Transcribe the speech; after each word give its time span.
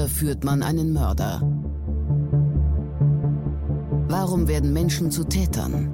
überführt 0.00 0.44
man 0.44 0.62
einen 0.62 0.94
Mörder? 0.94 1.42
Warum 4.08 4.48
werden 4.48 4.72
Menschen 4.72 5.10
zu 5.10 5.24
Tätern? 5.24 5.90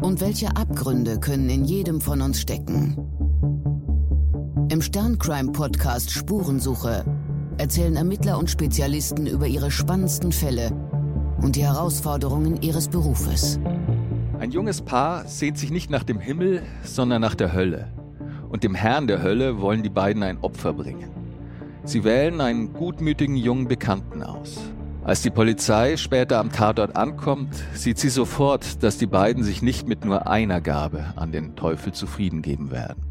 Und 0.00 0.22
welche 0.22 0.56
Abgründe 0.56 1.20
können 1.20 1.50
in 1.50 1.66
jedem 1.66 2.00
von 2.00 2.22
uns 2.22 2.40
stecken? 2.40 2.96
Im 4.70 4.80
Sterncrime-Podcast 4.80 6.12
Spurensuche 6.12 7.04
erzählen 7.58 7.94
Ermittler 7.94 8.38
und 8.38 8.48
Spezialisten 8.48 9.26
über 9.26 9.46
ihre 9.46 9.70
spannendsten 9.70 10.32
Fälle 10.32 10.70
und 11.42 11.56
die 11.56 11.64
Herausforderungen 11.64 12.62
ihres 12.62 12.88
Berufes. 12.88 13.60
Ein 14.38 14.50
junges 14.50 14.80
Paar 14.80 15.28
sehnt 15.28 15.58
sich 15.58 15.70
nicht 15.70 15.90
nach 15.90 16.04
dem 16.04 16.20
Himmel, 16.20 16.62
sondern 16.84 17.20
nach 17.20 17.34
der 17.34 17.52
Hölle. 17.52 17.92
Und 18.48 18.64
dem 18.64 18.74
Herrn 18.74 19.08
der 19.08 19.22
Hölle 19.22 19.60
wollen 19.60 19.82
die 19.82 19.90
beiden 19.90 20.22
ein 20.22 20.38
Opfer 20.38 20.72
bringen. 20.72 21.23
Sie 21.86 22.02
wählen 22.02 22.40
einen 22.40 22.72
gutmütigen 22.72 23.36
jungen 23.36 23.68
Bekannten 23.68 24.22
aus. 24.22 24.58
Als 25.04 25.20
die 25.20 25.30
Polizei 25.30 25.98
später 25.98 26.38
am 26.38 26.50
Tatort 26.50 26.96
ankommt, 26.96 27.54
sieht 27.74 27.98
sie 27.98 28.08
sofort, 28.08 28.82
dass 28.82 28.96
die 28.96 29.06
beiden 29.06 29.44
sich 29.44 29.60
nicht 29.60 29.86
mit 29.86 30.06
nur 30.06 30.26
einer 30.26 30.62
Gabe 30.62 31.12
an 31.16 31.30
den 31.30 31.56
Teufel 31.56 31.92
zufrieden 31.92 32.40
geben 32.40 32.70
werden. 32.70 33.04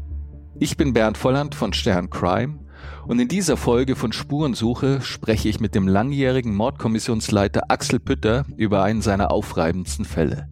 Ich 0.58 0.76
bin 0.76 0.92
Bernd 0.92 1.16
Volland 1.16 1.54
von 1.54 1.72
Stern 1.72 2.10
Crime 2.10 2.58
und 3.06 3.20
in 3.20 3.28
dieser 3.28 3.56
Folge 3.56 3.94
von 3.94 4.10
Spurensuche 4.10 5.02
spreche 5.02 5.48
ich 5.48 5.60
mit 5.60 5.76
dem 5.76 5.86
langjährigen 5.86 6.54
Mordkommissionsleiter 6.56 7.70
Axel 7.70 8.00
Pütter 8.00 8.44
über 8.56 8.82
einen 8.82 9.00
seiner 9.00 9.30
aufreibendsten 9.30 10.04
Fälle, 10.04 10.48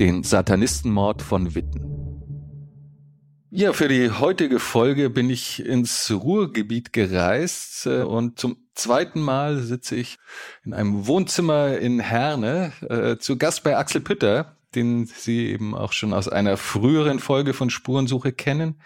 den 0.00 0.22
Satanistenmord 0.22 1.20
von 1.20 1.54
Witten. 1.54 1.91
Ja, 3.54 3.74
für 3.74 3.86
die 3.86 4.10
heutige 4.10 4.58
Folge 4.58 5.10
bin 5.10 5.28
ich 5.28 5.62
ins 5.62 6.10
Ruhrgebiet 6.10 6.94
gereist 6.94 7.84
äh, 7.84 8.00
und 8.00 8.38
zum 8.38 8.56
zweiten 8.74 9.20
Mal 9.20 9.58
sitze 9.58 9.94
ich 9.94 10.18
in 10.64 10.72
einem 10.72 11.06
Wohnzimmer 11.06 11.76
in 11.76 12.00
Herne 12.00 12.72
äh, 12.88 13.18
zu 13.18 13.36
Gast 13.36 13.62
bei 13.62 13.76
Axel 13.76 14.00
Pütter, 14.00 14.56
den 14.74 15.04
Sie 15.04 15.48
eben 15.48 15.74
auch 15.74 15.92
schon 15.92 16.14
aus 16.14 16.28
einer 16.28 16.56
früheren 16.56 17.18
Folge 17.18 17.52
von 17.52 17.68
Spurensuche 17.68 18.32
kennen. 18.32 18.80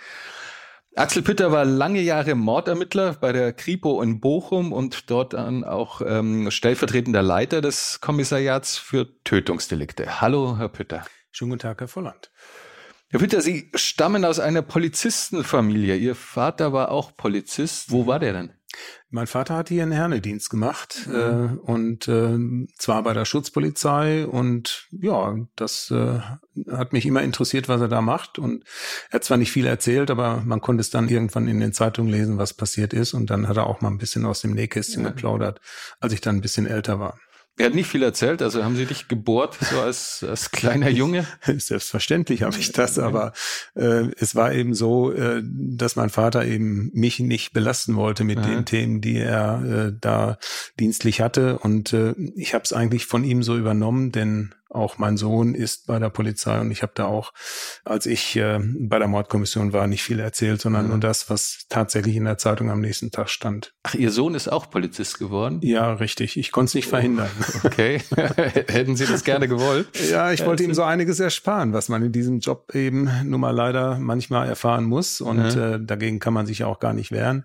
Axel 0.96 1.22
Pütter 1.22 1.52
war 1.52 1.64
lange 1.64 2.00
Jahre 2.00 2.34
Mordermittler 2.34 3.14
bei 3.20 3.30
der 3.30 3.52
Kripo 3.52 4.02
in 4.02 4.18
Bochum 4.18 4.72
und 4.72 5.12
dort 5.12 5.34
dann 5.34 5.62
auch 5.62 6.02
ähm, 6.04 6.50
stellvertretender 6.50 7.22
Leiter 7.22 7.60
des 7.60 8.00
Kommissariats 8.00 8.78
für 8.78 9.06
Tötungsdelikte. 9.22 10.20
Hallo, 10.20 10.58
Herr 10.58 10.70
Pütter. 10.70 11.04
Schönen 11.30 11.50
guten 11.50 11.60
Tag, 11.60 11.78
Herr 11.78 11.86
Volland. 11.86 12.32
Herr 13.08 13.20
Pütter, 13.20 13.40
Sie 13.40 13.70
stammen 13.74 14.24
aus 14.24 14.40
einer 14.40 14.62
Polizistenfamilie. 14.62 15.96
Ihr 15.96 16.16
Vater 16.16 16.72
war 16.72 16.90
auch 16.90 17.16
Polizist. 17.16 17.92
Wo 17.92 18.06
war 18.06 18.18
der 18.18 18.32
denn? 18.32 18.50
Mein 19.10 19.28
Vater 19.28 19.54
hat 19.54 19.68
hier 19.68 19.84
einen 19.84 19.92
Hernedienst 19.92 20.50
gemacht 20.50 21.06
mhm. 21.06 21.14
äh, 21.14 21.70
und 21.70 22.08
äh, 22.08 22.36
zwar 22.76 23.04
bei 23.04 23.14
der 23.14 23.24
Schutzpolizei 23.24 24.26
und 24.26 24.88
ja, 24.90 25.36
das 25.54 25.90
äh, 25.92 26.18
hat 26.70 26.92
mich 26.92 27.06
immer 27.06 27.22
interessiert, 27.22 27.68
was 27.68 27.80
er 27.80 27.88
da 27.88 28.00
macht 28.00 28.38
und 28.38 28.64
er 29.10 29.14
hat 29.14 29.24
zwar 29.24 29.38
nicht 29.38 29.52
viel 29.52 29.66
erzählt, 29.66 30.10
aber 30.10 30.42
man 30.44 30.60
konnte 30.60 30.80
es 30.80 30.90
dann 30.90 31.08
irgendwann 31.08 31.46
in 31.46 31.60
den 31.60 31.72
Zeitungen 31.72 32.10
lesen, 32.10 32.38
was 32.38 32.54
passiert 32.54 32.92
ist 32.92 33.14
und 33.14 33.30
dann 33.30 33.46
hat 33.48 33.56
er 33.56 33.68
auch 33.68 33.80
mal 33.80 33.88
ein 33.88 33.98
bisschen 33.98 34.26
aus 34.26 34.40
dem 34.40 34.52
Nähkästchen 34.52 35.04
ja. 35.04 35.10
geplaudert, 35.10 35.60
als 36.00 36.12
ich 36.12 36.20
dann 36.20 36.36
ein 36.36 36.42
bisschen 36.42 36.66
älter 36.66 36.98
war. 36.98 37.18
Er 37.58 37.66
hat 37.66 37.74
nicht 37.74 37.88
viel 37.88 38.02
erzählt, 38.02 38.42
also 38.42 38.62
haben 38.62 38.76
Sie 38.76 38.84
dich 38.84 39.08
gebohrt, 39.08 39.56
so 39.58 39.80
als, 39.80 40.22
als 40.28 40.50
kleiner 40.50 40.90
Junge? 40.90 41.26
Selbstverständlich 41.56 42.42
habe 42.42 42.58
ich 42.58 42.72
das, 42.72 42.98
aber 42.98 43.32
äh, 43.74 44.08
es 44.18 44.34
war 44.34 44.52
eben 44.52 44.74
so, 44.74 45.10
äh, 45.10 45.42
dass 45.42 45.96
mein 45.96 46.10
Vater 46.10 46.44
eben 46.44 46.90
mich 46.92 47.18
nicht 47.18 47.54
belasten 47.54 47.96
wollte 47.96 48.24
mit 48.24 48.40
ja. 48.40 48.46
den 48.46 48.66
Themen, 48.66 49.00
die 49.00 49.16
er 49.16 49.86
äh, 49.88 49.92
da 49.98 50.36
dienstlich 50.78 51.22
hatte. 51.22 51.58
Und 51.58 51.94
äh, 51.94 52.12
ich 52.34 52.52
habe 52.52 52.64
es 52.64 52.74
eigentlich 52.74 53.06
von 53.06 53.24
ihm 53.24 53.42
so 53.42 53.56
übernommen, 53.56 54.12
denn 54.12 54.54
auch 54.68 54.98
mein 54.98 55.16
Sohn 55.16 55.54
ist 55.54 55.86
bei 55.86 55.98
der 55.98 56.10
Polizei 56.10 56.60
und 56.60 56.70
ich 56.70 56.82
habe 56.82 56.92
da 56.94 57.06
auch, 57.06 57.32
als 57.84 58.06
ich 58.06 58.36
äh, 58.36 58.58
bei 58.62 58.98
der 58.98 59.08
Mordkommission 59.08 59.72
war, 59.72 59.86
nicht 59.86 60.02
viel 60.02 60.18
erzählt, 60.18 60.60
sondern 60.60 60.84
mhm. 60.84 60.90
nur 60.90 61.00
das, 61.00 61.30
was 61.30 61.66
tatsächlich 61.68 62.16
in 62.16 62.24
der 62.24 62.38
Zeitung 62.38 62.70
am 62.70 62.80
nächsten 62.80 63.10
Tag 63.10 63.28
stand. 63.28 63.74
Ach, 63.84 63.94
Ihr 63.94 64.10
Sohn 64.10 64.34
ist 64.34 64.48
auch 64.48 64.68
Polizist 64.70 65.18
geworden? 65.18 65.60
Ja, 65.62 65.92
richtig. 65.94 66.36
Ich 66.36 66.50
konnte 66.52 66.70
es 66.70 66.74
nicht 66.74 66.88
verhindern. 66.88 67.30
Okay. 67.64 68.00
Hätten 68.68 68.96
Sie 68.96 69.06
das 69.06 69.24
gerne 69.24 69.48
gewollt? 69.48 69.88
Ja, 70.10 70.30
ich 70.30 70.44
wollte 70.44 70.62
ihm 70.62 70.74
so 70.74 70.82
einiges 70.82 71.20
ersparen, 71.20 71.72
was 71.72 71.88
man 71.88 72.02
in 72.02 72.12
diesem 72.12 72.38
Job 72.38 72.74
eben 72.74 73.10
nun 73.24 73.40
mal 73.40 73.50
leider 73.50 73.98
manchmal 73.98 74.48
erfahren 74.48 74.84
muss. 74.84 75.20
Und 75.20 75.56
mhm. 75.56 75.62
äh, 75.62 75.80
dagegen 75.80 76.20
kann 76.20 76.32
man 76.32 76.46
sich 76.46 76.64
auch 76.64 76.78
gar 76.78 76.92
nicht 76.92 77.12
wehren. 77.12 77.44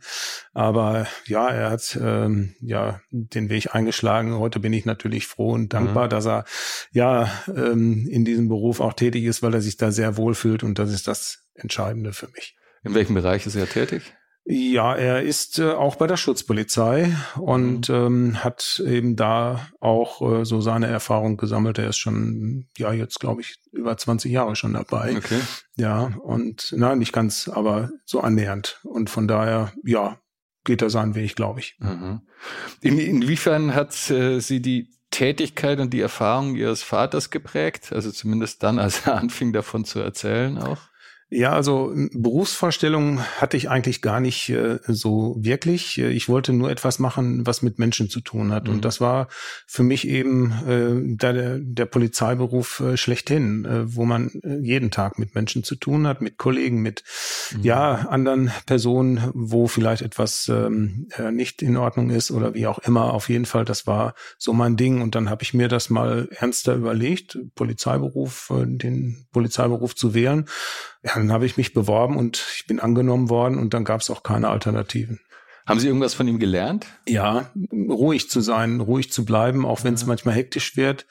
Aber 0.54 1.08
ja, 1.26 1.48
er 1.50 1.72
hat 1.72 1.98
ähm, 2.02 2.56
ja 2.62 3.02
den 3.10 3.50
Weg 3.50 3.74
eingeschlagen. 3.74 4.38
Heute 4.38 4.60
bin 4.60 4.74
ich 4.74 4.86
natürlich 4.86 5.28
froh 5.28 5.54
und 5.54 5.74
dankbar, 5.74 6.06
mhm. 6.06 6.10
dass 6.10 6.28
er 6.28 6.46
ja 6.92 7.11
ähm, 7.48 8.08
in 8.10 8.26
diesem 8.26 8.48
Beruf 8.48 8.80
auch 8.80 8.94
tätig 8.94 9.24
ist, 9.26 9.42
weil 9.44 9.54
er 9.54 9.62
sich 9.62 9.78
da 9.78 9.92
sehr 9.92 10.18
wohlfühlt 10.18 10.64
und 10.64 10.80
das 10.80 10.92
ist 10.92 11.08
das 11.08 11.48
Entscheidende 11.54 12.14
für 12.14 12.28
mich. 12.30 12.56
In 12.84 12.94
welchem 12.94 13.16
Bereich 13.16 13.46
ist 13.46 13.56
er 13.56 13.70
tätig? 13.70 14.14
Ja, 14.44 14.96
er 14.96 15.22
ist 15.22 15.60
äh, 15.60 15.70
auch 15.70 15.98
bei 15.98 16.08
der 16.08 16.18
Schutzpolizei 16.18 17.16
und 17.36 17.90
mhm. 17.90 17.96
ähm, 17.96 18.44
hat 18.44 18.82
eben 18.86 19.16
da 19.16 19.68
auch 19.80 20.22
äh, 20.22 20.46
so 20.46 20.62
seine 20.62 20.88
Erfahrung 20.88 21.38
gesammelt. 21.38 21.78
Er 21.78 21.90
ist 21.90 21.98
schon, 21.98 22.68
ja, 22.76 22.92
jetzt 22.92 23.20
glaube 23.20 23.42
ich, 23.42 23.60
über 23.72 23.96
20 23.96 24.32
Jahre 24.32 24.56
schon 24.56 24.74
dabei. 24.74 25.16
Okay. 25.16 25.40
Ja, 25.78 26.12
und 26.24 26.74
na, 26.76 26.96
nicht 26.96 27.14
ganz, 27.14 27.50
aber 27.50 27.92
so 28.06 28.22
annähernd. 28.22 28.80
Und 28.84 29.12
von 29.12 29.28
daher, 29.28 29.74
ja, 29.84 30.20
geht 30.64 30.82
er 30.82 30.90
seinen 30.90 31.14
Weg, 31.14 31.36
glaube 31.36 31.60
ich. 31.60 31.76
Mhm. 31.80 32.22
In, 32.82 32.98
inwiefern 32.98 33.76
hat 33.76 34.10
äh, 34.10 34.40
sie 34.40 34.62
die 34.62 34.90
Tätigkeit 35.12 35.80
und 35.80 35.92
die 35.92 36.02
Erfahrung 36.02 36.56
ihres 36.56 36.82
Vaters 36.82 37.30
geprägt? 37.30 37.92
Also 37.94 38.12
zumindest 38.12 38.64
dann, 38.64 38.80
als 38.80 39.06
er 39.06 39.18
anfing 39.22 39.54
davon 39.54 39.86
zu 39.86 40.00
erzählen 40.00 40.58
auch? 40.58 40.80
Ja, 41.34 41.54
also 41.54 41.94
Berufsvorstellungen 42.12 43.22
hatte 43.40 43.56
ich 43.56 43.70
eigentlich 43.70 44.02
gar 44.02 44.20
nicht 44.20 44.50
äh, 44.50 44.80
so 44.86 45.38
wirklich. 45.40 45.98
Ich 45.98 46.28
wollte 46.28 46.52
nur 46.52 46.70
etwas 46.70 47.00
machen, 47.00 47.48
was 47.48 47.62
mit 47.62 47.80
Menschen 47.80 48.10
zu 48.10 48.20
tun 48.20 48.52
hat. 48.52 48.68
Mhm. 48.68 48.74
Und 48.74 48.86
das 48.86 49.00
war 49.00 49.30
für 49.66 49.84
mich 49.84 50.06
eben 50.10 50.52
äh, 50.68 51.16
der, 51.16 51.60
der 51.60 51.86
Polizeiberuf 51.86 52.82
äh, 52.82 52.98
schlechthin, 52.98 53.64
äh, 53.64 53.96
wo 53.96 54.04
man 54.04 54.30
äh, 54.44 54.58
jeden 54.58 54.92
Tag 54.92 55.20
mit 55.20 55.34
Menschen 55.34 55.64
zu 55.64 55.76
tun 55.76 56.06
hat, 56.06 56.20
mit 56.20 56.38
Kollegen, 56.38 56.82
mit 56.82 57.06
mhm. 57.56 57.64
ja 57.64 57.94
anderen 58.10 58.52
Personen, 58.66 59.32
wo 59.34 59.68
vielleicht 59.68 60.02
etwas 60.02 60.50
ähm, 60.50 61.08
äh, 61.18 61.32
nicht 61.32 61.62
in 61.62 61.78
Ordnung 61.78 62.10
ist 62.10 62.32
oder 62.32 62.56
wie 62.56 62.68
auch 62.68 62.80
immer. 62.80 63.14
Auf 63.14 63.30
jeden 63.30 63.46
Fall, 63.46 63.64
das 63.64 63.88
war 63.88 64.16
so 64.38 64.52
mein 64.52 64.76
Ding. 64.76 65.02
Und 65.02 65.16
dann 65.16 65.30
habe 65.30 65.44
ich 65.44 65.54
mir 65.54 65.70
das 65.70 65.90
mal 65.90 66.28
ernster 66.30 66.76
überlegt, 66.76 67.38
Polizeiberuf, 67.56 68.52
äh, 68.54 68.66
den 68.66 69.28
Polizeiberuf 69.32 69.96
zu 69.96 70.14
wählen 70.14 70.46
ja, 71.04 71.14
dann 71.16 71.32
habe 71.32 71.46
ich 71.46 71.58
mich 71.58 71.74
beworben 71.74 72.18
und 72.18 72.46
ich 72.56 72.68
bin 72.68 72.80
angenommen 72.80 73.30
worden 73.30 73.58
und 73.58 73.74
dann 73.74 73.84
gab 73.84 74.02
es 74.02 74.10
auch 74.10 74.24
keine 74.24 74.50
Alternativen. 74.50 75.20
Haben 75.66 75.80
Sie 75.80 75.88
irgendwas 75.88 76.16
von 76.16 76.28
ihm 76.28 76.40
gelernt? 76.40 76.88
Ja, 77.08 77.52
ruhig 77.72 78.30
zu 78.30 78.42
sein, 78.42 78.80
ruhig 78.80 79.12
zu 79.12 79.26
bleiben, 79.26 79.66
auch 79.66 79.84
wenn 79.84 79.94
es 79.94 80.06
manchmal 80.06 80.36
hektisch 80.36 80.76
wird. 80.76 81.06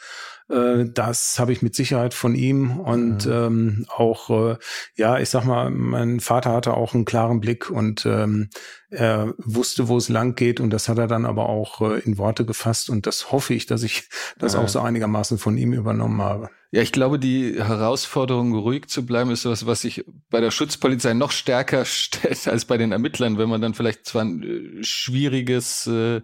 Äh, 0.51 0.87
das 0.93 1.39
habe 1.39 1.53
ich 1.53 1.63
mit 1.63 1.75
Sicherheit 1.75 2.15
von 2.15 2.35
ihm 2.35 2.81
und 2.81 3.27
mhm. 3.27 3.33
ähm, 3.33 3.87
auch, 3.89 4.31
äh, 4.31 4.57
ja, 4.97 5.19
ich 5.19 5.31
sag 5.31 5.45
mal, 5.45 5.71
mein 5.71 6.21
Vater 6.21 6.53
hatte 6.53 6.75
auch 6.75 6.95
einen 6.95 7.05
klaren 7.05 7.41
Blick 7.41 7.71
und 7.71 8.05
ähm, 8.07 8.51
er 8.91 9.35
wusste, 9.39 9.89
wo 9.89 9.97
es 9.97 10.09
lang 10.09 10.35
geht 10.35 10.61
und 10.61 10.71
das 10.71 10.89
hat 10.89 10.99
er 10.99 11.07
dann 11.07 11.25
aber 11.25 11.49
auch 11.49 11.81
äh, 11.81 12.01
in 12.01 12.19
Worte 12.19 12.45
gefasst 12.45 12.91
und 12.91 13.07
das 13.07 13.31
hoffe 13.31 13.55
ich, 13.55 13.67
dass 13.67 13.83
ich 13.83 14.09
das 14.39 14.55
ja. 14.55 14.61
auch 14.61 14.69
so 14.69 14.81
einigermaßen 14.81 15.39
von 15.39 15.57
ihm 15.57 15.73
übernommen 15.73 16.21
habe. 16.21 16.51
Ja, 16.73 16.83
ich 16.83 16.93
glaube, 16.93 17.19
die 17.19 17.55
Herausforderung, 17.57 18.55
ruhig 18.55 18.87
zu 18.87 19.05
bleiben, 19.05 19.33
ist 19.33 19.45
was, 19.45 19.67
was 19.67 19.81
sich 19.81 20.05
bei 20.31 20.41
der 20.41 20.53
Schutzpolizei 20.53 21.15
noch 21.15 21.33
stärker 21.33 21.85
stellt 21.85 22.47
als 22.47 22.65
bei 22.65 22.79
den 22.79 22.93
Ermittlern, 22.93 23.39
wenn 23.39 23.49
man 23.49 23.61
dann 23.61 23.75
vielleicht 23.75 24.07
zwar 24.07 24.23
ein 24.23 24.43
äh, 24.43 24.85
schwieriges, 24.85 25.89
äh, 25.89 26.21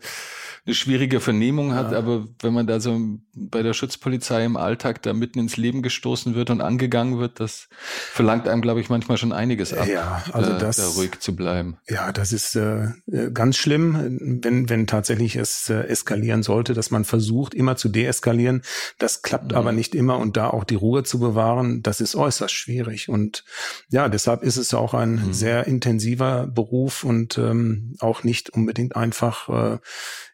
eine 0.65 0.75
schwierige 0.75 1.19
Vernehmung 1.19 1.75
hat, 1.75 1.91
ja. 1.91 1.99
aber 1.99 2.29
wenn 2.41 2.55
man 2.55 2.69
da 2.69 2.79
so 2.79 3.01
bei 3.35 3.63
der 3.65 3.73
Schutzpolizei 3.73 4.45
im 4.45 4.57
Alltag 4.57 5.03
da 5.03 5.13
mitten 5.13 5.41
ins 5.41 5.57
Leben 5.57 5.83
gestoßen 5.83 6.37
wird 6.37 6.51
und 6.51 6.61
angegangen 6.61 7.19
wird, 7.19 7.41
das 7.41 7.69
verlangt 7.79 8.47
einem, 8.47 8.63
glaube 8.63 8.81
ich, 8.81 8.89
manchmal 8.89 9.19
schon 9.19 9.33
einiges 9.33 9.75
ab, 9.75 9.89
ja, 9.89 10.23
also 10.33 10.53
da, 10.53 10.59
das, 10.59 10.77
da 10.77 10.87
ruhig 10.89 11.19
zu 11.19 11.35
bleiben. 11.35 11.79
Ja, 11.89 12.13
das 12.13 12.33
ist 12.33 12.55
äh, 12.55 12.93
ganz 13.33 13.57
schlimm, 13.57 14.41
wenn, 14.43 14.69
wenn 14.69 14.87
tatsächlich 14.87 15.35
es 15.35 15.69
äh, 15.71 15.81
eskalieren 15.89 16.45
sollte, 16.45 16.73
dass 16.73 16.93
man 16.93 17.05
versucht, 17.05 17.53
immer 17.53 17.77
zu 17.77 17.89
deeskalieren. 17.89 18.63
Das 18.99 19.23
klappt 19.23 19.51
mhm. 19.51 19.59
aber 19.59 19.73
nicht 19.73 19.95
immer 19.95 20.19
und 20.19 20.36
da 20.37 20.51
auch 20.51 20.65
die 20.65 20.75
Ruhe 20.75 21.03
zu 21.03 21.19
bewahren, 21.19 21.83
das 21.83 22.01
ist 22.01 22.15
äußerst 22.15 22.53
schwierig. 22.53 23.09
Und 23.09 23.45
ja, 23.89 24.09
deshalb 24.09 24.43
ist 24.43 24.57
es 24.57 24.75
auch 24.75 24.95
ein 24.95 25.27
mhm. 25.27 25.33
sehr 25.33 25.67
intensiver 25.67 26.47
Beruf 26.47 27.05
und 27.05 27.39
ähm, 27.39 27.97
auch 28.01 28.25
nicht 28.25 28.51
unbedingt 28.51 28.97
einfach, 28.97 29.49
äh, 29.49 29.79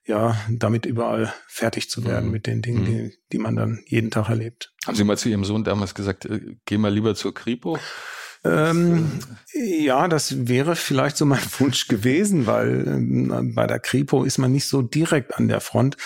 ja, 0.05 0.37
damit 0.51 0.85
überall 0.85 1.33
fertig 1.47 1.89
zu 1.89 2.05
werden 2.05 2.27
mhm. 2.27 2.33
mit 2.33 2.47
den 2.47 2.63
Dingen, 2.63 2.83
mhm. 2.83 2.87
die, 2.87 3.19
die 3.33 3.39
man 3.39 3.57
dann 3.57 3.83
jeden 3.87 4.11
Tag 4.11 4.29
erlebt. 4.29 4.75
Haben 4.87 4.97
Sie 4.97 5.05
mal 5.05 5.19
zu 5.19 5.29
Ihrem 5.29 5.45
Sohn 5.45 5.65
damals 5.65 5.95
gesagt, 5.95 6.25
äh, 6.25 6.57
geh 6.65 6.79
mal 6.79 6.93
lieber 6.93 7.15
zur 7.15 7.35
Kripo? 7.35 7.79
Ähm, 8.45 9.21
ja, 9.55 10.09
das 10.09 10.49
wäre 10.49 10.75
vielleicht 10.75 11.17
so 11.17 11.25
mein 11.25 11.39
Wunsch 11.59 11.87
gewesen, 11.87 12.47
weil 12.47 12.85
ähm, 12.87 13.55
bei 13.55 13.67
der 13.67 13.79
Kripo 13.79 14.25
ist 14.25 14.39
man 14.39 14.51
nicht 14.51 14.67
so 14.67 14.83
direkt 14.83 15.37
an 15.37 15.49
der 15.49 15.61
Front. 15.61 15.97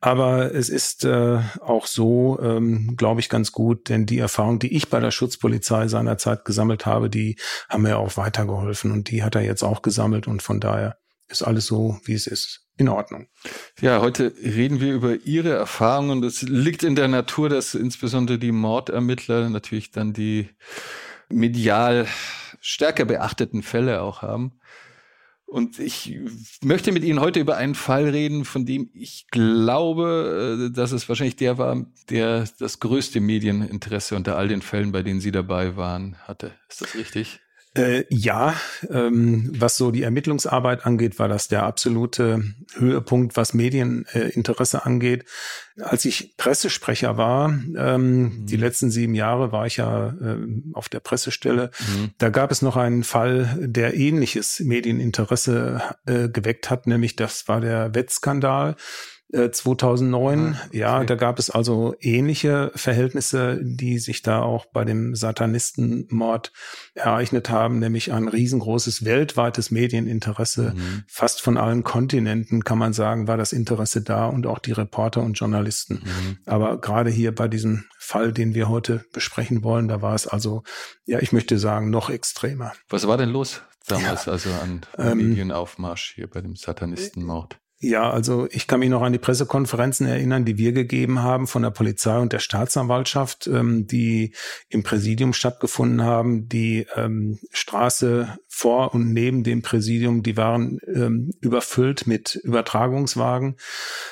Aber 0.00 0.54
es 0.54 0.68
ist 0.68 1.04
äh, 1.04 1.38
auch 1.60 1.86
so, 1.86 2.38
ähm, 2.42 2.96
glaube 2.96 3.20
ich, 3.20 3.28
ganz 3.28 3.52
gut, 3.52 3.88
denn 3.88 4.06
die 4.06 4.18
Erfahrung, 4.18 4.58
die 4.58 4.74
ich 4.74 4.88
bei 4.88 5.00
der 5.00 5.12
Schutzpolizei 5.12 5.86
seinerzeit 5.86 6.44
gesammelt 6.44 6.86
habe, 6.86 7.08
die 7.08 7.36
haben 7.68 7.82
mir 7.82 7.98
auch 7.98 8.16
weitergeholfen 8.16 8.90
und 8.90 9.10
die 9.10 9.22
hat 9.22 9.36
er 9.36 9.42
jetzt 9.42 9.62
auch 9.62 9.82
gesammelt 9.82 10.26
und 10.26 10.42
von 10.42 10.58
daher 10.60 10.98
ist 11.28 11.42
alles 11.42 11.66
so, 11.66 11.98
wie 12.04 12.14
es 12.14 12.26
ist 12.26 12.66
in 12.76 12.88
Ordnung. 12.88 13.28
Ja, 13.80 14.00
heute 14.00 14.32
reden 14.42 14.80
wir 14.80 14.92
über 14.92 15.14
Ihre 15.24 15.50
Erfahrungen. 15.50 16.22
Das 16.22 16.42
liegt 16.42 16.82
in 16.82 16.96
der 16.96 17.08
Natur, 17.08 17.48
dass 17.48 17.74
insbesondere 17.74 18.38
die 18.38 18.52
Mordermittler 18.52 19.48
natürlich 19.48 19.92
dann 19.92 20.12
die 20.12 20.48
medial 21.28 22.06
stärker 22.60 23.04
beachteten 23.04 23.62
Fälle 23.62 24.02
auch 24.02 24.22
haben. 24.22 24.52
Und 25.46 25.78
ich 25.78 26.18
möchte 26.62 26.90
mit 26.90 27.04
Ihnen 27.04 27.20
heute 27.20 27.38
über 27.38 27.56
einen 27.56 27.76
Fall 27.76 28.08
reden, 28.08 28.44
von 28.44 28.66
dem 28.66 28.90
ich 28.92 29.26
glaube, 29.30 30.68
äh, 30.68 30.74
dass 30.74 30.90
es 30.90 31.08
wahrscheinlich 31.08 31.36
der 31.36 31.58
war, 31.58 31.86
der 32.10 32.48
das 32.58 32.80
größte 32.80 33.20
Medieninteresse 33.20 34.16
unter 34.16 34.36
all 34.36 34.48
den 34.48 34.62
Fällen, 34.62 34.90
bei 34.90 35.02
denen 35.02 35.20
Sie 35.20 35.30
dabei 35.30 35.76
waren, 35.76 36.16
hatte. 36.24 36.52
Ist 36.68 36.80
das 36.80 36.94
richtig? 36.96 37.40
Äh, 37.76 38.04
ja, 38.08 38.54
ähm, 38.88 39.50
was 39.52 39.76
so 39.76 39.90
die 39.90 40.04
Ermittlungsarbeit 40.04 40.86
angeht, 40.86 41.18
war 41.18 41.26
das 41.26 41.48
der 41.48 41.64
absolute 41.64 42.44
Höhepunkt, 42.76 43.36
was 43.36 43.52
Medieninteresse 43.52 44.76
äh, 44.76 44.80
angeht. 44.82 45.24
Als 45.80 46.04
ich 46.04 46.36
Pressesprecher 46.36 47.16
war, 47.16 47.48
ähm, 47.48 48.22
mhm. 48.22 48.46
die 48.46 48.56
letzten 48.56 48.90
sieben 48.90 49.16
Jahre 49.16 49.50
war 49.50 49.66
ich 49.66 49.78
ja 49.78 50.10
äh, 50.10 50.36
auf 50.72 50.88
der 50.88 51.00
Pressestelle, 51.00 51.72
mhm. 51.80 52.10
da 52.18 52.28
gab 52.28 52.52
es 52.52 52.62
noch 52.62 52.76
einen 52.76 53.02
Fall, 53.02 53.58
der 53.60 53.94
ähnliches 53.96 54.60
Medieninteresse 54.60 55.82
äh, 56.06 56.28
geweckt 56.28 56.70
hat, 56.70 56.86
nämlich 56.86 57.16
das 57.16 57.48
war 57.48 57.60
der 57.60 57.92
Wettskandal. 57.92 58.76
2009. 59.34 60.54
Ah, 60.54 60.64
okay. 60.66 60.78
Ja, 60.78 61.04
da 61.04 61.14
gab 61.16 61.38
es 61.38 61.50
also 61.50 61.94
ähnliche 62.00 62.70
Verhältnisse, 62.74 63.58
die 63.62 63.98
sich 63.98 64.22
da 64.22 64.42
auch 64.42 64.66
bei 64.66 64.84
dem 64.84 65.14
Satanistenmord 65.14 66.52
ereignet 66.94 67.50
haben, 67.50 67.78
nämlich 67.80 68.12
ein 68.12 68.28
riesengroßes 68.28 69.04
weltweites 69.04 69.70
Medieninteresse. 69.70 70.74
Mhm. 70.76 71.04
Fast 71.08 71.42
von 71.42 71.56
allen 71.56 71.82
Kontinenten 71.82 72.64
kann 72.64 72.78
man 72.78 72.92
sagen, 72.92 73.26
war 73.26 73.36
das 73.36 73.52
Interesse 73.52 74.02
da 74.02 74.26
und 74.26 74.46
auch 74.46 74.60
die 74.60 74.72
Reporter 74.72 75.22
und 75.22 75.34
Journalisten. 75.34 76.02
Mhm. 76.04 76.38
Aber 76.46 76.80
gerade 76.80 77.10
hier 77.10 77.34
bei 77.34 77.48
diesem 77.48 77.84
Fall, 77.98 78.32
den 78.32 78.54
wir 78.54 78.68
heute 78.68 79.04
besprechen 79.12 79.64
wollen, 79.64 79.88
da 79.88 80.00
war 80.00 80.14
es 80.14 80.26
also, 80.26 80.62
ja, 81.06 81.18
ich 81.20 81.32
möchte 81.32 81.58
sagen, 81.58 81.90
noch 81.90 82.10
extremer. 82.10 82.72
Was 82.88 83.06
war 83.08 83.16
denn 83.16 83.30
los 83.30 83.62
damals, 83.86 84.26
ja. 84.26 84.32
also 84.32 84.50
an 84.50 84.82
ähm, 84.96 85.30
Medienaufmarsch 85.30 86.12
hier 86.14 86.28
bei 86.28 86.40
dem 86.40 86.54
Satanistenmord? 86.54 87.58
Ja, 87.86 88.10
also 88.10 88.48
ich 88.50 88.66
kann 88.66 88.80
mich 88.80 88.88
noch 88.88 89.02
an 89.02 89.12
die 89.12 89.18
Pressekonferenzen 89.18 90.06
erinnern, 90.06 90.46
die 90.46 90.56
wir 90.56 90.72
gegeben 90.72 91.22
haben 91.22 91.46
von 91.46 91.60
der 91.60 91.70
Polizei 91.70 92.18
und 92.18 92.32
der 92.32 92.38
Staatsanwaltschaft, 92.38 93.46
ähm, 93.46 93.86
die 93.86 94.32
im 94.70 94.82
Präsidium 94.82 95.34
stattgefunden 95.34 96.02
haben. 96.02 96.48
Die 96.48 96.86
ähm, 96.96 97.38
Straße 97.52 98.38
vor 98.54 98.94
und 98.94 99.12
neben 99.12 99.42
dem 99.42 99.62
Präsidium, 99.62 100.22
die 100.22 100.36
waren 100.36 100.78
ähm, 100.86 101.32
überfüllt 101.40 102.06
mit 102.06 102.36
Übertragungswagen. 102.36 103.56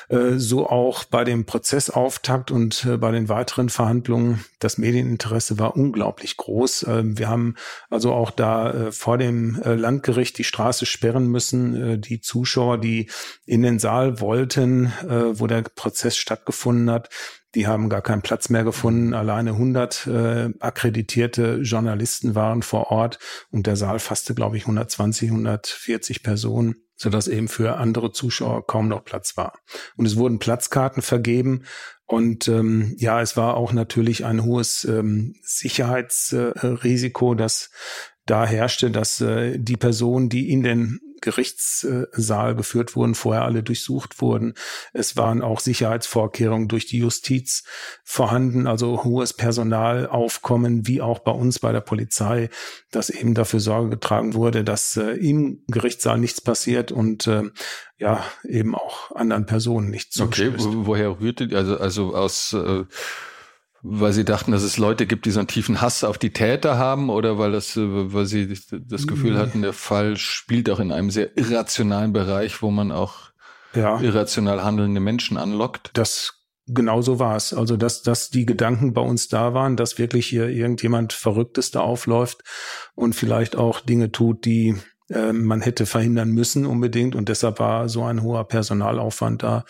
Äh, 0.09 0.33
so 0.35 0.67
auch 0.67 1.05
bei 1.05 1.23
dem 1.23 1.45
Prozessauftakt 1.45 2.51
und 2.51 2.85
äh, 2.85 2.97
bei 2.97 3.11
den 3.11 3.29
weiteren 3.29 3.69
Verhandlungen. 3.69 4.43
Das 4.59 4.77
Medieninteresse 4.77 5.59
war 5.59 5.77
unglaublich 5.77 6.35
groß. 6.35 6.83
Äh, 6.83 7.03
wir 7.17 7.29
haben 7.29 7.55
also 7.89 8.11
auch 8.11 8.31
da 8.31 8.71
äh, 8.71 8.91
vor 8.91 9.17
dem 9.17 9.61
äh, 9.63 9.75
Landgericht 9.75 10.37
die 10.37 10.43
Straße 10.43 10.85
sperren 10.85 11.27
müssen. 11.27 11.75
Äh, 11.75 11.97
die 11.97 12.19
Zuschauer, 12.19 12.79
die 12.79 13.09
in 13.45 13.61
den 13.61 13.79
Saal 13.79 14.19
wollten, 14.19 14.91
wo 15.03 15.47
der 15.47 15.61
Prozess 15.61 16.17
stattgefunden 16.17 16.89
hat, 16.89 17.09
die 17.55 17.67
haben 17.67 17.89
gar 17.89 18.01
keinen 18.01 18.21
Platz 18.21 18.49
mehr 18.49 18.63
gefunden. 18.63 19.13
Alleine 19.13 19.51
100 19.51 20.07
äh, 20.07 20.49
akkreditierte 20.59 21.59
Journalisten 21.61 22.35
waren 22.35 22.63
vor 22.63 22.91
Ort 22.91 23.19
und 23.51 23.67
der 23.67 23.75
Saal 23.75 23.99
fasste, 23.99 24.33
glaube 24.33 24.57
ich, 24.57 24.63
120, 24.63 25.29
140 25.29 26.23
Personen, 26.23 26.75
sodass 26.95 27.27
eben 27.27 27.47
für 27.47 27.77
andere 27.77 28.11
Zuschauer 28.11 28.65
kaum 28.65 28.87
noch 28.87 29.05
Platz 29.05 29.37
war. 29.37 29.59
Und 29.97 30.05
es 30.05 30.17
wurden 30.17 30.39
Platzkarten 30.39 31.01
vergeben. 31.01 31.63
Und 32.05 32.47
ähm, 32.47 32.95
ja, 32.97 33.21
es 33.21 33.37
war 33.37 33.55
auch 33.55 33.71
natürlich 33.71 34.25
ein 34.25 34.43
hohes 34.43 34.83
ähm, 34.85 35.35
Sicherheitsrisiko, 35.41 37.33
äh, 37.33 37.37
das 37.37 37.69
da 38.25 38.45
herrschte, 38.45 38.89
dass 38.89 39.21
äh, 39.21 39.57
die 39.59 39.77
Personen, 39.77 40.29
die 40.29 40.49
in 40.49 40.63
den 40.63 40.99
Gerichtssaal 41.23 42.55
geführt 42.55 42.95
wurden, 42.95 43.15
vorher 43.15 43.43
alle 43.43 43.63
durchsucht 43.63 44.21
wurden. 44.21 44.53
Es 44.91 45.15
waren 45.15 45.41
auch 45.41 45.61
Sicherheitsvorkehrungen 45.61 46.67
durch 46.67 46.85
die 46.85 46.97
Justiz 46.99 47.63
vorhanden, 48.03 48.67
also 48.67 49.05
hohes 49.05 49.33
Personalaufkommen, 49.33 50.85
wie 50.85 51.01
auch 51.01 51.19
bei 51.19 51.31
uns 51.31 51.59
bei 51.59 51.71
der 51.71 51.81
Polizei, 51.81 52.49
dass 52.91 53.09
eben 53.09 53.33
dafür 53.33 53.61
Sorge 53.61 53.89
getragen 53.89 54.33
wurde, 54.33 54.65
dass 54.65 54.97
äh, 54.97 55.11
im 55.11 55.63
Gerichtssaal 55.67 56.17
nichts 56.17 56.41
passiert 56.41 56.91
und 56.91 57.25
äh, 57.27 57.43
ja, 57.97 58.23
eben 58.43 58.75
auch 58.75 59.15
anderen 59.15 59.45
Personen 59.45 59.89
nichts 59.89 60.19
Okay, 60.19 60.51
woher 60.57 61.21
rührte, 61.21 61.47
also, 61.55 61.77
also 61.77 62.15
aus, 62.15 62.53
äh 62.53 62.83
weil 63.83 64.13
sie 64.13 64.23
dachten, 64.23 64.53
dass 64.53 64.63
es 64.63 64.77
Leute 64.77 65.05
gibt, 65.05 65.25
die 65.25 65.31
so 65.31 65.39
einen 65.39 65.47
tiefen 65.47 65.81
Hass 65.81 66.05
auf 66.05 66.17
die 66.17 66.31
Täter 66.31 66.77
haben 66.77 67.09
oder 67.09 67.37
weil 67.37 67.51
das, 67.51 67.75
äh, 67.75 68.13
weil 68.13 68.25
sie 68.25 68.57
das 68.71 69.07
Gefühl 69.07 69.37
hatten, 69.37 69.61
der 69.61 69.73
Fall 69.73 70.15
spielt 70.15 70.69
auch 70.69 70.79
in 70.79 70.91
einem 70.91 71.11
sehr 71.11 71.37
irrationalen 71.37 72.13
Bereich, 72.13 72.61
wo 72.61 72.71
man 72.71 72.93
auch 72.93 73.33
ja. 73.75 73.99
irrational 73.99 74.63
handelnde 74.63 75.01
Menschen 75.01 75.37
anlockt? 75.37 75.91
Das 75.93 76.39
Genau 76.65 77.01
so 77.01 77.19
war 77.19 77.35
es. 77.35 77.53
Also, 77.53 77.75
dass, 77.75 78.03
dass 78.03 78.29
die 78.29 78.45
Gedanken 78.45 78.93
bei 78.93 79.01
uns 79.01 79.27
da 79.27 79.53
waren, 79.53 79.75
dass 79.75 79.97
wirklich 79.97 80.27
hier 80.27 80.47
irgendjemand 80.47 81.11
Verrücktes 81.11 81.71
da 81.71 81.81
aufläuft 81.81 82.41
und 82.95 83.15
vielleicht 83.15 83.57
auch 83.57 83.81
Dinge 83.81 84.13
tut, 84.13 84.45
die 84.45 84.77
man 85.09 85.61
hätte 85.61 85.85
verhindern 85.85 86.29
müssen 86.29 86.65
unbedingt. 86.65 87.15
Und 87.15 87.29
deshalb 87.29 87.59
war 87.59 87.89
so 87.89 88.03
ein 88.03 88.23
hoher 88.23 88.47
Personalaufwand 88.47 89.43
da. 89.43 89.65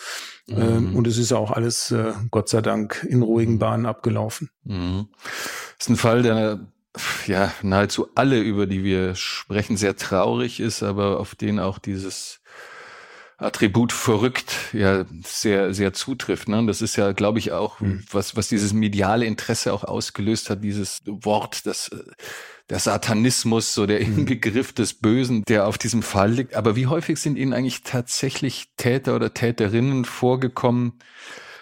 Ähm, 0.48 0.90
mhm. 0.90 0.96
und 0.96 1.08
es 1.08 1.18
ist 1.18 1.32
ja 1.32 1.38
auch 1.38 1.52
alles, 1.52 1.92
äh, 1.92 2.14
Gott 2.30 2.50
sei 2.50 2.62
Dank, 2.62 3.06
in 3.10 3.22
ruhigen 3.22 3.54
mhm. 3.54 3.60
Bahnen 3.60 3.86
abgelaufen. 3.86 4.50
Mhm. 4.66 5.08
Das 5.78 5.88
ist 5.88 5.90
ein 5.90 5.96
Fall, 5.96 6.22
der 6.22 6.60
ja 7.28 7.52
nahezu 7.62 8.10
alle, 8.16 8.40
über 8.40 8.68
die 8.68 8.84
wir 8.84 9.16
sprechen, 9.16 9.78
sehr 9.78 9.96
traurig 9.96 10.60
ist, 10.60 10.84
aber 10.84 11.20
auf 11.20 11.36
den 11.36 11.60
auch 11.60 11.80
dieses 11.80 12.42
Attribut 13.38 13.92
verrückt 13.92 14.56
ja 14.74 15.06
sehr 15.24 15.74
sehr 15.74 15.94
zutrifft. 15.94 16.48
Ne? 16.48 16.60
Und 16.60 16.68
das 16.68 16.82
ist 16.82 16.96
ja, 16.96 17.12
glaube 17.14 17.40
ich, 17.40 17.52
auch 17.52 17.80
mhm. 17.80 18.04
was 18.12 18.36
was 18.36 18.48
dieses 18.48 18.74
mediale 18.74 19.26
Interesse 19.26 19.74
auch 19.74 19.84
ausgelöst 19.84 20.50
hat. 20.50 20.64
Dieses 20.64 21.02
Wort, 21.06 21.66
das 21.66 21.90
äh, 21.90 22.04
der 22.70 22.80
Satanismus, 22.80 23.74
so 23.74 23.86
der 23.86 24.00
mhm. 24.00 24.20
Inbegriff 24.20 24.74
des 24.74 24.94
Bösen, 24.94 25.44
der 25.48 25.68
auf 25.68 25.78
diesem 25.78 26.02
Fall 26.02 26.32
liegt. 26.32 26.56
Aber 26.56 26.76
wie 26.76 26.88
häufig 26.88 27.20
sind 27.20 27.38
Ihnen 27.38 27.54
eigentlich 27.54 27.84
tatsächlich 27.84 28.70
Täter 28.78 29.16
oder 29.16 29.34
Täterinnen 29.34 30.06
vorgekommen, 30.06 31.00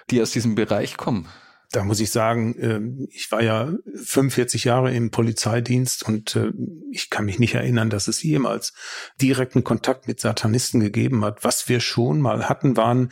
die 0.09 0.21
aus 0.21 0.31
diesem 0.31 0.55
Bereich 0.55 0.97
kommen? 0.97 1.27
Da 1.71 1.85
muss 1.85 2.01
ich 2.01 2.11
sagen, 2.11 2.55
ähm, 2.59 3.07
ich 3.11 3.31
war 3.31 3.41
ja 3.41 3.73
45 3.95 4.65
Jahre 4.65 4.93
im 4.93 5.09
Polizeidienst 5.09 6.03
und 6.03 6.35
äh, 6.35 6.51
ich 6.91 7.09
kann 7.09 7.25
mich 7.25 7.39
nicht 7.39 7.55
erinnern, 7.55 7.89
dass 7.89 8.09
es 8.09 8.21
jemals 8.21 8.73
direkten 9.21 9.63
Kontakt 9.63 10.07
mit 10.07 10.19
Satanisten 10.19 10.81
gegeben 10.81 11.23
hat. 11.23 11.43
Was 11.43 11.69
wir 11.69 11.79
schon 11.79 12.19
mal 12.19 12.49
hatten, 12.49 12.75
waren 12.75 13.11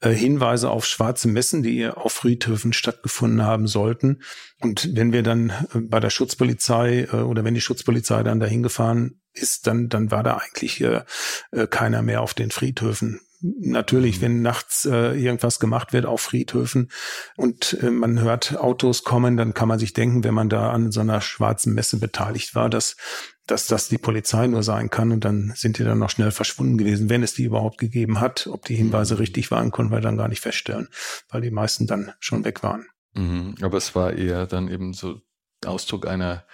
äh, 0.00 0.10
Hinweise 0.10 0.70
auf 0.70 0.86
schwarze 0.86 1.28
Messen, 1.28 1.62
die 1.62 1.86
auf 1.86 2.12
Friedhöfen 2.12 2.72
stattgefunden 2.72 3.42
haben 3.42 3.68
sollten. 3.68 4.22
Und 4.60 4.96
wenn 4.96 5.12
wir 5.12 5.22
dann 5.22 5.50
äh, 5.50 5.78
bei 5.80 6.00
der 6.00 6.10
Schutzpolizei 6.10 7.08
oder 7.10 7.44
wenn 7.44 7.54
die 7.54 7.60
Schutzpolizei 7.60 8.22
dann 8.24 8.40
dahin 8.40 8.62
gefahren 8.62 9.20
ist, 9.32 9.68
dann, 9.68 9.88
dann 9.88 10.10
war 10.10 10.24
da 10.24 10.38
eigentlich 10.38 10.84
keiner 11.70 12.02
mehr 12.02 12.20
auf 12.20 12.34
den 12.34 12.50
Friedhöfen 12.50 13.20
natürlich, 13.40 14.20
wenn 14.20 14.42
nachts 14.42 14.84
äh, 14.84 15.12
irgendwas 15.12 15.60
gemacht 15.60 15.92
wird 15.92 16.06
auf 16.06 16.20
Friedhöfen 16.20 16.90
und 17.36 17.78
äh, 17.82 17.90
man 17.90 18.20
hört 18.20 18.56
Autos 18.56 19.04
kommen, 19.04 19.36
dann 19.36 19.54
kann 19.54 19.68
man 19.68 19.78
sich 19.78 19.92
denken, 19.92 20.24
wenn 20.24 20.34
man 20.34 20.48
da 20.48 20.70
an 20.70 20.92
so 20.92 21.00
einer 21.00 21.20
schwarzen 21.20 21.74
Messe 21.74 21.98
beteiligt 21.98 22.54
war, 22.54 22.70
dass 22.70 22.96
dass 23.46 23.66
das 23.66 23.88
die 23.88 23.98
Polizei 23.98 24.46
nur 24.46 24.62
sein 24.62 24.90
kann 24.90 25.10
und 25.10 25.24
dann 25.24 25.52
sind 25.56 25.78
die 25.78 25.84
dann 25.84 25.98
noch 25.98 26.10
schnell 26.10 26.30
verschwunden 26.30 26.78
gewesen, 26.78 27.10
wenn 27.10 27.22
es 27.22 27.34
die 27.34 27.44
überhaupt 27.44 27.78
gegeben 27.78 28.20
hat. 28.20 28.46
Ob 28.46 28.64
die 28.64 28.76
Hinweise 28.76 29.14
mhm. 29.14 29.20
richtig 29.20 29.50
waren, 29.50 29.72
konnten 29.72 29.92
wir 29.92 30.00
dann 30.00 30.16
gar 30.16 30.28
nicht 30.28 30.40
feststellen, 30.40 30.88
weil 31.30 31.40
die 31.40 31.50
meisten 31.50 31.86
dann 31.86 32.12
schon 32.20 32.44
weg 32.44 32.62
waren. 32.62 32.86
Mhm, 33.14 33.56
aber 33.60 33.78
es 33.78 33.94
war 33.94 34.12
eher 34.12 34.46
dann 34.46 34.68
eben 34.68 34.92
so 34.92 35.20
Ausdruck 35.64 36.06
einer 36.06 36.44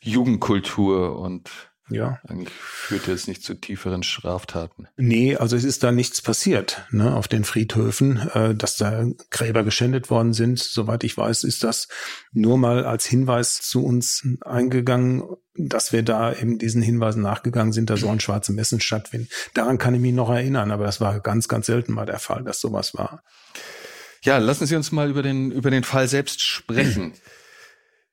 Jugendkultur 0.00 1.18
und 1.18 1.50
ja. 1.90 2.20
Eigentlich 2.28 2.52
führte 2.52 3.12
es 3.12 3.26
nicht 3.26 3.42
zu 3.42 3.54
tieferen 3.54 4.02
Straftaten. 4.02 4.88
Nee, 4.96 5.36
also 5.36 5.56
es 5.56 5.64
ist 5.64 5.82
da 5.82 5.92
nichts 5.92 6.22
passiert 6.22 6.86
ne, 6.90 7.14
auf 7.14 7.28
den 7.28 7.44
Friedhöfen, 7.44 8.28
äh, 8.34 8.54
dass 8.54 8.76
da 8.76 9.06
Gräber 9.30 9.64
geschändet 9.64 10.10
worden 10.10 10.32
sind. 10.32 10.58
Soweit 10.58 11.04
ich 11.04 11.16
weiß, 11.16 11.44
ist 11.44 11.64
das 11.64 11.88
nur 12.32 12.58
mal 12.58 12.84
als 12.84 13.06
Hinweis 13.06 13.60
zu 13.60 13.84
uns 13.84 14.26
eingegangen 14.42 15.24
dass 15.60 15.92
wir 15.92 16.04
da 16.04 16.32
eben 16.32 16.58
diesen 16.58 16.82
Hinweisen 16.82 17.22
nachgegangen 17.22 17.72
sind, 17.72 17.90
da 17.90 17.96
so 17.96 18.08
ein 18.08 18.20
schwarze 18.20 18.52
Messen 18.52 18.80
stattfinden. 18.80 19.28
Daran 19.54 19.78
kann 19.78 19.92
ich 19.92 20.00
mich 20.00 20.12
noch 20.12 20.30
erinnern, 20.30 20.70
aber 20.70 20.84
das 20.84 21.00
war 21.00 21.18
ganz, 21.18 21.48
ganz 21.48 21.66
selten 21.66 21.92
mal 21.92 22.06
der 22.06 22.20
Fall, 22.20 22.44
dass 22.44 22.60
sowas 22.60 22.94
war. 22.94 23.24
Ja, 24.22 24.38
lassen 24.38 24.66
Sie 24.66 24.76
uns 24.76 24.92
mal 24.92 25.10
über 25.10 25.22
den, 25.22 25.50
über 25.50 25.70
den 25.70 25.84
Fall 25.84 26.08
selbst 26.08 26.40
sprechen. 26.40 27.12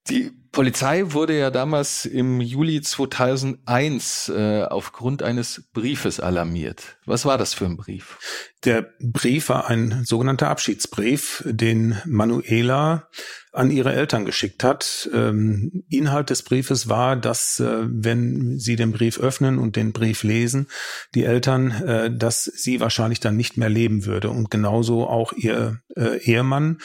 Die 0.09 0.31
Polizei 0.51 1.11
wurde 1.11 1.37
ja 1.37 1.49
damals 1.49 2.05
im 2.05 2.39
Juli 2.39 2.79
2001 2.79 4.29
äh, 4.29 4.63
aufgrund 4.63 5.23
eines 5.23 5.67
Briefes 5.73 6.19
alarmiert. 6.19 6.97
Was 7.05 7.25
war 7.25 7.37
das 7.37 7.53
für 7.53 7.65
ein 7.65 7.75
Brief? 7.75 8.17
Der 8.63 8.93
Brief 8.99 9.49
war 9.49 9.67
ein 9.67 10.03
sogenannter 10.05 10.49
Abschiedsbrief, 10.49 11.43
den 11.45 11.99
Manuela 12.05 13.09
an 13.51 13.71
ihre 13.71 13.93
Eltern 13.93 14.25
geschickt 14.25 14.63
hat. 14.63 15.09
Ähm, 15.13 15.83
Inhalt 15.89 16.29
des 16.29 16.43
Briefes 16.43 16.87
war, 16.87 17.15
dass 17.15 17.59
äh, 17.59 17.83
wenn 17.87 18.59
sie 18.59 18.75
den 18.75 18.91
Brief 18.91 19.19
öffnen 19.19 19.57
und 19.57 19.75
den 19.75 19.91
Brief 19.91 20.23
lesen, 20.23 20.67
die 21.15 21.23
Eltern, 21.23 21.71
äh, 21.71 22.15
dass 22.15 22.43
sie 22.43 22.79
wahrscheinlich 22.79 23.19
dann 23.19 23.35
nicht 23.35 23.57
mehr 23.57 23.69
leben 23.69 24.05
würde 24.05 24.29
und 24.29 24.51
genauso 24.51 25.07
auch 25.07 25.33
ihr 25.33 25.81
äh, 25.97 26.17
Ehemann, 26.19 26.77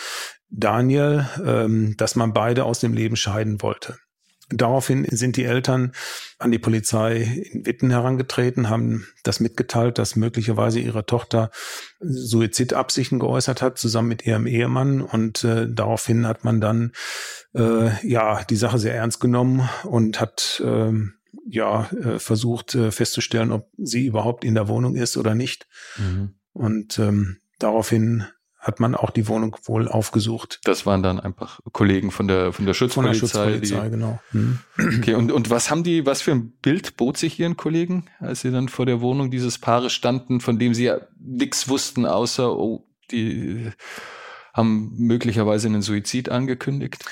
Daniel, 0.51 1.29
ähm, 1.45 1.97
dass 1.97 2.17
man 2.17 2.33
beide 2.33 2.65
aus 2.65 2.81
dem 2.81 2.93
Leben 2.93 3.17
scheiden 3.17 3.63
wollte. 3.63 3.97
Daraufhin 4.53 5.07
sind 5.09 5.37
die 5.37 5.45
Eltern 5.45 5.93
an 6.39 6.51
die 6.51 6.59
Polizei 6.59 7.19
in 7.53 7.67
Witten 7.67 7.91
herangetreten, 7.91 8.69
haben 8.69 9.07
das 9.23 9.39
mitgeteilt, 9.39 9.97
dass 9.99 10.17
möglicherweise 10.17 10.81
ihre 10.81 11.07
Tochter 11.07 11.51
Suizidabsichten 12.01 13.21
geäußert 13.21 13.63
hat, 13.63 13.79
zusammen 13.79 14.09
mit 14.09 14.27
ihrem 14.27 14.49
Ehemann. 14.49 15.03
Und 15.03 15.45
äh, 15.45 15.69
daraufhin 15.71 16.27
hat 16.27 16.43
man 16.43 16.61
dann 16.61 16.93
äh, 17.55 17.91
ja 18.07 18.43
die 18.43 18.57
Sache 18.57 18.81
sehr 18.81 18.95
ernst 18.95 19.21
genommen 19.21 19.69
und 19.85 20.21
hat 20.21 20.61
äh, 20.65 20.93
ja 21.47 21.89
versucht 22.19 22.75
äh, 22.75 22.91
festzustellen, 22.91 23.53
ob 23.53 23.71
sie 23.79 24.07
überhaupt 24.07 24.45
in 24.45 24.55
der 24.55 24.67
Wohnung 24.67 24.97
ist 24.97 25.17
oder 25.17 25.37
nicht. 25.37 25.69
Mhm. 25.97 26.35
Und 26.53 26.99
ähm, 26.99 27.39
daraufhin 27.61 28.25
hat 28.61 28.79
man 28.79 28.95
auch 28.95 29.11
die 29.11 29.27
Wohnung 29.27 29.57
wohl 29.65 29.89
aufgesucht. 29.89 30.61
Das 30.65 30.85
waren 30.85 31.03
dann 31.03 31.19
einfach 31.19 31.61
Kollegen 31.73 32.11
von 32.11 32.29
der 32.29 32.53
von 32.53 32.67
der 32.67 32.75
Schutzpolizei. 32.75 33.27
Von 33.27 33.29
der 33.29 33.59
Schutzpolizei, 33.59 33.85
die, 33.85 33.91
genau. 33.91 34.21
Hm. 34.33 34.59
Okay, 34.99 35.15
und, 35.15 35.33
und 35.33 35.49
was 35.49 35.71
haben 35.71 35.83
die, 35.83 36.05
was 36.05 36.21
für 36.21 36.33
ein 36.33 36.53
Bild 36.61 36.97
bot 36.97 37.17
sich 37.17 37.41
ihren 37.41 37.57
Kollegen, 37.57 38.07
als 38.19 38.43
sie 38.43 38.51
dann 38.51 38.69
vor 38.69 38.85
der 38.85 39.01
Wohnung 39.01 39.31
dieses 39.31 39.59
Paares 39.59 39.93
standen, 39.93 40.41
von 40.41 40.59
dem 40.59 40.75
sie 40.75 40.85
ja 40.85 40.99
nichts 41.19 41.69
wussten, 41.69 42.05
außer, 42.05 42.55
oh, 42.55 42.87
die 43.11 43.71
haben 44.53 44.93
möglicherweise 44.97 45.69
einen 45.69 45.83
Suizid 45.83 46.29
angekündigt? 46.29 47.05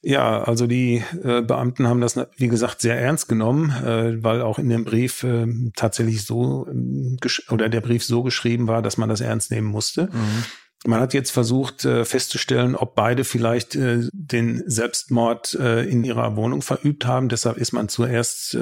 Ja, 0.00 0.42
also 0.42 0.66
die 0.66 1.02
äh, 1.22 1.42
Beamten 1.42 1.88
haben 1.88 2.00
das, 2.00 2.18
wie 2.36 2.48
gesagt, 2.48 2.80
sehr 2.80 3.00
ernst 3.00 3.28
genommen, 3.28 3.70
äh, 3.70 4.22
weil 4.22 4.42
auch 4.42 4.58
in 4.58 4.68
dem 4.68 4.84
Brief 4.84 5.22
äh, 5.22 5.46
tatsächlich 5.76 6.24
so 6.24 6.66
äh, 6.68 7.52
oder 7.52 7.68
der 7.68 7.80
Brief 7.80 8.04
so 8.04 8.22
geschrieben 8.22 8.68
war, 8.68 8.82
dass 8.82 8.96
man 8.96 9.08
das 9.08 9.20
ernst 9.20 9.50
nehmen 9.50 9.66
musste. 9.66 10.08
Mhm. 10.12 10.44
Man 10.86 11.00
hat 11.00 11.14
jetzt 11.14 11.30
versucht 11.30 11.86
äh, 11.86 12.04
festzustellen, 12.04 12.76
ob 12.76 12.94
beide 12.94 13.24
vielleicht 13.24 13.74
äh, 13.74 14.00
den 14.12 14.62
Selbstmord 14.66 15.54
äh, 15.54 15.82
in 15.84 16.04
ihrer 16.04 16.36
Wohnung 16.36 16.60
verübt 16.60 17.06
haben. 17.06 17.30
Deshalb 17.30 17.56
ist 17.56 17.72
man 17.72 17.88
zuerst 17.88 18.56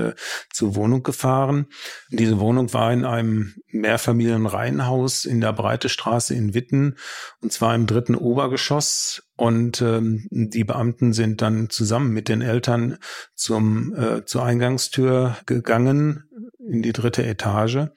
zur 0.53 0.77
Wohnung 0.77 1.03
gefahren. 1.03 1.67
Diese 2.11 2.39
Wohnung 2.39 2.73
war 2.73 2.93
in 2.93 3.05
einem 3.05 3.55
Mehrfamilienreihenhaus 3.69 5.25
in 5.25 5.41
der 5.41 5.53
Breite 5.53 5.89
Straße 5.89 6.35
in 6.35 6.55
Witten 6.55 6.97
und 7.41 7.53
zwar 7.53 7.75
im 7.75 7.87
dritten 7.87 8.15
Obergeschoss. 8.15 9.25
Und 9.37 9.83
ähm, 9.83 10.29
die 10.31 10.65
Beamten 10.65 11.13
sind 11.13 11.43
dann 11.43 11.71
zusammen 11.71 12.13
mit 12.13 12.29
den 12.29 12.43
Eltern 12.43 12.99
zum 13.35 13.95
äh, 13.97 14.25
zur 14.25 14.45
Eingangstür 14.45 15.37
gegangen 15.47 16.25
in 16.59 16.83
die 16.83 16.93
dritte 16.93 17.25
Etage 17.25 17.89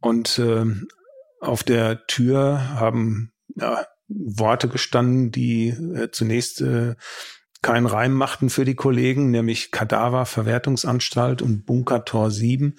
und 0.00 0.38
äh, 0.38 0.64
auf 1.40 1.62
der 1.62 2.06
Tür 2.06 2.78
haben 2.78 3.33
ja, 3.56 3.86
Worte 4.08 4.68
gestanden, 4.68 5.30
die 5.30 5.68
äh, 5.68 6.10
zunächst 6.10 6.60
äh, 6.60 6.94
keinen 7.62 7.86
Reim 7.86 8.12
machten 8.12 8.50
für 8.50 8.64
die 8.64 8.74
Kollegen, 8.74 9.30
nämlich 9.30 9.70
Kadaver 9.70 10.26
Verwertungsanstalt 10.26 11.40
und 11.40 11.64
Bunker 11.64 12.04
Tor 12.04 12.30
7 12.30 12.76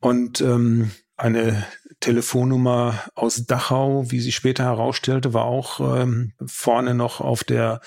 und 0.00 0.40
ähm, 0.40 0.90
eine 1.16 1.66
Telefonnummer 2.00 3.02
aus 3.16 3.44
Dachau, 3.46 4.10
wie 4.10 4.20
sie 4.20 4.30
später 4.30 4.64
herausstellte, 4.64 5.34
war 5.34 5.44
auch 5.44 5.80
ähm, 5.80 6.32
vorne 6.46 6.94
noch 6.94 7.20
auf 7.20 7.42
der 7.42 7.80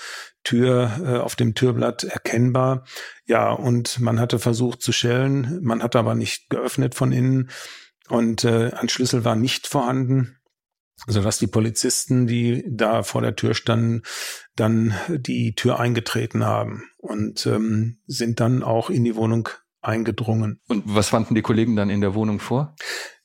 Tür, 0.44 1.00
äh, 1.02 1.16
auf 1.18 1.34
dem 1.34 1.54
Türblatt 1.54 2.04
erkennbar. 2.04 2.84
Ja, 3.24 3.50
und 3.50 4.00
man 4.00 4.20
hatte 4.20 4.38
versucht 4.38 4.82
zu 4.82 4.92
schellen, 4.92 5.60
man 5.62 5.82
hat 5.82 5.96
aber 5.96 6.14
nicht 6.14 6.50
geöffnet 6.50 6.94
von 6.94 7.10
innen. 7.10 7.48
Und 8.08 8.44
äh, 8.44 8.72
ein 8.74 8.90
Schlüssel 8.90 9.24
war 9.24 9.34
nicht 9.34 9.66
vorhanden 9.66 10.36
so 11.06 11.22
dass 11.22 11.38
die 11.38 11.46
Polizisten, 11.46 12.26
die 12.26 12.64
da 12.68 13.02
vor 13.02 13.22
der 13.22 13.36
Tür 13.36 13.54
standen, 13.54 14.02
dann 14.56 14.94
die 15.08 15.54
Tür 15.54 15.80
eingetreten 15.80 16.44
haben 16.44 16.84
und 16.98 17.46
ähm, 17.46 17.98
sind 18.06 18.40
dann 18.40 18.62
auch 18.62 18.90
in 18.90 19.04
die 19.04 19.16
Wohnung 19.16 19.48
eingedrungen. 19.80 20.60
Und 20.68 20.84
was 20.86 21.08
fanden 21.08 21.34
die 21.34 21.42
Kollegen 21.42 21.74
dann 21.76 21.90
in 21.90 22.00
der 22.00 22.14
Wohnung 22.14 22.38
vor? 22.38 22.76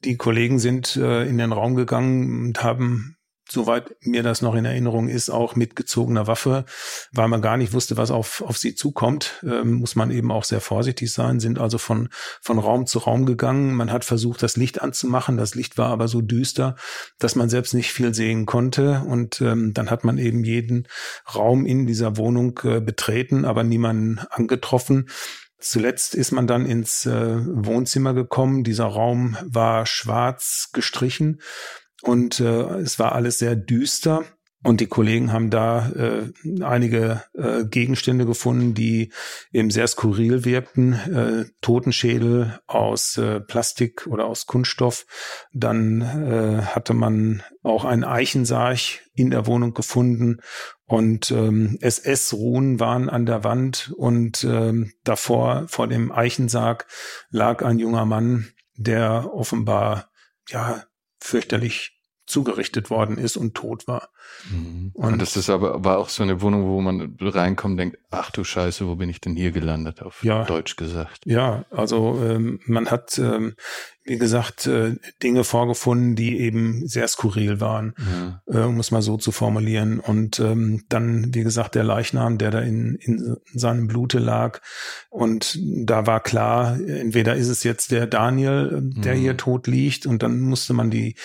Die 0.04 0.18
Kollegen 0.18 0.60
sind 0.60 0.96
äh, 0.96 1.28
in 1.28 1.38
den 1.38 1.52
Raum 1.52 1.76
gegangen 1.76 2.48
und 2.48 2.64
haben 2.64 3.17
soweit 3.50 3.96
mir 4.02 4.24
das 4.24 4.42
noch 4.42 4.56
in 4.56 4.66
Erinnerung 4.66 5.08
ist, 5.08 5.30
auch 5.30 5.56
mit 5.56 5.76
gezogener 5.76 6.28
Waffe, 6.28 6.66
weil 7.12 7.28
man 7.28 7.42
gar 7.42 7.58
nicht 7.58 7.74
wusste, 7.74 7.98
was 7.98 8.12
auf, 8.12 8.42
auf 8.42 8.58
sie 8.58 8.76
zukommt, 8.76 9.44
ähm, 9.44 9.74
muss 9.74 9.96
man 9.96 10.12
eben 10.12 10.32
auch 10.32 10.44
sehr 10.44 10.62
vorsichtig 10.62 11.12
sein, 11.12 11.40
sind 11.40 11.60
also 11.60 11.78
von, 11.78 12.10
von 12.42 12.60
Raum 12.60 12.86
zu 12.86 13.00
Raum 13.00 13.26
gegangen. 13.26 13.74
Man 13.74 13.92
hat 13.92 14.06
versucht, 14.06 14.44
das 14.44 14.58
Licht 14.58 14.82
anzumachen. 14.82 15.38
Das 15.38 15.56
Licht 15.56 15.78
war 15.78 15.90
aber 15.90 16.08
so 16.08 16.22
düster, 16.22 16.76
dass 17.20 17.36
man 17.36 17.50
selbst 17.50 17.74
nicht 17.74 17.92
viel 17.92 18.14
sehen 18.14 18.46
konnte. 18.46 19.04
Und 19.08 19.42
ähm, 19.42 19.74
dann 19.74 19.90
hat 19.90 20.04
man 20.04 20.18
eben 20.18 20.44
jeden 20.44 20.88
Raum 21.34 21.66
in 21.66 21.88
dieser 21.88 22.18
Wohnung 22.18 22.60
äh, 22.64 22.82
betreten, 22.82 23.46
aber 23.46 23.64
niemanden 23.64 24.20
angetroffen. 24.30 25.10
Zuletzt 25.60 26.14
ist 26.14 26.32
man 26.32 26.46
dann 26.46 26.66
ins 26.68 27.06
äh, 27.08 27.38
Wohnzimmer 27.46 28.14
gekommen. 28.14 28.64
Dieser 28.64 28.86
Raum 28.86 29.38
war 29.44 29.86
schwarz 29.88 30.70
gestrichen 30.72 31.42
und 32.04 32.40
äh, 32.40 32.80
es 32.80 33.00
war 33.00 33.14
alles 33.14 33.40
sehr 33.40 33.56
düster. 33.56 34.24
Und 34.64 34.82
die 34.82 34.88
Kollegen 34.88 35.32
haben 35.32 35.50
da 35.52 35.90
äh, 35.92 36.32
einige 36.64 37.24
äh, 37.36 37.64
Gegenstände 37.64 38.26
gefunden, 38.26 38.74
die 38.74 39.14
eben 39.54 39.70
sehr 39.70 39.88
skurril 39.88 40.46
wirkten. 40.46 40.94
Äh, 40.94 41.46
Totenschädel 41.62 42.60
aus 42.66 43.18
äh, 43.18 43.40
Plastik 43.40 44.08
oder 44.08 44.26
aus 44.26 44.48
Kunststoff. 44.48 45.06
Dann 45.54 46.02
äh, 46.02 46.64
hatte 46.64 46.96
man 46.96 47.44
auch 47.62 47.86
einen 47.86 48.04
Eichensarch 48.04 49.04
in 49.14 49.30
der 49.30 49.46
Wohnung 49.46 49.74
gefunden 49.74 50.40
und 50.86 51.32
ähm, 51.32 51.78
SS-Ruhen 51.82 52.80
waren 52.80 53.10
an 53.10 53.26
der 53.26 53.44
Wand 53.44 53.94
und 53.96 54.44
ähm, 54.44 54.92
davor, 55.04 55.66
vor 55.68 55.88
dem 55.88 56.12
Eichensarg, 56.12 56.88
lag 57.30 57.64
ein 57.64 57.78
junger 57.78 58.06
Mann, 58.06 58.48
der 58.76 59.34
offenbar 59.34 60.10
ja 60.50 60.84
fürchterlich 61.20 61.97
zugerichtet 62.28 62.90
worden 62.90 63.18
ist 63.18 63.38
und 63.38 63.56
tot 63.56 63.88
war. 63.88 64.10
Mhm. 64.52 64.92
Und 64.94 65.22
das 65.22 65.38
ist 65.38 65.50
aber 65.50 65.84
war 65.84 65.98
auch 65.98 66.10
so 66.10 66.24
eine 66.24 66.42
Wohnung, 66.42 66.68
wo 66.68 66.82
man 66.82 67.18
reinkommt 67.20 67.72
und 67.72 67.78
denkt, 67.78 67.98
ach 68.12 68.32
du 68.32 68.44
Scheiße, 68.44 68.86
wo 68.86 68.96
bin 68.96 69.10
ich 69.10 69.22
denn 69.22 69.36
hier 69.36 69.52
gelandet, 69.52 70.02
auf 70.02 70.24
ja, 70.24 70.44
Deutsch 70.44 70.76
gesagt. 70.76 71.22
Ja, 71.26 71.66
also 71.72 72.22
ähm, 72.22 72.60
man 72.66 72.92
hat, 72.92 73.18
ähm, 73.18 73.56
wie 74.04 74.18
gesagt, 74.18 74.68
äh, 74.68 74.96
Dinge 75.24 75.46
vorgefunden, 75.46 76.16
die 76.16 76.40
eben 76.40 76.86
sehr 76.88 77.08
skurril 77.08 77.62
waren, 77.62 77.94
ja. 77.98 78.42
äh, 78.62 78.66
um 78.66 78.80
es 78.80 78.92
mal 78.92 79.02
so 79.02 79.16
zu 79.16 79.32
formulieren. 79.32 80.02
Und 80.02 80.40
ähm, 80.42 80.84
dann, 80.90 81.34
wie 81.34 81.44
gesagt, 81.44 81.76
der 81.76 81.86
Leichnam, 81.86 82.38
der 82.38 82.52
da 82.52 82.60
in, 82.60 82.96
in 82.96 83.38
seinem 83.54 83.88
Blute 83.88 84.20
lag. 84.20 84.60
Und 85.10 85.58
da 85.62 86.06
war 86.06 86.20
klar, 86.20 86.78
entweder 86.80 87.36
ist 87.36 87.50
es 87.50 87.64
jetzt 87.64 87.92
der 87.92 88.06
Daniel, 88.06 88.82
der 88.82 89.16
mhm. 89.16 89.20
hier 89.20 89.38
tot 89.38 89.68
liegt, 89.68 90.06
und 90.06 90.24
dann 90.24 90.42
musste 90.42 90.74
man 90.74 90.90
die 90.90 91.16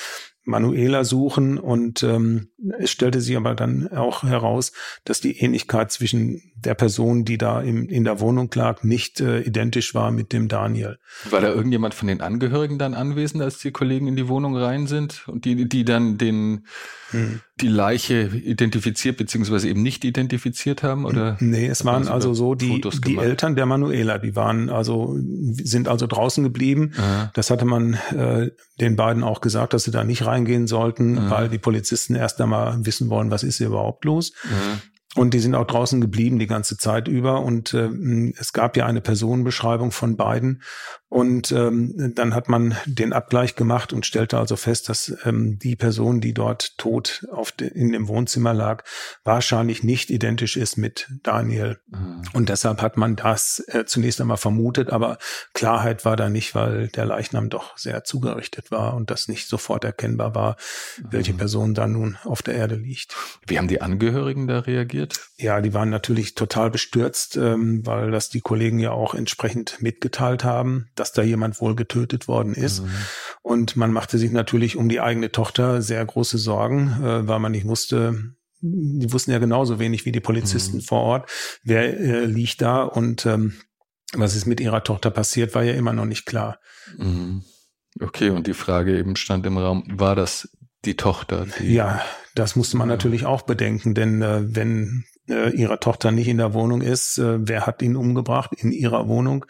Manuela 0.45 1.05
suchen 1.05 1.59
und 1.59 2.03
ähm, 2.03 2.49
es 2.79 2.91
stellte 2.91 3.21
sich 3.21 3.37
aber 3.37 3.55
dann 3.55 3.89
auch 3.89 4.25
heraus, 4.25 4.73
dass 5.05 5.21
die 5.21 5.39
Ähnlichkeit 5.39 5.93
zwischen 5.93 6.43
der 6.57 6.75
Person, 6.75 7.25
die 7.25 7.39
da 7.39 7.61
im, 7.61 7.89
in 7.89 8.05
der 8.05 8.21
Wohnung 8.21 8.51
lag, 8.55 8.83
nicht 8.83 9.21
äh, 9.21 9.41
identisch 9.41 9.95
war 9.95 10.11
mit 10.11 10.33
dem 10.33 10.49
Daniel. 10.49 10.99
War 11.31 11.41
da 11.41 11.49
irgendjemand 11.49 11.95
von 11.95 12.09
den 12.09 12.21
Angehörigen 12.21 12.79
dann 12.79 12.95
anwesend, 12.95 13.43
als 13.43 13.59
die 13.59 13.71
Kollegen 13.71 14.09
in 14.09 14.17
die 14.17 14.29
Wohnung 14.29 14.57
rein 14.57 14.87
sind 14.87 15.29
und 15.29 15.45
die, 15.45 15.69
die 15.69 15.85
dann 15.85 16.19
den, 16.19 16.67
hm. 17.11 17.41
Die 17.61 17.69
Leiche 17.69 18.29
identifiziert 18.29 19.17
beziehungsweise 19.19 19.69
eben 19.69 19.83
nicht 19.83 20.05
identifiziert 20.05 20.83
haben? 20.83 21.05
Oder 21.05 21.37
nee, 21.41 21.67
es 21.67 21.85
waren 21.85 22.09
also 22.09 22.35
so 22.35 22.55
die, 22.55 22.81
die 23.05 23.19
Eltern 23.19 23.55
der 23.55 23.67
Manuela, 23.67 24.19
die 24.19 24.35
waren 24.35 24.71
also, 24.71 25.17
sind 25.19 25.87
also 25.87 26.07
draußen 26.07 26.43
geblieben. 26.43 26.93
Aha. 26.97 27.31
Das 27.35 27.51
hatte 27.51 27.65
man 27.65 27.95
äh, 28.17 28.51
den 28.81 28.97
beiden 28.97 29.23
auch 29.23 29.41
gesagt, 29.41 29.75
dass 29.75 29.85
sie 29.85 29.91
da 29.91 30.03
nicht 30.03 30.25
reingehen 30.25 30.67
sollten, 30.67 31.19
Aha. 31.19 31.31
weil 31.31 31.49
die 31.49 31.59
Polizisten 31.59 32.15
erst 32.15 32.41
einmal 32.41 32.85
wissen 32.85 33.11
wollen, 33.11 33.31
was 33.31 33.43
ist 33.43 33.59
hier 33.59 33.69
überhaupt 33.69 34.05
los. 34.05 34.33
Aha. 34.45 34.81
Und 35.15 35.35
die 35.35 35.41
sind 35.41 35.55
auch 35.55 35.67
draußen 35.67 36.01
geblieben 36.01 36.39
die 36.39 36.47
ganze 36.47 36.79
Zeit 36.79 37.07
über. 37.07 37.43
Und 37.43 37.75
äh, 37.75 37.91
es 38.39 38.53
gab 38.53 38.77
ja 38.77 38.87
eine 38.87 39.03
Personenbeschreibung 39.03 39.91
von 39.93 40.17
beiden. 40.17 40.63
Und 41.13 41.53
ähm, 41.53 42.15
dann 42.15 42.35
hat 42.35 42.49
man 42.49 42.75
den 42.87 43.13
Abgleich 43.13 43.55
gemacht 43.55 43.93
und 43.93 44.07
stellte 44.07 44.39
also 44.39 44.57
fest, 44.57 44.89
dass 44.89 45.15
ähm, 45.27 45.59
die 45.59 45.77
Person, 45.77 46.23
die 46.23 46.33
dort 46.33 46.79
tot 46.79 47.27
auf 47.31 47.53
de, 47.53 47.69
in 47.69 47.93
dem 47.93 48.09
Wohnzimmer 48.09 48.55
lag, 48.55 48.83
wahrscheinlich 49.23 49.83
nicht 49.83 50.09
identisch 50.09 50.57
ist 50.57 50.79
mit 50.79 51.11
Daniel. 51.23 51.81
Mhm. 51.89 52.23
Und 52.33 52.49
deshalb 52.49 52.81
hat 52.81 52.97
man 52.97 53.15
das 53.15 53.63
äh, 53.69 53.85
zunächst 53.85 54.23
einmal 54.23 54.39
vermutet, 54.39 54.89
aber 54.89 55.19
Klarheit 55.53 56.07
war 56.07 56.17
da 56.17 56.31
nicht, 56.31 56.55
weil 56.55 56.89
der 56.89 57.05
Leichnam 57.05 57.51
doch 57.51 57.77
sehr 57.77 58.05
zugerichtet 58.05 58.71
war 58.71 58.95
und 58.95 59.11
das 59.11 59.29
nicht 59.29 59.49
sofort 59.49 59.85
erkennbar 59.85 60.35
war, 60.35 60.57
mhm. 60.97 61.09
welche 61.11 61.35
Person 61.35 61.75
da 61.75 61.87
nun 61.87 62.17
auf 62.25 62.41
der 62.41 62.55
Erde 62.55 62.77
liegt. 62.77 63.15
Wie 63.47 63.59
haben 63.59 63.69
die 63.69 63.83
Angehörigen 63.83 64.47
da 64.47 64.61
reagiert? 64.61 65.02
Ja, 65.37 65.61
die 65.61 65.75
waren 65.75 65.91
natürlich 65.91 66.35
total 66.35 66.71
bestürzt, 66.71 67.37
ähm, 67.37 67.87
weil 67.87 68.11
das 68.11 68.29
die 68.29 68.41
Kollegen 68.41 68.79
ja 68.79 68.93
auch 68.93 69.15
entsprechend 69.15 69.81
mitgeteilt 69.81 70.45
haben 70.45 70.89
dass 70.95 71.13
da 71.13 71.23
jemand 71.23 71.61
wohl 71.61 71.75
getötet 71.75 72.29
worden 72.29 72.55
ist. 72.55 72.83
Mhm. 72.83 72.91
Und 73.43 73.77
man 73.77 73.93
machte 73.93 74.19
sich 74.19 74.31
natürlich 74.31 74.77
um 74.77 74.89
die 74.89 75.01
eigene 75.01 75.33
Tochter 75.33 75.83
sehr 75.83 76.05
große 76.05 76.39
Sorgen, 76.39 77.03
äh, 77.03 77.27
weil 77.27 77.39
man 77.39 77.53
nicht 77.53 77.67
wusste, 77.67 78.35
die 78.61 79.13
wussten 79.13 79.33
ja 79.33 79.39
genauso 79.39 79.79
wenig 79.79 80.05
wie 80.05 80.13
die 80.13 80.21
Polizisten 80.21 80.79
mhm. 80.79 80.83
vor 80.83 81.01
Ort, 81.01 81.31
wer 81.65 81.99
äh, 81.99 82.25
liegt 82.25 82.63
da 82.63 82.83
und 82.83 83.27
ähm, 83.27 83.55
was 84.15 84.37
ist 84.37 84.47
mit 84.47 84.61
ihrer 84.61 84.85
Tochter 84.85 85.11
passiert, 85.11 85.55
war 85.55 85.63
ja 85.63 85.73
immer 85.73 85.93
noch 85.93 86.05
nicht 86.05 86.27
klar. 86.27 86.59
Mhm. 86.99 87.43
Okay, 88.01 88.31
und 88.31 88.47
die 88.47 88.55
Frage 88.55 88.97
eben 88.97 89.17
stand 89.17 89.45
im 89.47 89.59
Raum, 89.59 89.85
war 89.89 90.15
das 90.15 90.57
die 90.85 90.97
Tochter? 90.97 91.47
Die 91.59 91.75
ja, 91.75 92.03
das 92.35 92.57
musste 92.57 92.77
man 92.77 92.89
ja. 92.89 92.95
natürlich 92.95 93.27
auch 93.27 93.43
bedenken, 93.43 93.95
denn 93.95 94.23
äh, 94.23 94.43
wenn 94.55 95.05
äh, 95.29 95.51
ihre 95.51 95.79
Tochter 95.79 96.11
nicht 96.11 96.29
in 96.29 96.39
der 96.39 96.55
Wohnung 96.55 96.81
ist, 96.81 97.19
äh, 97.19 97.47
wer 97.47 97.67
hat 97.67 97.83
ihn 97.83 97.97
umgebracht? 97.97 98.53
In 98.57 98.73
ihrer 98.73 99.09
Wohnung. 99.09 99.47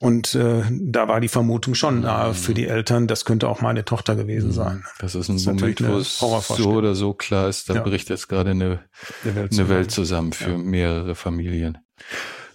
Und 0.00 0.34
äh, 0.34 0.62
da 0.70 1.08
war 1.08 1.20
die 1.20 1.28
Vermutung 1.28 1.74
schon 1.74 2.00
mhm. 2.00 2.34
für 2.34 2.54
die 2.54 2.66
Eltern, 2.66 3.06
das 3.06 3.24
könnte 3.24 3.48
auch 3.48 3.60
meine 3.60 3.84
Tochter 3.84 4.16
gewesen 4.16 4.48
mhm. 4.48 4.54
sein. 4.54 4.84
Das 4.98 5.14
ist 5.14 5.28
ein 5.28 5.36
das 5.36 5.42
ist 5.42 5.46
Moment, 5.46 5.86
wo 5.86 5.96
es 5.96 6.18
so 6.18 6.72
oder 6.72 6.94
so 6.94 7.14
klar 7.14 7.48
ist, 7.48 7.70
da 7.70 7.74
ja. 7.74 7.82
bricht 7.82 8.10
jetzt 8.10 8.28
gerade 8.28 8.50
eine, 8.50 8.80
Welt 9.22 9.52
eine 9.52 9.68
Welt 9.68 9.90
zusammen 9.90 10.32
für 10.32 10.50
ja. 10.50 10.58
mehrere 10.58 11.14
Familien. 11.14 11.78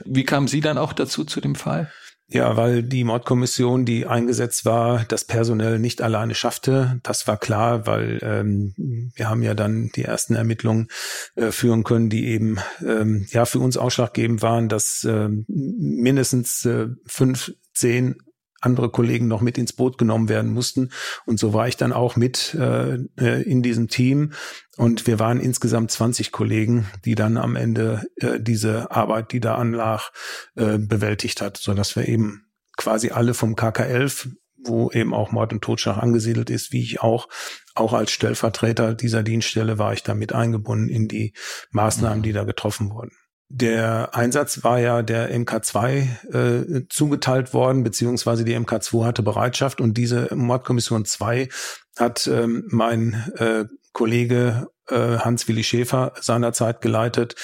Wie 0.06 0.24
kamen 0.24 0.48
Sie 0.48 0.62
dann 0.62 0.78
auch 0.78 0.94
dazu 0.94 1.24
zu 1.24 1.42
dem 1.42 1.56
Fall? 1.56 1.92
Ja, 2.32 2.56
weil 2.56 2.84
die 2.84 3.04
Mordkommission, 3.04 3.86
die 3.86 4.06
eingesetzt 4.06 4.64
war, 4.64 5.04
das 5.08 5.26
personell 5.26 5.80
nicht 5.80 6.04
alleine 6.04 6.36
schaffte. 6.36 7.00
Das 7.02 7.26
war 7.28 7.38
klar, 7.38 7.88
weil 7.88 8.20
ähm, 8.22 8.74
wir 9.16 9.28
haben 9.28 9.42
ja 9.42 9.56
dann 9.56 9.90
die 9.96 10.04
ersten 10.04 10.36
Ermittlungen 10.36 10.90
äh, 11.36 11.52
führen 11.52 11.84
können, 11.84 12.12
die 12.12 12.28
eben 12.28 12.60
ähm, 12.86 13.26
ja 13.32 13.46
für 13.46 13.60
uns 13.60 13.78
ausschlaggebend 13.78 14.44
waren, 14.44 14.70
dass 14.70 15.04
äh, 15.06 15.28
mindestens 15.48 16.66
äh, 16.66 16.90
fünf, 17.08 17.52
zehn 17.74 18.18
andere 18.62 18.90
Kollegen 18.90 19.28
noch 19.28 19.42
mit 19.42 19.58
ins 19.58 19.74
Boot 19.74 19.98
genommen 19.98 20.30
werden 20.30 20.54
mussten. 20.54 20.92
Und 21.26 21.40
so 21.40 21.54
war 21.54 21.68
ich 21.68 21.78
dann 21.78 21.94
auch 21.94 22.16
mit 22.16 22.54
äh, 22.56 22.96
äh 23.18 23.42
in 23.44 23.62
diesem 23.62 23.88
Team. 23.88 24.34
Und 24.78 25.08
wir 25.08 25.20
waren 25.20 25.40
insgesamt 25.40 25.92
20 25.92 26.32
Kollegen, 26.32 26.88
die 27.06 27.16
dann 27.16 27.38
am 27.38 27.56
Ende 27.56 28.06
äh, 28.18 28.40
diese 28.40 28.92
Arbeit, 28.92 29.32
die 29.32 29.40
da 29.40 29.56
anlag, 29.56 30.12
äh, 30.56 30.78
bewältigt 30.78 31.42
hat, 31.42 31.58
so 31.58 31.74
dass 31.74 31.96
wir 31.96 32.08
eben 32.08 32.46
quasi 32.78 33.10
alle 33.10 33.34
vom 33.34 33.56
KK11 33.56 34.30
wo 34.62 34.92
eben 34.92 35.14
auch 35.14 35.32
Mord 35.32 35.54
und 35.54 35.62
Totschlag 35.62 35.98
angesiedelt 35.98 36.50
ist, 36.50 36.72
wie 36.72 36.82
ich 36.82 37.02
auch, 37.02 37.30
auch 37.76 37.94
als 37.94 38.12
Stellvertreter 38.12 38.94
dieser 38.94 39.24
Dienststelle 39.24 39.78
war 39.78 39.94
ich 39.94 40.04
da 40.04 40.14
mit 40.14 40.34
eingebunden 40.34 40.90
in 40.90 41.08
die 41.08 41.34
Maßnahmen, 41.72 42.24
die 42.24 42.34
da 42.34 42.44
getroffen 42.44 42.92
wurden. 42.92 43.12
Der 43.52 44.14
Einsatz 44.14 44.64
war 44.64 44.80
ja 44.80 45.02
der 45.02 45.36
MK2 45.36 46.34
äh, 46.34 46.88
zugeteilt 46.88 47.54
worden, 47.54 47.84
beziehungsweise 47.84 48.46
die 48.46 48.56
MK2 48.56 49.06
hatte 49.06 49.24
Bereitschaft 49.24 49.82
und 49.82 49.98
diese 49.98 50.34
Mordkommission 50.36 51.04
2 51.04 51.50
hat 51.98 52.28
ähm, 52.28 52.66
mein 52.70 53.32
äh, 53.38 53.66
Kollege 53.92 54.68
äh, 54.88 55.18
Hans-Willi 55.18 55.64
Schäfer 55.64 56.14
seinerzeit 56.22 56.82
geleitet, 56.82 57.36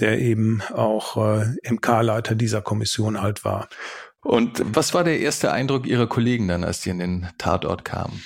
der 0.00 0.20
eben 0.20 0.60
auch 0.74 1.16
äh, 1.16 1.46
MK-Leiter 1.68 2.34
dieser 2.34 2.60
Kommission 2.60 3.22
halt 3.22 3.44
war. 3.46 3.68
Und 4.20 4.62
was 4.64 4.92
war 4.92 5.02
der 5.02 5.20
erste 5.20 5.50
Eindruck 5.50 5.86
Ihrer 5.86 6.06
Kollegen 6.06 6.46
dann, 6.46 6.64
als 6.64 6.80
die 6.80 6.90
in 6.90 6.98
den 6.98 7.28
Tatort 7.38 7.84
kamen? 7.84 8.22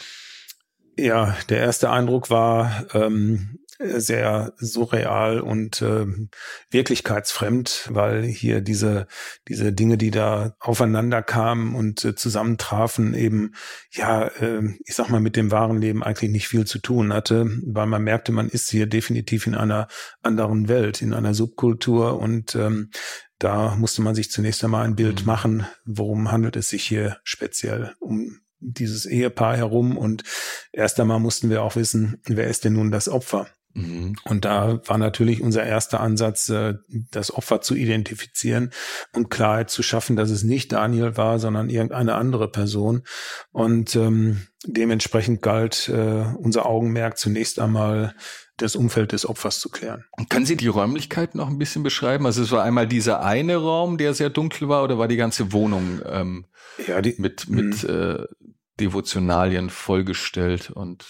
Ja, 0.97 1.37
der 1.49 1.59
erste 1.59 1.91
Eindruck 1.91 2.31
war, 2.31 2.87
ähm, 2.95 3.61
sehr 3.79 4.55
surreal 4.57 5.41
und 5.41 5.83
äh, 5.83 6.07
wirklichkeitsfremd, 6.71 7.89
weil 7.93 8.25
hier 8.25 8.61
diese 8.61 9.07
diese 9.47 9.73
Dinge, 9.73 9.97
die 9.97 10.11
da 10.11 10.57
aufeinander 10.59 11.23
kamen 11.23 11.75
und 11.75 12.05
äh, 12.05 12.15
zusammentrafen, 12.15 13.15
eben 13.15 13.55
ja, 13.93 14.27
äh, 14.27 14.63
ich 14.85 14.95
sag 14.95 15.11
mal, 15.11 15.21
mit 15.21 15.37
dem 15.37 15.51
wahren 15.51 15.81
Leben 15.81 16.03
eigentlich 16.03 16.31
nicht 16.31 16.49
viel 16.49 16.67
zu 16.67 16.81
tun 16.81 17.13
hatte, 17.13 17.47
weil 17.67 17.87
man 17.87 18.03
merkte, 18.03 18.33
man 18.33 18.49
ist 18.49 18.69
hier 18.69 18.87
definitiv 18.87 19.47
in 19.47 19.55
einer 19.55 19.87
anderen 20.23 20.69
Welt, 20.69 21.01
in 21.01 21.15
einer 21.15 21.35
Subkultur 21.35 22.19
und 22.19 22.57
ähm, 22.57 22.91
da 23.39 23.77
musste 23.77 24.03
man 24.03 24.17
sich 24.17 24.33
zunächst 24.33 24.65
einmal 24.65 24.85
ein 24.85 24.97
Bild 24.97 25.21
mhm. 25.21 25.27
machen, 25.27 25.67
worum 25.85 26.33
handelt 26.33 26.57
es 26.57 26.69
sich 26.71 26.83
hier 26.83 27.19
speziell 27.23 27.95
um 28.01 28.41
dieses 28.61 29.07
Ehepaar 29.07 29.57
herum 29.57 29.97
und 29.97 30.25
erst 30.73 30.99
einmal 30.99 31.21
mussten 31.21 31.49
wir 31.49 31.63
auch 31.63 31.77
wissen, 31.77 32.21
wer 32.27 32.49
ist 32.49 32.65
denn 32.65 32.73
nun 32.73 32.91
das 32.91 33.09
Opfer? 33.09 33.47
Mhm. 33.79 34.17
Und 34.25 34.45
da 34.45 34.81
war 34.87 34.99
natürlich 34.99 35.41
unser 35.41 35.65
erster 35.65 36.01
Ansatz, 36.01 36.49
äh, 36.49 36.75
das 37.11 37.33
Opfer 37.33 37.61
zu 37.61 37.75
identifizieren 37.75 38.71
und 39.15 39.31
Klarheit 39.31 39.71
zu 39.71 39.83
schaffen, 39.83 40.17
dass 40.17 40.31
es 40.31 40.43
nicht 40.43 40.73
Daniel 40.73 41.17
war, 41.17 41.39
sondern 41.39 41.71
irgendeine 41.71 42.15
andere 42.15 42.51
Person. 42.51 43.03
Und 43.53 43.95
ähm, 43.95 44.47
dementsprechend 44.67 45.43
galt 45.43 45.89
äh, 45.89 46.25
unser 46.39 46.67
Augenmerk 46.67 47.19
zunächst 47.19 47.61
einmal 47.61 48.15
das 48.57 48.75
Umfeld 48.75 49.13
des 49.13 49.29
Opfers 49.29 49.61
zu 49.61 49.69
klären. 49.69 50.05
Können 50.29 50.45
Sie 50.45 50.57
die 50.57 50.67
Räumlichkeit 50.67 51.37
noch 51.37 51.49
ein 51.49 51.59
bisschen 51.59 51.85
beschreiben? 51.85 52.27
Also 52.27 52.43
es 52.43 52.51
war 52.51 52.65
einmal 52.65 52.89
dieser 52.89 53.23
eine 53.23 53.57
Raum, 53.57 53.99
der 53.99 54.15
sehr 54.15 54.31
dunkel 54.31 54.69
war, 54.69 54.83
oder 54.83 54.99
war 54.99 55.07
die 55.07 55.17
ganze 55.17 55.53
Wohnung 55.53 56.01
ähm, 56.05 56.47
ja, 56.87 57.01
die, 57.01 57.15
mit, 57.19 57.49
mit 57.49 57.85
mhm. 57.85 57.89
äh, 57.89 58.25
Devotionalien 58.81 59.71
vollgestellt 59.71 60.71
und 60.71 61.05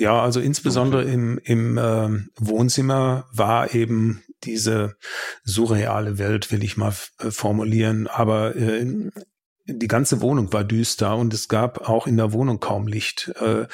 ja, 0.00 0.18
also 0.18 0.40
insbesondere 0.40 1.04
im, 1.04 1.38
im 1.44 1.76
äh, 1.76 2.08
Wohnzimmer 2.38 3.26
war 3.34 3.74
eben 3.74 4.22
diese 4.44 4.96
surreale 5.44 6.16
Welt, 6.16 6.50
will 6.50 6.64
ich 6.64 6.78
mal 6.78 6.94
äh, 7.18 7.30
formulieren. 7.30 8.06
Aber 8.06 8.56
äh, 8.56 9.10
die 9.66 9.88
ganze 9.88 10.22
Wohnung 10.22 10.54
war 10.54 10.64
düster 10.64 11.18
und 11.18 11.34
es 11.34 11.48
gab 11.48 11.86
auch 11.86 12.06
in 12.06 12.16
der 12.16 12.32
Wohnung 12.32 12.60
kaum 12.60 12.86
Licht. 12.86 13.30
Äh, 13.40 13.66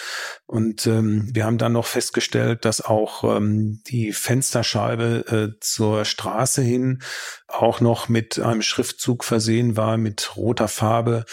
und 0.47 0.89
ähm, 0.89 1.31
wir 1.33 1.45
haben 1.45 1.59
dann 1.59 1.75
noch 1.75 1.87
festgestellt, 1.87 2.65
dass 2.65 2.81
auch 2.81 3.37
ähm, 3.37 3.81
die 3.87 4.13
Fensterscheibe 4.13 5.53
äh, 5.55 5.61
zur 5.61 6.05
Straße 6.05 6.61
hin 6.61 7.03
auch 7.47 7.81
noch 7.81 8.09
mit 8.09 8.41
einem 8.41 8.63
Schriftzug 8.63 9.23
versehen 9.23 9.77
war, 9.77 9.97
mit 9.97 10.37
roter 10.37 10.67
Farbe. 10.67 11.25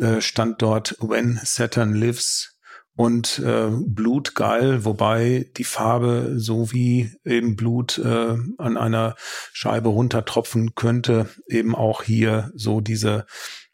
Äh, 0.00 0.20
stand 0.20 0.62
dort 0.62 0.94
When 1.00 1.40
Saturn 1.42 1.94
Lives 1.94 2.55
und 2.96 3.38
äh, 3.40 3.68
blutgeil, 3.70 4.84
wobei 4.84 5.46
die 5.56 5.64
Farbe 5.64 6.34
so 6.36 6.72
wie 6.72 7.12
eben 7.24 7.54
Blut 7.54 7.98
äh, 7.98 8.36
an 8.58 8.76
einer 8.76 9.14
Scheibe 9.52 9.90
runtertropfen 9.90 10.74
könnte, 10.74 11.28
eben 11.46 11.74
auch 11.74 12.02
hier 12.02 12.50
so 12.54 12.80
diese 12.80 13.26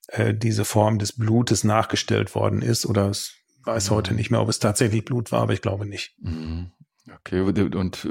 äh, 0.09 0.35
diese 0.35 0.65
Form 0.65 0.99
des 0.99 1.13
Blutes 1.13 1.65
nachgestellt 1.65 2.35
worden 2.35 2.63
ist 2.63 2.85
oder 2.85 3.09
es 3.09 3.35
weiß 3.65 3.91
mhm. 3.91 3.95
heute 3.95 4.15
nicht 4.15 4.31
mehr, 4.31 4.41
ob 4.41 4.49
es 4.49 4.59
tatsächlich 4.59 5.05
Blut 5.05 5.33
war, 5.33 5.43
aber 5.43 5.53
ich 5.53 5.63
glaube 5.63 5.87
nicht. 5.87 6.15
Mhm. 6.21 6.73
Okay, 7.11 7.41
und 7.41 8.09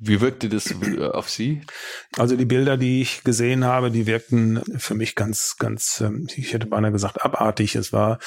wie 0.00 0.20
wirkte 0.20 0.48
das 0.48 0.74
auf 1.12 1.30
Sie? 1.30 1.62
Also 2.18 2.36
die 2.36 2.44
Bilder, 2.44 2.76
die 2.76 3.00
ich 3.00 3.22
gesehen 3.22 3.64
habe, 3.64 3.92
die 3.92 4.06
wirkten 4.06 4.60
für 4.76 4.94
mich 4.94 5.14
ganz, 5.14 5.56
ganz, 5.56 6.00
ähm, 6.00 6.26
ich 6.34 6.52
hätte 6.52 6.66
beinahe 6.66 6.90
gesagt, 6.90 7.24
abartig. 7.24 7.76
Es 7.76 7.92
war 7.92 8.18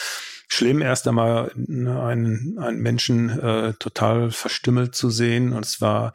schlimm, 0.48 0.82
erst 0.82 1.10
einmal 1.10 1.52
ne, 1.56 2.02
einen, 2.02 2.58
einen 2.58 2.82
Menschen 2.82 3.30
äh, 3.38 3.74
total 3.74 4.32
verstümmelt 4.32 4.96
zu 4.96 5.10
sehen. 5.10 5.52
Und 5.52 5.66
es 5.66 5.82
war 5.82 6.14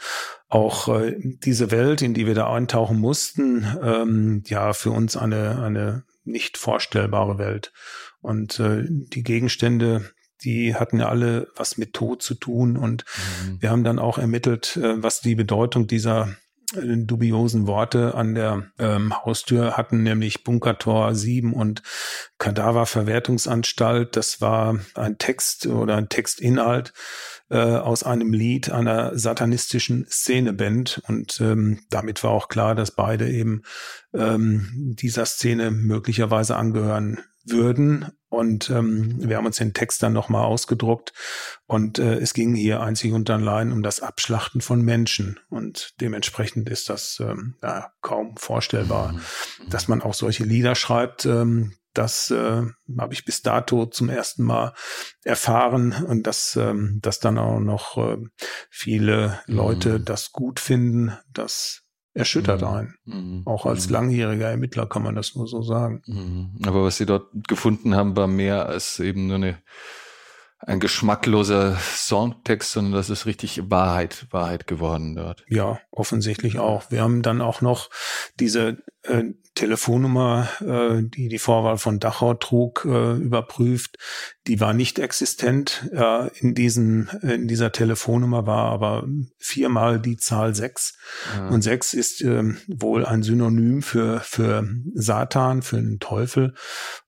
auch 0.48 0.88
äh, 0.88 1.14
diese 1.18 1.70
Welt, 1.70 2.00
in 2.00 2.14
die 2.14 2.26
wir 2.26 2.34
da 2.34 2.50
eintauchen 2.50 2.98
mussten, 2.98 3.66
ähm, 3.82 4.42
ja, 4.46 4.72
für 4.72 4.90
uns 4.90 5.18
eine, 5.18 5.62
eine 5.62 6.04
nicht 6.24 6.56
vorstellbare 6.56 7.36
Welt. 7.36 7.72
Und 8.22 8.58
äh, 8.58 8.84
die 8.88 9.22
Gegenstände, 9.22 10.10
die 10.44 10.74
hatten 10.74 11.00
ja 11.00 11.08
alle 11.08 11.48
was 11.56 11.78
mit 11.78 11.92
Tod 11.92 12.22
zu 12.22 12.34
tun. 12.34 12.76
Und 12.76 13.04
mhm. 13.44 13.62
wir 13.62 13.70
haben 13.70 13.84
dann 13.84 13.98
auch 13.98 14.18
ermittelt, 14.18 14.76
äh, 14.76 15.02
was 15.02 15.20
die 15.20 15.34
Bedeutung 15.34 15.86
dieser 15.86 16.28
dubiosen 16.74 17.66
Worte 17.66 18.14
an 18.14 18.34
der 18.34 18.70
ähm, 18.78 19.12
Haustür 19.24 19.76
hatten, 19.76 20.02
nämlich 20.02 20.44
Bunkertor 20.44 21.14
7 21.14 21.52
und 21.52 21.82
Kadaververwertungsanstalt. 22.38 24.16
Das 24.16 24.40
war 24.40 24.78
ein 24.94 25.18
Text 25.18 25.66
oder 25.66 25.96
ein 25.96 26.08
Textinhalt 26.08 26.92
äh, 27.50 27.58
aus 27.58 28.02
einem 28.04 28.32
Lied 28.32 28.70
einer 28.70 29.16
satanistischen 29.18 30.06
Szeneband. 30.08 31.02
Und 31.08 31.40
ähm, 31.40 31.80
damit 31.90 32.24
war 32.24 32.30
auch 32.30 32.48
klar, 32.48 32.74
dass 32.74 32.90
beide 32.90 33.30
eben 33.30 33.62
ähm, 34.14 34.96
dieser 34.98 35.26
Szene 35.26 35.70
möglicherweise 35.70 36.56
angehören 36.56 37.20
würden. 37.44 38.12
Und 38.28 38.70
ähm, 38.70 39.16
wir 39.28 39.36
haben 39.36 39.46
uns 39.46 39.56
den 39.56 39.74
Text 39.74 40.02
dann 40.02 40.12
nochmal 40.12 40.44
ausgedruckt. 40.44 41.12
Und 41.66 41.98
äh, 41.98 42.14
es 42.14 42.32
ging 42.34 42.54
hier 42.54 42.80
einzig 42.80 43.12
und 43.12 43.28
allein 43.28 43.72
um 43.72 43.82
das 43.82 44.00
Abschlachten 44.00 44.60
von 44.60 44.82
Menschen. 44.82 45.38
Und 45.50 45.94
dementsprechend 46.00 46.68
ist 46.70 46.88
das 46.88 47.20
ähm, 47.20 47.56
ja, 47.62 47.92
kaum 48.00 48.36
vorstellbar, 48.36 49.12
mhm. 49.12 49.70
dass 49.70 49.88
man 49.88 50.00
auch 50.00 50.14
solche 50.14 50.44
Lieder 50.44 50.74
schreibt. 50.74 51.26
Ähm, 51.26 51.74
das 51.94 52.30
äh, 52.30 52.62
habe 52.98 53.12
ich 53.12 53.24
bis 53.24 53.42
dato 53.42 53.86
zum 53.86 54.08
ersten 54.08 54.44
Mal 54.44 54.72
erfahren 55.24 55.92
und 56.06 56.26
dass, 56.26 56.56
ähm, 56.56 57.00
dass 57.02 57.20
dann 57.20 57.38
auch 57.38 57.60
noch 57.60 57.98
äh, 57.98 58.16
viele 58.70 59.40
Leute 59.46 59.98
mhm. 59.98 60.04
das 60.06 60.32
gut 60.32 60.58
finden, 60.58 61.12
das 61.30 61.81
erschüttert 62.14 62.62
mhm. 62.62 62.66
einen. 62.66 62.94
Mhm. 63.04 63.42
Auch 63.46 63.66
als 63.66 63.86
mhm. 63.86 63.92
langjähriger 63.94 64.50
Ermittler 64.50 64.86
kann 64.86 65.02
man 65.02 65.14
das 65.14 65.34
nur 65.34 65.46
so 65.46 65.62
sagen. 65.62 66.02
Mhm. 66.06 66.58
Aber 66.66 66.84
was 66.84 66.96
Sie 66.96 67.06
dort 67.06 67.28
gefunden 67.48 67.94
haben, 67.94 68.16
war 68.16 68.26
mehr 68.26 68.66
als 68.66 69.00
eben 69.00 69.26
nur 69.26 69.36
eine 69.36 69.58
ein 70.64 70.78
geschmackloser 70.78 71.76
Songtext, 71.76 72.72
sondern 72.72 72.92
das 72.92 73.10
ist 73.10 73.26
richtig 73.26 73.68
Wahrheit, 73.70 74.26
Wahrheit 74.30 74.66
geworden 74.68 75.16
dort. 75.16 75.44
Ja, 75.48 75.80
offensichtlich 75.90 76.58
auch. 76.58 76.90
Wir 76.90 77.02
haben 77.02 77.22
dann 77.22 77.40
auch 77.40 77.62
noch 77.62 77.90
diese 78.38 78.78
äh, 79.02 79.24
Telefonnummer, 79.54 80.48
äh, 80.60 81.02
die 81.02 81.28
die 81.28 81.38
Vorwahl 81.38 81.76
von 81.76 81.98
Dachau 82.00 82.34
trug, 82.34 82.86
äh, 82.86 83.16
überprüft. 83.16 83.98
Die 84.46 84.60
war 84.60 84.72
nicht 84.72 84.98
existent. 84.98 85.90
Äh, 85.92 86.28
in, 86.38 86.54
diesen, 86.54 87.08
in 87.22 87.48
dieser 87.48 87.70
Telefonnummer 87.70 88.46
war 88.46 88.72
aber 88.72 89.06
viermal 89.38 90.00
die 90.00 90.16
Zahl 90.16 90.54
sechs. 90.54 90.96
Ja. 91.36 91.48
Und 91.48 91.62
sechs 91.62 91.92
ist 91.92 92.22
äh, 92.22 92.54
wohl 92.66 93.04
ein 93.04 93.22
Synonym 93.22 93.82
für, 93.82 94.20
für 94.20 94.66
Satan, 94.94 95.62
für 95.62 95.76
den 95.76 95.98
Teufel. 95.98 96.54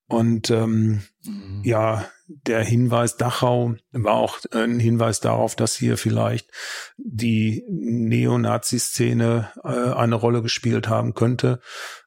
Und 0.06 0.50
ähm, 0.50 1.02
mhm. 1.24 1.62
ja, 1.64 2.04
der 2.46 2.62
Hinweis 2.62 3.16
Dachau 3.16 3.74
war 3.92 4.14
auch 4.14 4.38
ein 4.52 4.78
Hinweis 4.78 5.20
darauf, 5.20 5.56
dass 5.56 5.74
hier 5.74 5.96
vielleicht 5.96 6.50
die 6.96 7.64
Neonazi-Szene 7.68 9.50
äh, 9.62 9.68
eine 9.68 10.14
Rolle 10.14 10.42
gespielt 10.42 10.88
haben 10.88 11.14
könnte. 11.14 11.60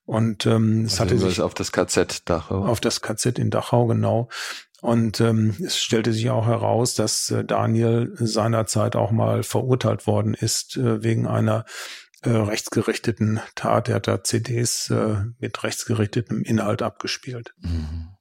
Und 0.05 0.45
ähm, 0.45 0.85
es 0.85 0.99
also 0.99 1.15
hatte 1.15 1.17
sich 1.17 1.41
auf 1.41 1.53
das 1.53 1.71
KZ 1.71 2.29
Dachau. 2.29 2.65
Auf 2.65 2.79
das 2.79 3.01
KZ 3.01 3.39
in 3.39 3.49
Dachau, 3.49 3.87
genau. 3.87 4.29
Und 4.81 5.19
ähm, 5.21 5.55
es 5.63 5.77
stellte 5.77 6.13
sich 6.13 6.29
auch 6.29 6.45
heraus, 6.45 6.93
dass 6.93 7.31
äh, 7.31 7.43
Daniel 7.43 8.13
seinerzeit 8.15 8.95
auch 8.95 9.11
mal 9.11 9.43
verurteilt 9.43 10.05
worden 10.07 10.33
ist 10.33 10.77
äh, 10.77 11.03
wegen 11.03 11.25
einer 11.25 11.65
äh, 12.21 12.29
rechtsgerichteten 12.29 13.39
Tat. 13.55 13.89
Er 13.89 13.95
hat 13.95 14.07
da 14.07 14.23
CDs 14.23 14.89
äh, 14.89 15.17
mit 15.39 15.63
rechtsgerichtetem 15.63 16.43
Inhalt 16.43 16.81
abgespielt. 16.81 17.53
Mhm. 17.59 18.16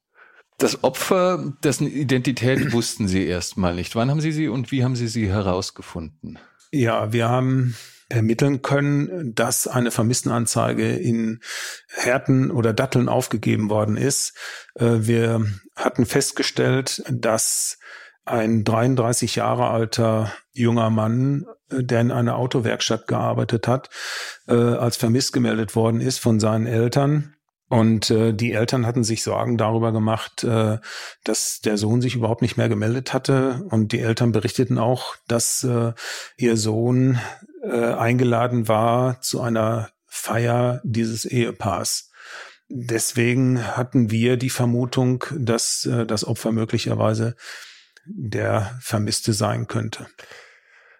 Das 0.58 0.82
Opfer, 0.84 1.52
dessen 1.62 1.86
Identität 1.86 2.72
wussten 2.72 3.08
Sie 3.08 3.26
erstmal 3.26 3.74
nicht. 3.74 3.94
Wann 3.94 4.10
haben 4.10 4.20
Sie 4.20 4.32
sie 4.32 4.48
und 4.48 4.72
wie 4.72 4.84
haben 4.84 4.96
Sie 4.96 5.08
sie 5.08 5.28
herausgefunden? 5.28 6.38
Ja, 6.72 7.12
wir 7.12 7.28
haben 7.28 7.76
ermitteln 8.08 8.62
können, 8.62 9.34
dass 9.34 9.66
eine 9.66 9.90
Vermisstenanzeige 9.90 10.96
in 10.96 11.40
Härten 11.88 12.50
oder 12.50 12.72
Datteln 12.72 13.08
aufgegeben 13.08 13.68
worden 13.68 13.96
ist. 13.96 14.34
Äh, 14.74 14.98
wir 15.00 15.44
hatten 15.74 16.06
festgestellt, 16.06 17.02
dass 17.10 17.78
ein 18.24 18.64
33 18.64 19.36
Jahre 19.36 19.68
alter 19.68 20.32
junger 20.52 20.90
Mann, 20.90 21.46
äh, 21.70 21.82
der 21.82 22.00
in 22.00 22.12
einer 22.12 22.36
Autowerkstatt 22.36 23.06
gearbeitet 23.06 23.66
hat, 23.66 23.90
äh, 24.46 24.54
als 24.54 24.96
vermisst 24.96 25.32
gemeldet 25.32 25.74
worden 25.74 26.00
ist 26.00 26.18
von 26.18 26.38
seinen 26.38 26.66
Eltern. 26.66 27.35
Und 27.68 28.10
äh, 28.10 28.32
die 28.32 28.52
Eltern 28.52 28.86
hatten 28.86 29.02
sich 29.02 29.22
Sorgen 29.22 29.58
darüber 29.58 29.92
gemacht, 29.92 30.44
äh, 30.44 30.78
dass 31.24 31.60
der 31.60 31.78
Sohn 31.78 32.00
sich 32.00 32.14
überhaupt 32.14 32.42
nicht 32.42 32.56
mehr 32.56 32.68
gemeldet 32.68 33.12
hatte. 33.12 33.64
Und 33.70 33.92
die 33.92 34.00
Eltern 34.00 34.32
berichteten 34.32 34.78
auch, 34.78 35.16
dass 35.26 35.64
äh, 35.64 35.92
ihr 36.36 36.56
Sohn 36.56 37.18
äh, 37.62 37.92
eingeladen 37.92 38.68
war 38.68 39.20
zu 39.20 39.40
einer 39.40 39.90
Feier 40.06 40.80
dieses 40.84 41.24
Ehepaars. 41.24 42.10
Deswegen 42.68 43.76
hatten 43.76 44.10
wir 44.10 44.36
die 44.36 44.50
Vermutung, 44.50 45.24
dass 45.36 45.86
äh, 45.86 46.06
das 46.06 46.24
Opfer 46.24 46.52
möglicherweise 46.52 47.36
der 48.06 48.76
Vermisste 48.80 49.32
sein 49.32 49.66
könnte. 49.66 50.06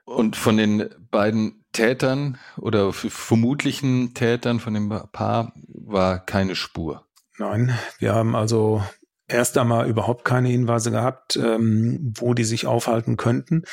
Und 0.07 0.37
von 0.37 0.57
den 0.57 0.89
beiden 1.11 1.65
Tätern 1.73 2.39
oder 2.57 2.93
vermutlichen 2.93 4.15
Tätern 4.15 4.61
von 4.61 4.73
dem 4.73 4.89
Paar 4.89 5.53
war 5.67 6.25
keine 6.25 6.55
Spur. 6.55 7.05
Nein, 7.39 7.77
wir 7.99 8.15
haben 8.15 8.35
also 8.35 8.83
erst 9.29 9.59
einmal 9.59 9.89
überhaupt 9.89 10.25
keine 10.25 10.49
Hinweise 10.49 10.91
gehabt, 10.91 11.37
ähm, 11.37 12.15
wo 12.17 12.35
die 12.35 12.45
sich 12.45 12.67
aufhalten 12.67 13.17
könnten. 13.17 13.65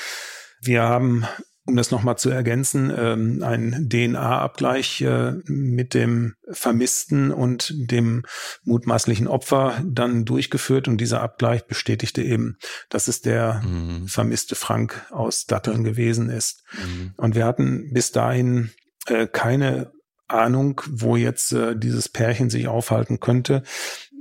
Wir 0.60 0.84
haben 0.84 1.26
um 1.66 1.76
das 1.78 1.92
nochmal 1.92 2.18
zu 2.18 2.30
ergänzen, 2.30 2.92
ähm, 2.96 3.42
ein 3.42 3.88
DNA-Abgleich 3.90 5.02
äh, 5.02 5.34
mit 5.46 5.94
dem 5.94 6.36
Vermissten 6.52 7.32
und 7.32 7.74
dem 7.76 8.24
mutmaßlichen 8.64 9.28
Opfer 9.28 9.82
dann 9.86 10.26
durchgeführt 10.26 10.88
und 10.88 10.98
dieser 10.98 11.22
Abgleich 11.22 11.66
bestätigte 11.66 12.22
eben, 12.22 12.58
dass 12.90 13.08
es 13.08 13.22
der 13.22 13.62
mhm. 13.62 14.08
vermisste 14.08 14.56
Frank 14.56 15.06
aus 15.12 15.46
Datteln 15.46 15.84
gewesen 15.84 16.30
ist. 16.30 16.64
Mhm. 16.74 17.14
Und 17.16 17.36
wir 17.36 17.46
hatten 17.46 17.94
bis 17.94 18.12
dahin 18.12 18.72
äh, 19.08 19.28
keine 19.28 19.92
Ahnung, 20.28 20.82
wo 20.90 21.16
jetzt 21.16 21.54
äh, 21.54 21.78
dieses 21.78 22.10
Pärchen 22.10 22.50
sich 22.50 22.68
aufhalten 22.68 23.20
könnte. 23.20 23.64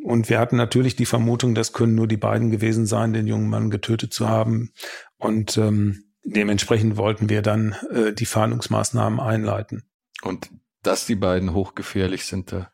Und 0.05 0.28
wir 0.28 0.38
hatten 0.38 0.57
natürlich 0.57 0.96
die 0.96 1.07
Vermutung, 1.07 1.55
das 1.55 1.72
können 1.72 1.94
nur 1.94 2.09
die 2.09 2.16
beiden 2.16 2.50
gewesen 2.50 2.87
sein, 2.87 3.12
den 3.12 3.26
jungen 3.26 3.48
Mann 3.48 3.70
getötet 3.70 4.12
zu 4.12 4.28
haben. 4.28 4.72
Und 5.16 5.57
ähm, 5.59 6.12
Dementsprechend 6.24 6.96
wollten 6.96 7.28
wir 7.28 7.42
dann 7.42 7.72
äh, 7.90 8.12
die 8.12 8.26
Fahndungsmaßnahmen 8.26 9.20
einleiten. 9.20 9.85
Und 10.22 10.50
dass 10.82 11.06
die 11.06 11.16
beiden 11.16 11.52
hochgefährlich 11.52 12.24
sind, 12.24 12.52
da 12.52 12.71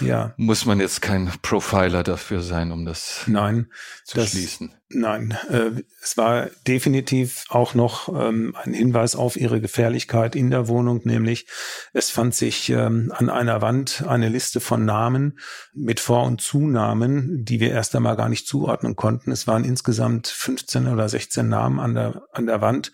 ja. 0.00 0.34
muss 0.36 0.66
man 0.66 0.80
jetzt 0.80 1.02
kein 1.02 1.30
Profiler 1.42 2.02
dafür 2.02 2.40
sein, 2.40 2.72
um 2.72 2.84
das 2.84 3.22
nein, 3.26 3.70
zu 4.04 4.16
das, 4.16 4.30
schließen. 4.30 4.74
Nein, 4.88 5.36
äh, 5.48 5.82
es 6.02 6.16
war 6.16 6.48
definitiv 6.66 7.44
auch 7.48 7.74
noch 7.74 8.08
ähm, 8.08 8.56
ein 8.60 8.74
Hinweis 8.74 9.14
auf 9.14 9.36
ihre 9.36 9.60
Gefährlichkeit 9.60 10.34
in 10.34 10.50
der 10.50 10.66
Wohnung, 10.66 11.02
nämlich 11.04 11.46
es 11.92 12.10
fand 12.10 12.34
sich 12.34 12.70
ähm, 12.70 13.12
an 13.14 13.30
einer 13.30 13.62
Wand 13.62 14.04
eine 14.06 14.28
Liste 14.28 14.60
von 14.60 14.84
Namen 14.84 15.38
mit 15.72 16.00
Vor- 16.00 16.24
und 16.24 16.40
Zunamen, 16.40 17.44
die 17.44 17.60
wir 17.60 17.70
erst 17.70 17.94
einmal 17.94 18.16
gar 18.16 18.28
nicht 18.28 18.48
zuordnen 18.48 18.96
konnten. 18.96 19.30
Es 19.30 19.46
waren 19.46 19.64
insgesamt 19.64 20.26
15 20.26 20.88
oder 20.88 21.08
16 21.08 21.48
Namen 21.48 21.78
an 21.78 21.94
der, 21.94 22.22
an 22.32 22.46
der 22.46 22.60
Wand, 22.60 22.92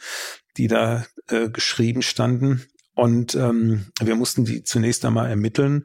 die 0.59 0.69
da 0.69 1.07
äh, 1.29 1.49
geschrieben 1.49 2.03
standen. 2.03 2.67
Und 2.95 3.35
ähm, 3.35 3.87
wir 4.01 4.17
mussten 4.17 4.45
die 4.45 4.65
zunächst 4.65 5.05
einmal 5.05 5.29
ermitteln. 5.29 5.85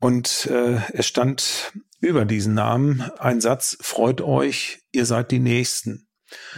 Und 0.00 0.46
äh, 0.46 0.80
es 0.92 1.06
stand 1.06 1.72
über 2.00 2.24
diesen 2.24 2.54
Namen 2.54 3.02
ein 3.18 3.40
Satz, 3.40 3.76
freut 3.80 4.20
euch, 4.20 4.80
ihr 4.92 5.04
seid 5.04 5.30
die 5.30 5.40
Nächsten. 5.40 6.08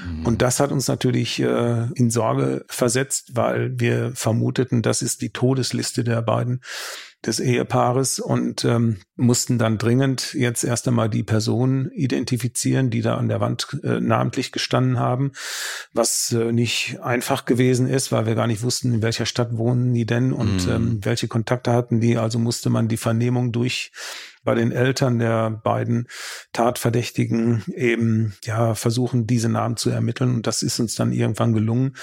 Mhm. 0.05 0.27
Und 0.27 0.43
das 0.43 0.61
hat 0.61 0.73
uns 0.73 0.89
natürlich 0.89 1.41
äh, 1.41 1.87
in 1.95 2.11
Sorge 2.11 2.65
versetzt, 2.69 3.31
weil 3.35 3.79
wir 3.79 4.13
vermuteten, 4.15 4.83
das 4.83 5.01
ist 5.01 5.23
die 5.23 5.31
Todesliste 5.31 6.05
der 6.05 6.23
beiden 6.23 6.61
des 7.27 7.39
Ehepaares 7.39 8.19
und 8.19 8.65
ähm, 8.65 8.97
mussten 9.17 9.59
dann 9.59 9.77
dringend 9.77 10.33
jetzt 10.33 10.65
erst 10.65 10.89
einmal 10.89 11.11
die 11.11 11.23
Personen 11.23 11.91
identifizieren, 11.91 12.89
die 12.89 13.03
da 13.03 13.17
an 13.17 13.29
der 13.29 13.41
Wand 13.41 13.79
äh, 13.83 14.01
namentlich 14.01 14.53
gestanden 14.53 14.99
haben, 14.99 15.33
was 15.93 16.33
äh, 16.33 16.53
nicht 16.53 16.99
einfach 17.03 17.45
gewesen 17.45 17.87
ist, 17.87 18.11
weil 18.11 18.25
wir 18.25 18.35
gar 18.35 18.47
nicht 18.47 18.63
wussten, 18.63 18.95
in 18.95 19.03
welcher 19.03 19.27
Stadt 19.27 19.57
wohnen 19.57 19.93
die 19.93 20.07
denn 20.07 20.33
und 20.33 20.67
mhm. 20.67 20.73
ähm, 20.73 21.01
welche 21.03 21.29
Kontakte 21.29 21.73
hatten 21.73 22.01
die. 22.01 22.17
Also 22.17 22.39
musste 22.39 22.71
man 22.71 22.89
die 22.89 22.97
Vernehmung 22.97 23.53
durch 23.53 23.93
bei 24.43 24.55
den 24.55 24.73
Eltern 24.73 25.19
der 25.19 25.51
beiden 25.51 26.09
Tatverdächtigen 26.53 27.63
eben 27.75 28.35
ja 28.45 28.75
versuchen, 28.75 29.27
diese 29.27 29.51
Namen 29.51 29.77
zu 29.77 29.91
ermitteln. 29.91 30.37
Und 30.37 30.47
das 30.47 30.63
ist 30.63 30.81
uns 30.81 30.95
dann 30.95 31.13
irgendwann 31.13 31.53
gelungen. 31.53 31.95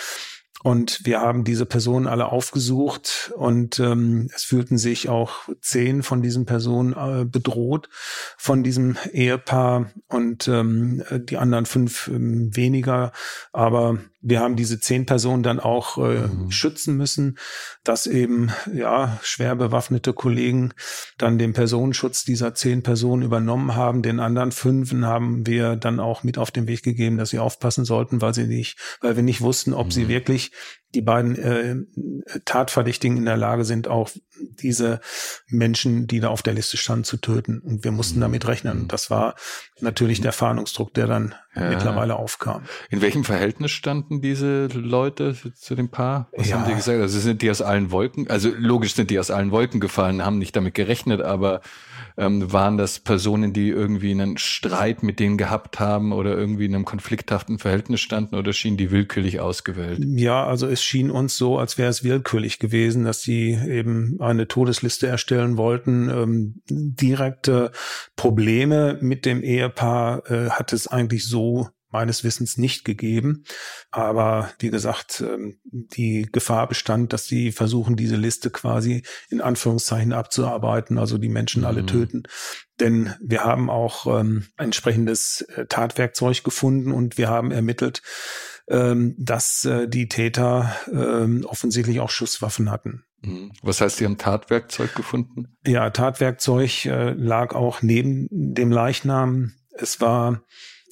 Und 0.63 1.05
wir 1.05 1.21
haben 1.21 1.43
diese 1.43 1.65
Personen 1.65 2.07
alle 2.07 2.31
aufgesucht 2.31 3.31
und 3.35 3.79
ähm, 3.79 4.29
es 4.33 4.43
fühlten 4.43 4.77
sich 4.77 5.07
auch 5.07 5.47
zehn 5.61 6.01
von 6.01 6.21
diesen 6.23 6.45
Personen 6.45 6.93
äh, 6.93 7.25
bedroht 7.25 7.89
von 8.37 8.63
diesem 8.63 8.97
Ehepaar 9.11 9.91
und 10.07 10.47
ähm, 10.47 11.03
die 11.11 11.37
anderen 11.37 11.67
fünf 11.67 12.07
ähm, 12.07 12.55
weniger. 12.55 13.11
Aber 13.53 13.99
wir 14.27 14.41
haben 14.41 14.57
diese 14.57 14.77
zehn 14.77 15.05
Personen 15.05 15.41
dann 15.41 15.61
auch 15.61 15.97
äh, 15.97 16.27
mhm. 16.27 16.51
schützen 16.51 16.97
müssen, 16.97 17.37
dass 17.85 18.07
eben 18.07 18.51
ja 18.73 19.17
schwer 19.23 19.55
bewaffnete 19.55 20.11
Kollegen 20.11 20.73
dann 21.17 21.37
den 21.37 21.53
Personenschutz 21.53 22.25
dieser 22.25 22.53
zehn 22.53 22.83
Personen 22.83 23.23
übernommen 23.23 23.75
haben. 23.75 24.01
Den 24.01 24.19
anderen 24.19 24.51
fünfen 24.51 25.05
haben 25.05 25.47
wir 25.47 25.77
dann 25.77 26.01
auch 26.01 26.23
mit 26.23 26.37
auf 26.37 26.51
den 26.51 26.67
Weg 26.67 26.83
gegeben, 26.83 27.17
dass 27.17 27.29
sie 27.29 27.39
aufpassen 27.39 27.85
sollten, 27.85 28.21
weil 28.21 28.33
sie 28.33 28.47
nicht, 28.47 28.77
weil 28.99 29.15
wir 29.15 29.23
nicht 29.23 29.39
wussten, 29.39 29.73
ob 29.73 29.87
mhm. 29.87 29.91
sie 29.91 30.07
wirklich 30.09 30.51
die 30.95 31.01
beiden 31.01 31.35
äh, 31.35 31.75
Tatverdächtigen 32.45 33.17
in 33.17 33.25
der 33.25 33.37
Lage 33.37 33.65
sind, 33.65 33.87
auch 33.87 34.09
diese 34.39 34.99
Menschen, 35.47 36.07
die 36.07 36.19
da 36.19 36.29
auf 36.29 36.41
der 36.41 36.53
Liste 36.53 36.77
standen, 36.77 37.03
zu 37.03 37.17
töten. 37.17 37.59
Und 37.59 37.83
wir 37.83 37.91
mussten 37.91 38.17
mhm. 38.17 38.21
damit 38.21 38.47
rechnen. 38.47 38.81
Und 38.81 38.93
das 38.93 39.09
war 39.09 39.35
natürlich 39.81 40.21
der 40.21 40.31
Fahndungsdruck, 40.31 40.93
der 40.93 41.07
dann 41.07 41.35
ja. 41.55 41.69
mittlerweile 41.69 42.15
aufkam. 42.15 42.63
In 42.89 43.01
welchem 43.01 43.23
Verhältnis 43.23 43.71
standen 43.71 44.21
diese 44.21 44.67
Leute 44.67 45.35
zu 45.55 45.75
dem 45.75 45.89
Paar? 45.89 46.29
Was 46.35 46.49
ja. 46.49 46.57
haben 46.57 46.69
die 46.69 46.75
gesagt? 46.75 46.99
Also 47.01 47.19
sind 47.19 47.41
die 47.41 47.51
aus 47.51 47.61
allen 47.61 47.91
Wolken, 47.91 48.29
also 48.29 48.49
logisch 48.57 48.95
sind 48.95 49.09
die 49.09 49.19
aus 49.19 49.31
allen 49.31 49.51
Wolken 49.51 49.79
gefallen, 49.79 50.23
haben 50.23 50.37
nicht 50.37 50.55
damit 50.55 50.73
gerechnet, 50.73 51.21
aber 51.21 51.61
ähm, 52.17 52.51
waren 52.51 52.77
das 52.77 52.99
Personen, 52.99 53.53
die 53.53 53.69
irgendwie 53.69 54.11
einen 54.11 54.37
Streit 54.37 55.03
mit 55.03 55.19
denen 55.19 55.37
gehabt 55.37 55.79
haben 55.79 56.11
oder 56.11 56.35
irgendwie 56.35 56.65
in 56.65 56.73
einem 56.73 56.85
konflikthaften 56.85 57.59
Verhältnis 57.59 58.01
standen 58.01 58.35
oder 58.35 58.53
schienen 58.53 58.77
die 58.77 58.89
willkürlich 58.89 59.39
ausgewählt? 59.39 59.99
Ja, 60.03 60.45
also 60.45 60.67
es 60.67 60.83
schien 60.83 61.11
uns 61.11 61.37
so, 61.37 61.59
als 61.59 61.77
wäre 61.77 61.89
es 61.89 62.03
willkürlich 62.03 62.57
gewesen, 62.59 63.05
dass 63.05 63.21
sie 63.21 63.51
eben 63.53 64.17
eine 64.19 64.47
Todesliste 64.47 65.07
erstellen 65.07 65.57
wollten. 65.57 66.09
Ähm, 66.09 66.61
direkte 66.69 67.71
Probleme 68.15 68.97
mit 68.99 69.25
dem 69.25 69.43
Ehepaar 69.43 70.29
äh, 70.29 70.49
hat 70.49 70.73
es 70.73 70.87
eigentlich 70.87 71.27
so 71.27 71.69
meines 71.97 72.23
Wissens 72.23 72.57
nicht 72.57 72.85
gegeben. 72.85 73.43
Aber 73.89 74.51
wie 74.59 74.69
gesagt, 74.69 75.21
ähm, 75.21 75.59
die 75.63 76.29
Gefahr 76.31 76.67
bestand, 76.67 77.11
dass 77.11 77.25
sie 77.25 77.51
versuchen, 77.51 77.95
diese 77.95 78.17
Liste 78.17 78.51
quasi 78.51 79.01
in 79.29 79.41
Anführungszeichen 79.41 80.13
abzuarbeiten, 80.13 80.99
also 80.99 81.17
die 81.17 81.27
Menschen 81.27 81.61
mhm. 81.61 81.67
alle 81.67 81.85
töten. 81.87 82.23
Denn 82.79 83.15
wir 83.19 83.43
haben 83.43 83.71
auch 83.71 84.05
ähm, 84.19 84.45
entsprechendes 84.57 85.41
äh, 85.41 85.65
Tatwerkzeug 85.65 86.43
gefunden 86.43 86.91
und 86.91 87.17
wir 87.17 87.29
haben 87.29 87.49
ermittelt, 87.49 88.03
ähm, 88.67 89.15
dass 89.17 89.65
äh, 89.65 89.87
die 89.87 90.07
Täter 90.07 90.75
ähm, 90.93 91.45
offensichtlich 91.47 91.99
auch 91.99 92.11
Schusswaffen 92.11 92.69
hatten. 92.69 93.05
Mhm. 93.21 93.53
Was 93.63 93.81
heißt, 93.81 93.97
Sie 93.97 94.05
haben 94.05 94.19
Tatwerkzeug 94.19 94.93
gefunden? 94.93 95.57
Ja, 95.65 95.89
Tatwerkzeug 95.89 96.85
äh, 96.85 97.13
lag 97.13 97.55
auch 97.55 97.81
neben 97.81 98.27
dem 98.29 98.71
Leichnam. 98.71 99.53
Es 99.71 99.99
war 99.99 100.43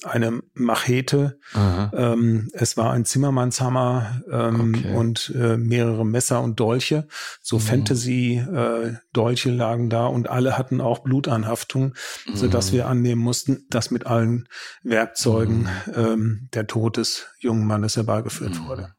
eine 0.04 0.42
Machete, 0.54 1.38
ähm, 1.54 2.50
es 2.52 2.76
war 2.76 2.92
ein 2.92 3.04
Zimmermannshammer 3.04 4.22
ähm, 4.30 4.74
okay. 4.76 4.94
und 4.94 5.32
äh, 5.34 5.56
mehrere 5.56 6.04
Messer 6.04 6.42
und 6.42 6.60
Dolche. 6.60 7.08
So 7.40 7.56
mhm. 7.56 7.62
Fantasy-Dolche 7.62 9.48
äh, 9.48 9.52
lagen 9.52 9.88
da 9.88 10.06
und 10.06 10.28
alle 10.28 10.58
hatten 10.58 10.80
auch 10.80 11.00
Blutanhaftung, 11.00 11.94
mhm. 12.26 12.36
so 12.36 12.46
dass 12.46 12.72
wir 12.72 12.88
annehmen 12.88 13.22
mussten, 13.22 13.64
dass 13.70 13.90
mit 13.90 14.06
allen 14.06 14.48
Werkzeugen 14.82 15.68
mhm. 15.86 15.92
ähm, 15.94 16.48
der 16.52 16.66
Tod 16.66 16.98
des 16.98 17.26
jungen 17.38 17.66
Mannes 17.66 17.96
herbeigeführt 17.96 18.60
mhm. 18.60 18.68
wurde. 18.68 18.92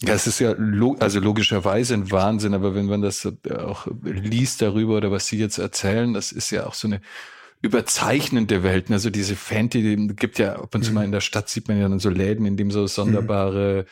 Ja, 0.00 0.14
es 0.14 0.28
ist 0.28 0.38
ja 0.38 0.54
log 0.56 1.02
also 1.02 1.18
logischerweise 1.18 1.94
ein 1.94 2.12
Wahnsinn, 2.12 2.54
aber 2.54 2.76
wenn 2.76 2.86
man 2.86 3.02
das 3.02 3.26
auch 3.26 3.88
liest 4.04 4.62
darüber 4.62 4.96
oder 4.96 5.10
was 5.10 5.26
Sie 5.26 5.38
jetzt 5.38 5.58
erzählen, 5.58 6.14
das 6.14 6.30
ist 6.30 6.50
ja 6.50 6.66
auch 6.66 6.74
so 6.74 6.86
eine 6.86 7.00
überzeichnende 7.60 8.62
Welten. 8.62 8.92
Also 8.92 9.10
diese 9.10 9.36
Fantasy, 9.36 9.96
gibt 10.16 10.38
ja 10.38 10.56
ab 10.56 10.74
und 10.74 10.84
zu 10.84 10.92
mal 10.92 11.04
in 11.04 11.12
der 11.12 11.20
Stadt 11.20 11.48
sieht 11.48 11.68
man 11.68 11.78
ja 11.78 11.88
dann 11.88 11.98
so 11.98 12.10
Läden, 12.10 12.46
in 12.46 12.56
dem 12.56 12.70
so 12.70 12.86
sonderbare 12.86 13.86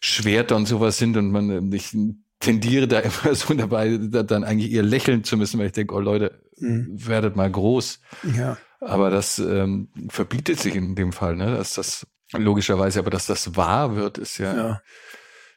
Schwerter 0.00 0.56
und 0.56 0.66
sowas 0.66 0.98
sind 0.98 1.16
und 1.16 1.30
man, 1.30 1.72
ich 1.72 1.96
tendiere 2.40 2.88
da 2.88 2.98
immer 3.24 3.34
so 3.34 3.54
dabei, 3.54 3.98
da 4.00 4.22
dann 4.22 4.44
eigentlich 4.44 4.72
eher 4.72 4.82
lächeln 4.82 5.24
zu 5.24 5.36
müssen, 5.36 5.58
weil 5.58 5.66
ich 5.66 5.72
denke, 5.72 5.94
oh 5.94 6.00
Leute, 6.00 6.40
mhm. 6.58 6.88
werdet 6.94 7.36
mal 7.36 7.50
groß. 7.50 8.00
Ja. 8.36 8.56
Aber 8.80 9.10
das 9.10 9.38
ähm, 9.38 9.88
verbietet 10.08 10.60
sich 10.60 10.74
in 10.74 10.94
dem 10.94 11.12
Fall, 11.12 11.36
ne? 11.36 11.56
Dass 11.56 11.74
das 11.74 12.06
logischerweise, 12.32 12.98
aber 12.98 13.10
dass 13.10 13.26
das 13.26 13.56
wahr 13.56 13.96
wird, 13.96 14.18
ist 14.18 14.38
ja, 14.38 14.56
ja. 14.56 14.82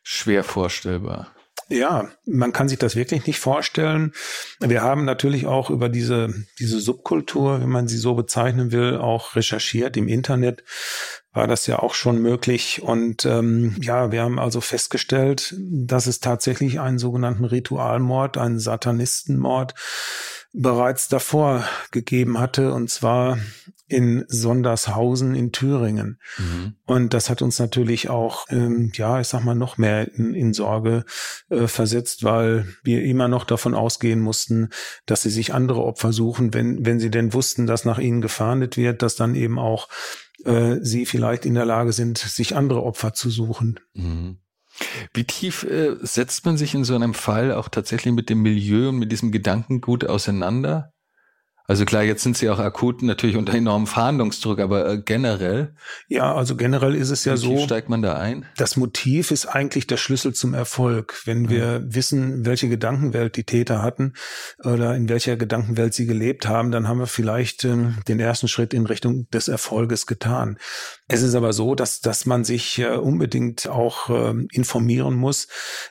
schwer 0.04 0.44
vorstellbar. 0.44 1.34
Ja, 1.70 2.10
man 2.26 2.52
kann 2.52 2.68
sich 2.68 2.80
das 2.80 2.96
wirklich 2.96 3.28
nicht 3.28 3.40
vorstellen. 3.40 4.14
Wir 4.60 4.82
haben 4.82 5.06
natürlich 5.06 5.46
auch 5.46 5.70
über 5.70 5.88
diese, 5.88 6.34
diese 6.58 6.80
Subkultur, 6.80 7.62
wenn 7.62 7.70
man 7.70 7.88
sie 7.88 7.98
so 7.98 8.16
bezeichnen 8.16 8.72
will, 8.72 8.98
auch 8.98 9.36
recherchiert 9.36 9.96
im 9.96 10.08
Internet 10.08 10.64
war 11.32 11.48
das 11.48 11.68
ja 11.68 11.80
auch 11.80 11.94
schon 11.94 12.22
möglich. 12.22 12.82
Und 12.82 13.26
ähm, 13.26 13.76
ja, 13.82 14.12
wir 14.12 14.24
haben 14.24 14.40
also 14.40 14.62
festgestellt, 14.62 15.56
dass 15.60 16.08
es 16.08 16.20
tatsächlich 16.20 16.80
einen 16.80 16.98
sogenannten 16.98 17.46
Ritualmord, 17.46 18.38
einen 18.38 18.60
Satanistenmord 18.60 19.76
bereits 20.52 21.08
davor 21.08 21.64
gegeben 21.92 22.40
hatte, 22.40 22.74
und 22.74 22.90
zwar 22.90 23.38
in 23.90 24.24
Sondershausen 24.28 25.36
in 25.36 25.52
Thüringen. 25.52 26.20
Mhm. 26.38 26.76
Und 26.86 27.14
das 27.14 27.30
hat 27.30 27.42
uns 27.42 27.60
natürlich 27.60 28.10
auch, 28.10 28.46
ähm, 28.50 28.92
ja, 28.94 29.20
ich 29.20 29.28
sag 29.28 29.44
mal, 29.44 29.56
noch 29.56 29.78
mehr 29.78 30.14
in, 30.14 30.34
in 30.34 30.54
Sorge 30.54 31.06
äh, 31.50 31.68
versetzt, 31.68 32.24
weil 32.24 32.68
wir 32.84 33.04
immer 33.04 33.28
noch 33.28 33.44
davon 33.44 33.74
ausgehen 33.74 34.22
mussten, 34.22 34.70
dass 35.06 35.24
sie 35.24 35.32
sich 35.32 35.54
andere 35.54 35.84
Opfer 35.84 36.14
suchen, 36.14 36.54
wenn, 36.54 36.86
wenn 36.86 37.00
sie 37.00 37.12
denn 37.12 37.34
wussten, 37.34 37.66
dass 37.66 37.84
nach 37.84 38.00
ihnen 38.00 38.22
gefahndet 38.22 38.78
wird, 38.78 39.02
dass 39.02 39.16
dann 39.16 39.36
eben 39.36 39.58
auch 39.58 39.90
äh, 40.46 40.78
sie 40.82 41.06
vielleicht 41.06 41.46
in 41.46 41.56
der 41.56 41.66
Lage 41.66 41.92
sind, 41.92 42.20
sich 42.20 42.56
andere 42.56 42.84
Opfer 42.84 43.14
zu 43.14 43.30
suchen. 43.30 43.80
Mhm. 43.94 44.38
Wie 45.14 45.26
tief 45.26 45.64
äh, 45.64 45.96
setzt 46.02 46.46
man 46.46 46.58
sich 46.58 46.74
in 46.76 46.84
so 46.84 46.96
einem 46.96 47.14
Fall 47.14 47.54
auch 47.54 47.70
tatsächlich 47.70 48.14
mit 48.14 48.30
dem 48.30 48.42
Milieu 48.42 48.90
und 48.90 49.00
mit 49.00 49.12
diesem 49.12 49.32
Gedankengut 49.32 50.06
auseinander? 50.06 50.94
Also 51.70 51.86
klar, 51.86 52.02
jetzt 52.02 52.24
sind 52.24 52.36
sie 52.36 52.50
auch 52.50 52.58
akut 52.58 53.04
natürlich 53.04 53.38
unter 53.38 53.54
enormem 53.54 53.86
Fahndungsdruck, 53.86 54.58
aber 54.58 54.90
äh, 54.90 54.98
generell? 54.98 55.76
Ja, 56.08 56.34
also 56.34 56.56
generell 56.56 56.96
ist 56.96 57.12
es 57.12 57.26
ja 57.26 57.38
so. 57.38 57.60
steigt 57.60 57.90
man 57.90 58.02
da 58.02 58.18
ein? 58.18 58.48
Das 58.58 58.76
Motiv 58.76 59.30
ist 59.30 59.46
eigentlich 59.46 59.86
der 59.86 59.98
Schlüssel 59.98 60.34
zum 60.34 60.56
Erfolg. 60.56 61.22
Wenn 61.26 61.44
ja. 61.44 61.52
wir 61.52 61.94
wissen, 61.94 62.44
welche 62.44 62.70
Gedankenwelt 62.70 63.36
die 63.36 63.44
Täter 63.44 63.84
hatten 63.84 64.14
oder 64.64 64.96
in 64.96 65.10
welcher 65.10 65.38
Gedankenwelt 65.38 65.94
sie 65.94 66.08
gelebt 66.08 66.48
haben, 66.48 66.72
dann 66.72 66.88
haben 66.88 66.98
wir 66.98 67.06
vielleicht 67.06 67.64
äh, 67.66 67.78
den 68.08 68.20
ersten 68.20 68.48
Schritt 68.48 68.74
in 68.74 68.88
Richtung 68.88 69.30
des 69.30 69.48
Erfolges 69.48 70.08
getan. 70.08 70.58
Es 71.12 71.22
ist 71.22 71.36
aber 71.36 71.52
so, 71.52 71.76
dass, 71.76 72.00
dass 72.00 72.26
man 72.26 72.44
sich 72.46 72.80
äh, 72.80 72.96
unbedingt 72.96 73.68
auch 73.68 74.10
äh, 74.10 74.34
informieren 74.52 75.16
muss, 75.16 75.48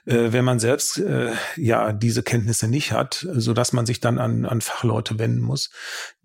äh, 0.06 0.32
wenn 0.32 0.44
man 0.44 0.58
selbst 0.58 0.98
äh, 0.98 1.32
ja 1.56 1.92
diese 1.92 2.22
Kenntnisse 2.22 2.68
nicht 2.68 2.92
hat, 2.92 3.26
so 3.34 3.52
dass 3.52 3.72
man 3.72 3.84
sich 3.84 4.00
dann 4.00 4.18
an, 4.18 4.46
an 4.46 4.60
Fachleute 4.60 5.18
wenden 5.18 5.40
muss 5.40 5.70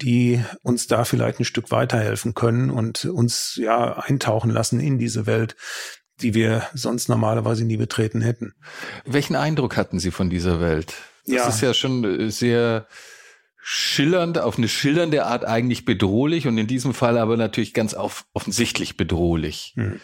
die 0.04 0.44
uns 0.62 0.88
da 0.88 1.06
vielleicht 1.06 1.40
ein 1.40 1.46
Stück 1.46 1.72
weiterhelfen 1.72 2.34
können 2.34 2.70
und 2.70 3.06
uns 3.06 3.56
ja 3.62 3.98
eintauchen 3.98 4.52
lassen 4.52 4.80
in 4.80 4.98
diese 4.98 5.26
Welt, 5.26 5.56
die 6.22 6.34
wir 6.34 6.68
sonst 6.74 7.10
normalerweise 7.10 7.66
nie 7.66 7.78
betreten 7.78 8.22
hätten. 8.22 8.54
Welchen 9.06 9.36
Eindruck 9.36 9.78
hatten 9.78 10.00
Sie 10.00 10.12
von 10.12 10.30
dieser 10.30 10.60
Welt? 10.60 10.94
Das 11.26 11.36
ja. 11.36 11.48
ist 11.48 11.62
ja 11.62 11.74
schon 11.74 12.04
äh, 12.04 12.30
sehr 12.30 12.88
schillernd, 13.64 14.38
auf 14.38 14.58
eine 14.58 14.68
schillernde 14.68 15.26
Art 15.26 15.46
eigentlich 15.46 15.86
bedrohlich 15.86 16.48
und 16.48 16.58
in 16.58 16.68
diesem 16.68 16.94
Fall 16.94 17.18
aber 17.18 17.38
natürlich 17.38 17.74
ganz 17.74 17.94
auf, 17.94 18.26
offensichtlich 18.34 18.98
bedrohlich. 18.98 19.74
Hm. 19.76 20.00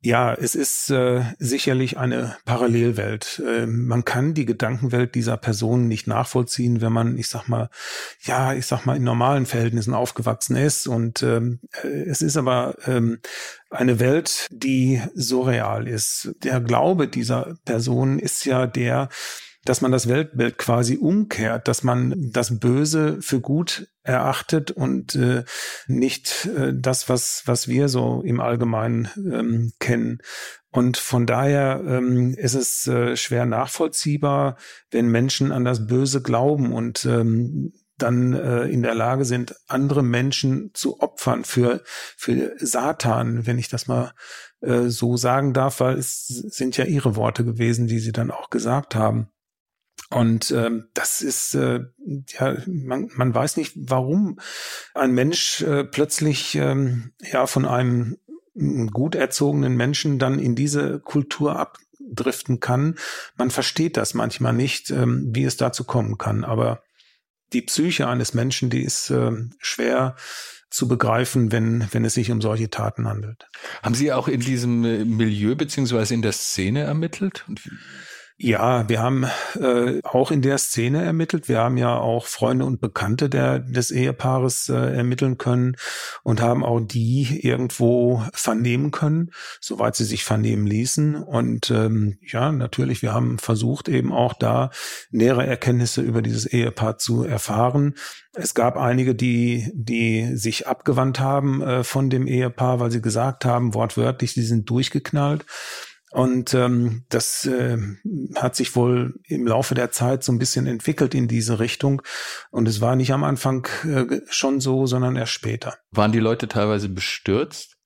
Ja, 0.00 0.32
es 0.32 0.54
ist 0.54 0.90
äh, 0.90 1.24
sicherlich 1.40 1.98
eine 1.98 2.36
Parallelwelt. 2.44 3.42
Äh, 3.44 3.66
man 3.66 4.04
kann 4.04 4.32
die 4.32 4.44
Gedankenwelt 4.44 5.16
dieser 5.16 5.36
Person 5.36 5.88
nicht 5.88 6.06
nachvollziehen, 6.06 6.80
wenn 6.80 6.92
man, 6.92 7.18
ich 7.18 7.26
sag 7.26 7.48
mal, 7.48 7.68
ja, 8.20 8.54
ich 8.54 8.66
sag 8.66 8.86
mal, 8.86 8.96
in 8.96 9.02
normalen 9.02 9.44
Verhältnissen 9.44 9.94
aufgewachsen 9.94 10.54
ist. 10.54 10.86
Und 10.86 11.24
ähm, 11.24 11.58
äh, 11.82 11.88
es 11.88 12.22
ist 12.22 12.36
aber 12.36 12.76
ähm, 12.86 13.18
eine 13.70 13.98
Welt, 13.98 14.46
die 14.52 15.02
surreal 15.14 15.88
ist. 15.88 16.32
Der 16.44 16.60
Glaube 16.60 17.08
dieser 17.08 17.56
Person 17.64 18.20
ist 18.20 18.44
ja 18.44 18.68
der, 18.68 19.08
dass 19.64 19.80
man 19.80 19.92
das 19.92 20.08
Weltbild 20.08 20.56
quasi 20.58 20.96
umkehrt, 20.96 21.68
dass 21.68 21.82
man 21.82 22.14
das 22.32 22.58
Böse 22.58 23.20
für 23.20 23.40
gut 23.40 23.88
erachtet 24.02 24.70
und 24.70 25.14
äh, 25.14 25.44
nicht 25.86 26.46
äh, 26.46 26.72
das, 26.74 27.08
was, 27.08 27.42
was 27.46 27.68
wir 27.68 27.88
so 27.88 28.22
im 28.22 28.40
Allgemeinen 28.40 29.08
ähm, 29.16 29.72
kennen. 29.78 30.18
Und 30.70 30.96
von 30.96 31.26
daher 31.26 31.82
ähm, 31.86 32.34
ist 32.34 32.54
es 32.54 32.86
äh, 32.86 33.16
schwer 33.16 33.46
nachvollziehbar, 33.46 34.56
wenn 34.90 35.08
Menschen 35.08 35.52
an 35.52 35.64
das 35.64 35.86
Böse 35.86 36.22
glauben 36.22 36.72
und 36.72 37.04
ähm, 37.04 37.72
dann 37.98 38.32
äh, 38.32 38.64
in 38.66 38.82
der 38.82 38.94
Lage 38.94 39.24
sind, 39.24 39.56
andere 39.66 40.02
Menschen 40.02 40.70
zu 40.72 41.00
opfern 41.00 41.44
für, 41.44 41.82
für 42.16 42.54
Satan, 42.58 43.46
wenn 43.46 43.58
ich 43.58 43.68
das 43.68 43.88
mal 43.88 44.12
äh, 44.60 44.84
so 44.88 45.16
sagen 45.16 45.52
darf, 45.52 45.80
weil 45.80 45.98
es 45.98 46.26
sind 46.26 46.76
ja 46.76 46.84
ihre 46.84 47.16
Worte 47.16 47.44
gewesen, 47.44 47.86
die 47.88 47.98
sie 47.98 48.12
dann 48.12 48.30
auch 48.30 48.50
gesagt 48.50 48.94
haben. 48.94 49.28
Und 50.10 50.50
ähm, 50.52 50.88
das 50.94 51.20
ist, 51.20 51.54
äh, 51.54 51.80
ja, 52.28 52.56
man, 52.66 53.10
man 53.14 53.34
weiß 53.34 53.56
nicht, 53.56 53.74
warum 53.76 54.40
ein 54.94 55.12
Mensch 55.12 55.60
äh, 55.62 55.84
plötzlich 55.84 56.54
ähm, 56.54 57.12
ja 57.20 57.46
von 57.46 57.66
einem 57.66 58.16
gut 58.90 59.14
erzogenen 59.14 59.76
Menschen 59.76 60.18
dann 60.18 60.38
in 60.38 60.54
diese 60.54 60.98
Kultur 60.98 61.56
abdriften 61.56 62.58
kann. 62.58 62.96
Man 63.36 63.50
versteht 63.50 63.96
das 63.96 64.14
manchmal 64.14 64.52
nicht, 64.52 64.90
ähm, 64.90 65.28
wie 65.32 65.44
es 65.44 65.56
dazu 65.56 65.84
kommen 65.84 66.18
kann. 66.18 66.44
Aber 66.44 66.82
die 67.52 67.62
Psyche 67.62 68.08
eines 68.08 68.34
Menschen, 68.34 68.70
die 68.70 68.82
ist 68.82 69.10
äh, 69.10 69.32
schwer 69.58 70.16
zu 70.70 70.86
begreifen, 70.86 71.50
wenn, 71.50 71.86
wenn 71.92 72.04
es 72.04 72.14
sich 72.14 72.30
um 72.30 72.42
solche 72.42 72.68
Taten 72.68 73.08
handelt. 73.08 73.48
Haben 73.82 73.94
Sie 73.94 74.12
auch 74.12 74.28
in 74.28 74.40
diesem 74.40 74.84
äh, 74.84 75.04
Milieu 75.04 75.54
beziehungsweise 75.54 76.14
in 76.14 76.22
der 76.22 76.32
Szene 76.32 76.80
ermittelt? 76.80 77.46
Ja, 78.40 78.88
wir 78.88 79.02
haben 79.02 79.26
äh, 79.60 80.00
auch 80.04 80.30
in 80.30 80.42
der 80.42 80.58
Szene 80.58 81.02
ermittelt. 81.02 81.48
Wir 81.48 81.58
haben 81.58 81.76
ja 81.76 81.98
auch 81.98 82.26
Freunde 82.26 82.66
und 82.66 82.80
Bekannte 82.80 83.28
der, 83.28 83.58
des 83.58 83.90
Ehepaares 83.90 84.68
äh, 84.68 84.76
ermitteln 84.76 85.38
können 85.38 85.74
und 86.22 86.40
haben 86.40 86.64
auch 86.64 86.78
die 86.78 87.40
irgendwo 87.44 88.22
vernehmen 88.32 88.92
können, 88.92 89.32
soweit 89.60 89.96
sie 89.96 90.04
sich 90.04 90.22
vernehmen 90.22 90.68
ließen. 90.68 91.16
Und 91.16 91.72
ähm, 91.72 92.18
ja, 92.22 92.52
natürlich, 92.52 93.02
wir 93.02 93.12
haben 93.12 93.40
versucht, 93.40 93.88
eben 93.88 94.12
auch 94.12 94.34
da 94.34 94.70
nähere 95.10 95.44
Erkenntnisse 95.44 96.02
über 96.02 96.22
dieses 96.22 96.46
Ehepaar 96.46 96.96
zu 96.96 97.24
erfahren. 97.24 97.96
Es 98.34 98.54
gab 98.54 98.76
einige, 98.76 99.16
die, 99.16 99.68
die 99.74 100.36
sich 100.36 100.68
abgewandt 100.68 101.18
haben 101.18 101.60
äh, 101.60 101.82
von 101.82 102.08
dem 102.08 102.28
Ehepaar, 102.28 102.78
weil 102.78 102.92
sie 102.92 103.02
gesagt 103.02 103.44
haben, 103.44 103.74
wortwörtlich, 103.74 104.34
sie 104.34 104.44
sind 104.44 104.70
durchgeknallt. 104.70 105.44
Und 106.10 106.54
ähm, 106.54 107.04
das 107.10 107.44
äh, 107.44 107.76
hat 108.36 108.56
sich 108.56 108.74
wohl 108.74 109.14
im 109.24 109.46
Laufe 109.46 109.74
der 109.74 109.90
Zeit 109.90 110.24
so 110.24 110.32
ein 110.32 110.38
bisschen 110.38 110.66
entwickelt 110.66 111.14
in 111.14 111.28
diese 111.28 111.60
Richtung. 111.60 112.02
Und 112.50 112.66
es 112.66 112.80
war 112.80 112.96
nicht 112.96 113.12
am 113.12 113.24
Anfang 113.24 113.68
äh, 113.84 114.20
schon 114.28 114.60
so, 114.60 114.86
sondern 114.86 115.16
erst 115.16 115.32
später. 115.32 115.76
Waren 115.90 116.12
die 116.12 116.18
Leute 116.18 116.48
teilweise 116.48 116.88
bestürzt? 116.88 117.78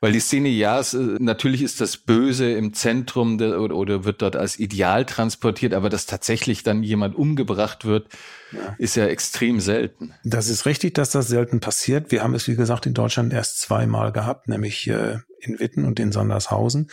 Weil 0.00 0.12
die 0.12 0.20
Szene, 0.20 0.48
ja, 0.48 0.78
es, 0.78 0.94
äh, 0.94 1.16
natürlich 1.18 1.62
ist 1.62 1.80
das 1.80 1.96
Böse 1.96 2.52
im 2.52 2.74
Zentrum 2.74 3.38
der, 3.38 3.60
oder, 3.60 3.76
oder 3.76 4.04
wird 4.04 4.22
dort 4.22 4.36
als 4.36 4.58
Ideal 4.58 5.04
transportiert, 5.04 5.74
aber 5.74 5.88
dass 5.88 6.06
tatsächlich 6.06 6.62
dann 6.62 6.82
jemand 6.82 7.16
umgebracht 7.16 7.84
wird, 7.84 8.08
ja. 8.52 8.76
ist 8.78 8.96
ja 8.96 9.06
extrem 9.06 9.60
selten. 9.60 10.12
Das 10.22 10.48
ist 10.48 10.66
richtig, 10.66 10.94
dass 10.94 11.10
das 11.10 11.28
selten 11.28 11.60
passiert. 11.60 12.10
Wir 12.10 12.22
haben 12.22 12.34
es, 12.34 12.46
wie 12.46 12.56
gesagt, 12.56 12.86
in 12.86 12.94
Deutschland 12.94 13.32
erst 13.32 13.60
zweimal 13.60 14.12
gehabt, 14.12 14.48
nämlich 14.48 14.86
äh, 14.88 15.18
in 15.40 15.58
Witten 15.58 15.84
und 15.84 15.98
in 15.98 16.12
Sondershausen. 16.12 16.90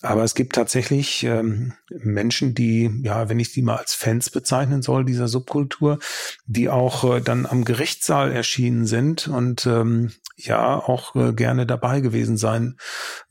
Aber 0.00 0.22
es 0.22 0.36
gibt 0.36 0.54
tatsächlich 0.54 1.24
ähm, 1.24 1.72
Menschen, 1.90 2.54
die, 2.54 2.88
ja, 3.02 3.28
wenn 3.28 3.40
ich 3.40 3.52
die 3.52 3.62
mal 3.62 3.76
als 3.76 3.94
Fans 3.94 4.30
bezeichnen 4.30 4.80
soll, 4.80 5.04
dieser 5.04 5.26
Subkultur, 5.26 5.98
die 6.46 6.68
auch 6.68 7.16
äh, 7.16 7.20
dann 7.20 7.46
am 7.46 7.64
Gerichtssaal 7.64 8.30
erschienen 8.30 8.86
sind 8.86 9.26
und 9.26 9.66
ähm, 9.66 10.12
ja 10.36 10.76
auch 10.76 11.16
äh, 11.16 11.32
gerne 11.32 11.66
dabei 11.66 12.00
gewesen 12.00 12.36
sein 12.36 12.76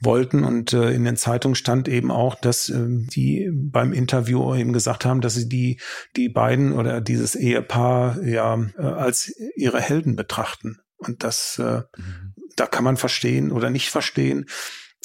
wollten. 0.02 0.44
Und 0.44 0.74
äh, 0.74 0.92
in 0.92 1.06
den 1.06 1.16
Zeitungen 1.16 1.56
stand 1.56 1.88
eben 1.88 2.12
auch, 2.12 2.36
dass 2.36 2.68
äh, 2.68 2.86
die 2.86 3.50
beim 3.54 3.94
Interview 3.94 4.54
eben 4.54 4.74
gesagt 4.74 5.06
haben, 5.06 5.22
dass 5.22 5.36
sie 5.36 5.48
die, 5.48 5.80
die 6.18 6.28
beiden 6.28 6.74
oder 6.74 7.00
dieses 7.00 7.36
Ehepaar 7.36 8.22
ja 8.24 8.62
äh, 8.78 8.82
als 8.82 9.34
ihre 9.56 9.80
Helden 9.80 10.18
betrachten. 10.18 10.80
Und 10.98 11.24
das, 11.24 11.60
äh, 11.60 11.84
mhm. 11.96 12.34
da 12.58 12.66
kann 12.66 12.84
man 12.84 12.98
verstehen 12.98 13.54
oder 13.54 13.70
nicht 13.70 13.90
verstehen 13.90 14.48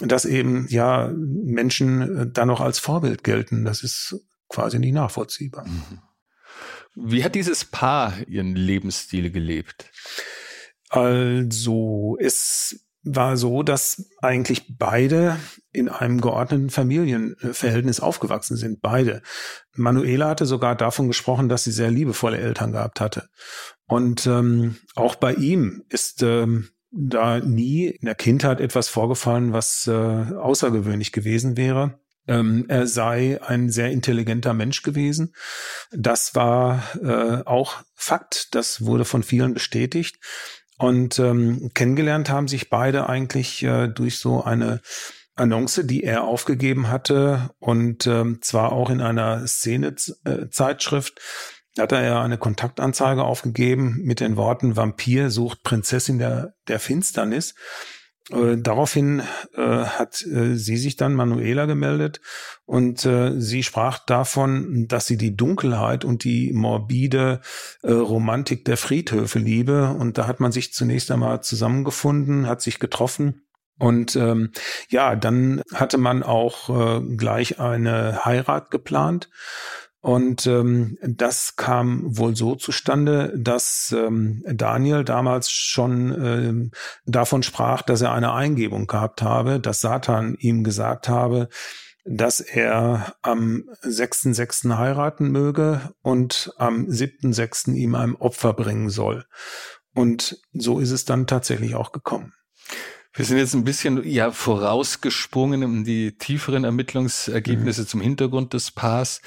dass 0.08 0.24
eben 0.24 0.66
ja 0.68 1.12
Menschen 1.14 2.16
äh, 2.16 2.26
da 2.30 2.46
noch 2.46 2.60
als 2.60 2.78
Vorbild 2.78 3.24
gelten. 3.24 3.64
Das 3.64 3.82
ist 3.82 4.16
quasi 4.48 4.78
nicht 4.78 4.94
nachvollziehbar. 4.94 5.66
Mhm. 5.66 6.00
Wie 6.94 7.24
hat 7.24 7.34
dieses 7.34 7.64
Paar 7.64 8.14
ihren 8.26 8.54
Lebensstil 8.54 9.30
gelebt? 9.30 9.90
Also 10.90 12.18
es 12.20 12.84
war 13.04 13.36
so, 13.36 13.62
dass 13.62 14.10
eigentlich 14.20 14.76
beide 14.76 15.38
in 15.72 15.88
einem 15.88 16.20
geordneten 16.20 16.70
Familienverhältnis 16.70 17.98
aufgewachsen 17.98 18.56
sind. 18.56 18.80
Beide. 18.80 19.22
Manuela 19.74 20.28
hatte 20.28 20.46
sogar 20.46 20.76
davon 20.76 21.08
gesprochen, 21.08 21.48
dass 21.48 21.64
sie 21.64 21.72
sehr 21.72 21.90
liebevolle 21.90 22.38
Eltern 22.38 22.72
gehabt 22.72 23.00
hatte. 23.00 23.28
Und 23.86 24.26
ähm, 24.26 24.76
auch 24.94 25.16
bei 25.16 25.34
ihm 25.34 25.82
ist 25.88 26.22
ähm, 26.22 26.68
da 26.92 27.40
nie 27.40 27.86
in 27.86 28.04
der 28.04 28.14
Kindheit 28.14 28.60
etwas 28.60 28.88
vorgefallen, 28.88 29.52
was 29.52 29.86
äh, 29.86 29.92
außergewöhnlich 29.92 31.12
gewesen 31.12 31.56
wäre. 31.56 31.98
Ähm, 32.28 32.66
er 32.68 32.86
sei 32.86 33.40
ein 33.42 33.70
sehr 33.70 33.90
intelligenter 33.90 34.52
Mensch 34.54 34.82
gewesen. 34.82 35.34
Das 35.90 36.34
war 36.34 36.82
äh, 37.02 37.42
auch 37.44 37.82
Fakt. 37.94 38.54
Das 38.54 38.84
wurde 38.84 39.04
von 39.04 39.22
vielen 39.22 39.54
bestätigt. 39.54 40.18
Und 40.78 41.18
ähm, 41.18 41.70
kennengelernt 41.74 42.28
haben 42.28 42.48
sich 42.48 42.70
beide 42.70 43.08
eigentlich 43.08 43.62
äh, 43.62 43.88
durch 43.88 44.18
so 44.18 44.44
eine 44.44 44.80
Annonce, 45.34 45.82
die 45.84 46.04
er 46.04 46.24
aufgegeben 46.24 46.88
hatte 46.88 47.50
und 47.58 48.06
ähm, 48.06 48.40
zwar 48.42 48.72
auch 48.72 48.90
in 48.90 49.00
einer 49.00 49.46
Szene-Zeitschrift, 49.46 51.20
hat 51.78 51.92
er 51.92 52.02
ja 52.02 52.22
eine 52.22 52.38
Kontaktanzeige 52.38 53.24
aufgegeben 53.24 54.00
mit 54.02 54.20
den 54.20 54.36
Worten 54.36 54.76
Vampir 54.76 55.30
sucht 55.30 55.62
Prinzessin 55.62 56.18
der, 56.18 56.54
der 56.68 56.78
Finsternis. 56.78 57.54
Äh, 58.30 58.56
daraufhin 58.58 59.20
äh, 59.54 59.62
hat 59.62 60.22
äh, 60.22 60.54
sie 60.54 60.76
sich 60.76 60.96
dann 60.96 61.14
Manuela 61.14 61.66
gemeldet 61.66 62.20
und 62.66 63.04
äh, 63.04 63.40
sie 63.40 63.62
sprach 63.62 63.98
davon, 63.98 64.86
dass 64.86 65.06
sie 65.06 65.16
die 65.16 65.34
Dunkelheit 65.34 66.04
und 66.04 66.24
die 66.24 66.52
morbide 66.52 67.40
äh, 67.82 67.90
Romantik 67.90 68.64
der 68.64 68.76
Friedhöfe 68.76 69.38
liebe. 69.38 69.88
Und 69.98 70.18
da 70.18 70.26
hat 70.26 70.40
man 70.40 70.52
sich 70.52 70.72
zunächst 70.72 71.10
einmal 71.10 71.42
zusammengefunden, 71.42 72.46
hat 72.46 72.62
sich 72.62 72.78
getroffen. 72.78 73.42
Und 73.78 74.14
ähm, 74.14 74.52
ja, 74.88 75.16
dann 75.16 75.62
hatte 75.74 75.98
man 75.98 76.22
auch 76.22 76.68
äh, 76.68 77.16
gleich 77.16 77.58
eine 77.58 78.24
Heirat 78.24 78.70
geplant. 78.70 79.28
Und 80.02 80.48
ähm, 80.48 80.98
das 81.00 81.54
kam 81.54 82.18
wohl 82.18 82.34
so 82.34 82.56
zustande, 82.56 83.32
dass 83.38 83.94
ähm, 83.96 84.42
Daniel 84.52 85.04
damals 85.04 85.52
schon 85.52 86.10
ähm, 86.12 86.70
davon 87.06 87.44
sprach, 87.44 87.82
dass 87.82 88.02
er 88.02 88.12
eine 88.12 88.32
Eingebung 88.32 88.88
gehabt 88.88 89.22
habe, 89.22 89.60
dass 89.60 89.80
Satan 89.80 90.34
ihm 90.40 90.64
gesagt 90.64 91.08
habe, 91.08 91.48
dass 92.04 92.40
er 92.40 93.14
am 93.22 93.70
6.6. 93.84 94.76
heiraten 94.76 95.30
möge 95.30 95.92
und 96.02 96.52
am 96.58 96.86
7.6. 96.86 97.72
ihm 97.74 97.94
ein 97.94 98.16
Opfer 98.16 98.54
bringen 98.54 98.90
soll. 98.90 99.24
Und 99.94 100.40
so 100.52 100.80
ist 100.80 100.90
es 100.90 101.04
dann 101.04 101.28
tatsächlich 101.28 101.76
auch 101.76 101.92
gekommen. 101.92 102.32
Wir 103.14 103.24
sind 103.24 103.38
jetzt 103.38 103.54
ein 103.54 103.62
bisschen 103.62 104.02
ja 104.04 104.32
vorausgesprungen 104.32 105.62
um 105.62 105.84
die 105.84 106.16
tieferen 106.16 106.64
Ermittlungsergebnisse 106.64 107.82
mhm. 107.82 107.86
zum 107.86 108.00
Hintergrund 108.00 108.52
des 108.52 108.72
Paars. 108.72 109.20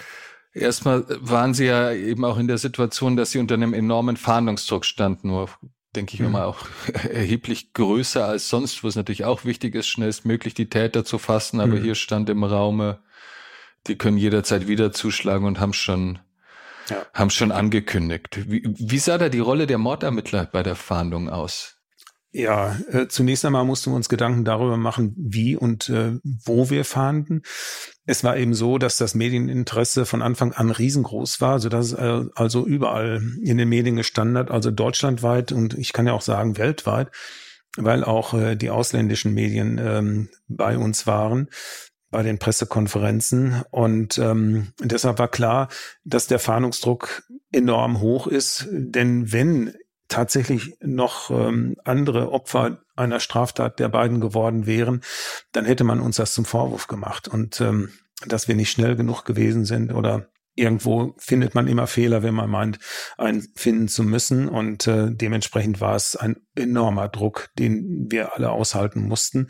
Erstmal 0.56 1.06
waren 1.20 1.54
Sie 1.54 1.66
ja 1.66 1.92
eben 1.92 2.24
auch 2.24 2.38
in 2.38 2.48
der 2.48 2.58
Situation, 2.58 3.18
dass 3.18 3.32
Sie 3.32 3.40
unter 3.40 3.56
einem 3.56 3.74
enormen 3.74 4.16
Fahndungsdruck 4.16 4.86
standen, 4.86 5.28
nur 5.28 5.50
denke 5.96 6.14
ich 6.14 6.22
mhm. 6.22 6.32
mal 6.32 6.46
auch 6.46 6.66
erheblich 7.04 7.74
größer 7.74 8.26
als 8.26 8.50
sonst, 8.50 8.82
wo 8.82 8.88
es 8.88 8.96
natürlich 8.96 9.26
auch 9.26 9.44
wichtig 9.44 9.76
ist, 9.76 9.88
schnellstmöglich 9.88 10.54
die 10.54 10.70
Täter 10.70 11.04
zu 11.04 11.18
fassen. 11.18 11.60
Aber 11.60 11.76
mhm. 11.76 11.84
hier 11.84 11.96
stand 11.96 12.30
im 12.30 12.46
Raume, 12.46 13.00
die 13.88 13.98
können 13.98 14.18
jederzeit 14.18 14.68
wieder 14.68 14.94
zuschlagen 14.94 15.46
und 15.46 15.60
haben 15.60 15.74
schon, 15.74 16.20
ja. 16.90 17.06
haben 17.14 17.32
schon 17.32 17.52
angekündigt. 17.52 18.50
Wie, 18.50 18.64
wie 18.66 19.00
sah 19.00 19.18
da 19.18 19.28
die 19.28 19.40
Rolle 19.40 19.68
der 19.68 19.78
Mordermittler 19.78 20.46
bei 20.46 20.64
der 20.64 20.76
Fahndung 20.76 21.30
aus? 21.30 21.75
Ja, 22.38 22.78
äh, 22.92 23.08
zunächst 23.08 23.46
einmal 23.46 23.64
mussten 23.64 23.92
wir 23.92 23.96
uns 23.96 24.10
Gedanken 24.10 24.44
darüber 24.44 24.76
machen, 24.76 25.14
wie 25.18 25.56
und 25.56 25.88
äh, 25.88 26.20
wo 26.22 26.70
wir 26.70 26.84
fahnden. 26.84 27.44
Es 28.06 28.26
war 28.26 28.36
eben 28.36 28.54
so, 28.54 28.78
dass 28.78 28.98
das 28.98 29.16
Medieninteresse 29.16 30.06
von 30.06 30.22
Anfang 30.22 30.52
an 30.52 30.70
riesengroß 30.70 31.40
war, 31.40 31.60
so 31.60 31.70
dass 31.70 31.94
es 31.94 31.94
äh, 31.94 32.26
also 32.36 32.68
überall 32.68 33.22
in 33.42 33.58
den 33.58 33.70
Medien 33.70 33.96
gestanden 33.96 34.38
hat, 34.38 34.52
also 34.52 34.70
deutschlandweit 34.70 35.54
und 35.54 35.76
ich 35.76 35.94
kann 35.94 36.08
ja 36.08 36.12
auch 36.12 36.22
sagen 36.22 36.58
weltweit, 36.58 37.10
weil 37.78 38.04
auch 38.04 38.34
äh, 38.34 38.58
die 38.58 38.70
ausländischen 38.70 39.34
Medien 39.34 39.80
ähm, 39.82 40.28
bei 40.50 40.78
uns 40.78 41.08
waren 41.08 41.48
bei 42.12 42.22
den 42.22 42.38
Pressekonferenzen. 42.38 43.64
Und 43.72 44.18
ähm, 44.18 44.74
deshalb 44.82 45.20
war 45.20 45.30
klar, 45.30 45.70
dass 46.04 46.28
der 46.28 46.40
Fahndungsdruck 46.40 47.24
enorm 47.54 48.02
hoch 48.02 48.28
ist. 48.28 48.68
Denn 48.72 49.32
wenn 49.32 49.74
tatsächlich 50.08 50.78
noch 50.82 51.32
ähm, 51.32 51.76
andere 51.84 52.32
Opfer 52.32 52.80
einer 52.96 53.20
Straftat 53.20 53.80
der 53.80 53.90
beiden 53.90 54.22
geworden 54.22 54.66
wären, 54.66 55.02
dann 55.52 55.66
hätte 55.66 55.84
man 55.84 56.00
uns 56.00 56.18
das 56.18 56.34
zum 56.34 56.46
Vorwurf 56.46 56.88
gemacht. 56.88 57.28
Und 57.28 57.60
ähm, 57.62 57.90
dass 58.26 58.48
wir 58.48 58.56
nicht 58.56 58.72
schnell 58.72 58.96
genug 58.96 59.26
gewesen 59.26 59.66
sind 59.66 59.92
oder 59.92 60.28
irgendwo 60.56 61.16
findet 61.18 61.54
man 61.54 61.68
immer 61.68 61.86
Fehler, 61.86 62.24
wenn 62.24 62.34
man 62.34 62.50
meint, 62.50 62.80
einen 63.18 63.46
finden 63.56 63.88
zu 63.88 64.04
müssen. 64.04 64.48
Und 64.48 64.88
äh, 64.88 65.12
dementsprechend 65.12 65.82
war 65.82 65.96
es 65.96 66.16
ein 66.16 66.38
enormer 66.56 67.10
Druck, 67.10 67.50
den 67.60 68.08
wir 68.10 68.36
alle 68.36 68.52
aushalten 68.52 69.08
mussten. 69.08 69.48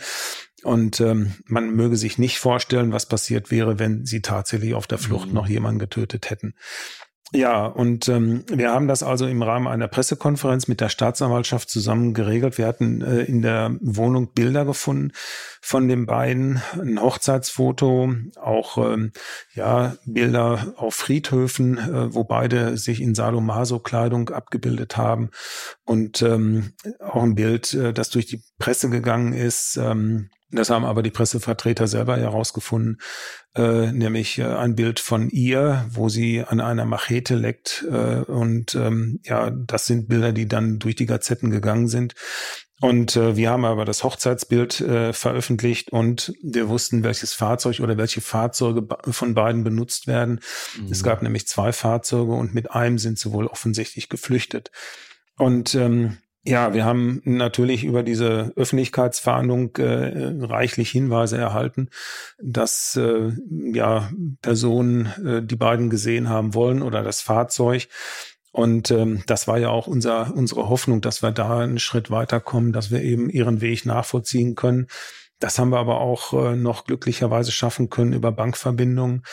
Und 0.64 1.00
ähm, 1.00 1.36
man 1.46 1.70
möge 1.76 1.96
sich 1.96 2.18
nicht 2.18 2.40
vorstellen, 2.40 2.92
was 2.92 3.06
passiert 3.06 3.52
wäre, 3.52 3.78
wenn 3.78 4.06
sie 4.06 4.22
tatsächlich 4.22 4.74
auf 4.74 4.88
der 4.88 4.98
Flucht 4.98 5.28
mhm. 5.28 5.36
noch 5.36 5.48
jemanden 5.48 5.80
getötet 5.80 6.32
hätten. 6.32 6.56
Ja, 7.34 7.66
und 7.66 8.08
ähm, 8.08 8.44
wir 8.48 8.72
haben 8.72 8.88
das 8.88 9.02
also 9.02 9.26
im 9.26 9.42
Rahmen 9.42 9.68
einer 9.68 9.88
Pressekonferenz 9.88 10.68
mit 10.68 10.80
der 10.80 10.90
Staatsanwaltschaft 10.90 11.70
zusammen 11.70 12.14
geregelt. 12.14 12.60
Wir 12.60 12.68
hatten 12.68 13.02
äh, 13.02 13.24
in 13.24 13.42
der 13.42 13.76
Wohnung 13.82 14.32
Bilder 14.34 14.64
gefunden 14.64 15.12
von 15.60 15.88
den 15.88 16.06
beiden, 16.06 16.62
ein 16.80 17.02
Hochzeitsfoto, 17.02 18.14
auch 18.40 18.78
ähm, 18.78 19.12
ja 19.56 19.96
Bilder 20.06 20.76
auf 20.78 20.94
Friedhöfen, 20.94 21.80
äh, 21.80 22.14
wo 22.14 22.24
beide 22.24 22.78
sich 22.78 23.02
in 23.02 23.16
Sadomaso-Kleidung 23.16 24.30
abgebildet 24.30 24.96
haben 24.96 25.32
und 25.84 26.22
ähm, 26.22 26.74
auch 27.00 27.24
ein 27.24 27.34
Bild, 27.34 27.74
äh, 27.74 27.92
das 27.92 28.12
durch 28.12 28.28
die 28.28 28.44
Presse 28.60 28.92
gegangen 28.92 29.34
ist. 29.34 29.78
Ähm, 29.78 30.30
das 30.52 30.70
haben 30.70 30.86
aber 30.86 31.02
die 31.02 31.12
Pressevertreter 31.12 31.88
selber 31.88 32.18
herausgefunden, 32.18 33.00
äh, 33.56 33.92
nämlich 33.92 34.38
äh, 34.38 34.46
ein 34.46 34.76
Bild 34.76 35.00
von 35.00 35.30
ihr, 35.30 35.86
wo 35.90 36.08
sie 36.08 36.44
an 36.44 36.62
einer 36.62 36.86
Machete 36.86 37.36
leckt. 37.36 37.86
Äh, 37.90 38.22
und 38.22 38.76
ähm, 38.76 39.20
ja, 39.24 39.50
das 39.50 39.88
sind 39.88 40.08
Bilder, 40.08 40.32
die 40.32 40.48
dann 40.48 40.80
durch 40.80 40.96
die 40.96 41.08
Gazetten 41.08 41.50
gegangen 41.50 41.88
sind. 41.88 42.14
Und 42.82 43.16
äh, 43.16 43.38
wir 43.38 43.50
haben 43.50 43.66
aber 43.66 43.86
das 43.86 44.04
Hochzeitsbild 44.04 44.82
äh, 44.82 45.14
veröffentlicht 45.14 45.92
und 45.92 46.34
wir 46.44 46.68
wussten, 46.68 47.04
welches 47.04 47.34
Fahrzeug 47.34 47.80
oder 47.80 47.98
welche 47.98 48.20
Fahrzeuge 48.20 48.86
von 49.12 49.34
beiden 49.34 49.64
benutzt 49.64 50.08
werden. 50.08 50.42
Mhm. 50.78 50.92
Es 50.92 51.02
gab 51.02 51.22
nämlich 51.22 51.48
zwei 51.48 51.72
Fahrzeuge 51.72 52.34
und 52.34 52.54
mit 52.54 52.72
einem 52.72 52.98
sind 52.98 53.18
sie 53.18 53.32
wohl 53.32 53.48
offensichtlich 53.48 54.10
geflüchtet. 54.10 54.72
Und 55.38 55.74
ähm, 55.76 56.18
ja, 56.48 56.76
wir 56.76 56.86
haben 56.86 57.22
natürlich 57.26 57.84
über 57.84 58.04
diese 58.04 58.54
Öffentlichkeitsfahndung 58.56 59.76
äh, 59.78 60.46
reichlich 60.46 60.92
Hinweise 60.92 61.38
erhalten, 61.38 61.90
dass 62.40 62.96
äh, 62.96 63.32
ja 63.50 64.12
Personen 64.44 65.08
äh, 65.26 65.42
die 65.42 65.56
beiden 65.56 65.90
gesehen 65.90 66.30
haben 66.30 66.54
wollen 66.54 66.84
oder 66.84 67.02
das 67.02 67.22
Fahrzeug. 67.22 67.88
Und 68.52 68.92
ähm, 68.92 69.24
das 69.26 69.48
war 69.48 69.58
ja 69.58 69.70
auch 69.70 69.88
unser, 69.88 70.34
unsere 70.36 70.70
Hoffnung, 70.70 71.02
dass 71.02 71.24
wir 71.24 71.32
da 71.32 71.60
einen 71.60 71.80
Schritt 71.80 72.12
weiterkommen, 72.12 72.74
dass 72.74 72.92
wir 72.92 73.02
eben 73.02 73.30
ihren 73.30 73.60
Weg 73.60 73.86
nachvollziehen 73.88 74.54
können. 74.54 74.88
Das 75.40 75.58
haben 75.58 75.72
wir 75.72 75.80
aber 75.80 76.00
auch 76.00 76.32
äh, 76.34 76.56
noch 76.56 76.86
glücklicherweise 76.86 77.52
schaffen 77.52 77.90
können 77.90 78.14
über 78.14 78.32
Bankverbindungen 78.32 79.24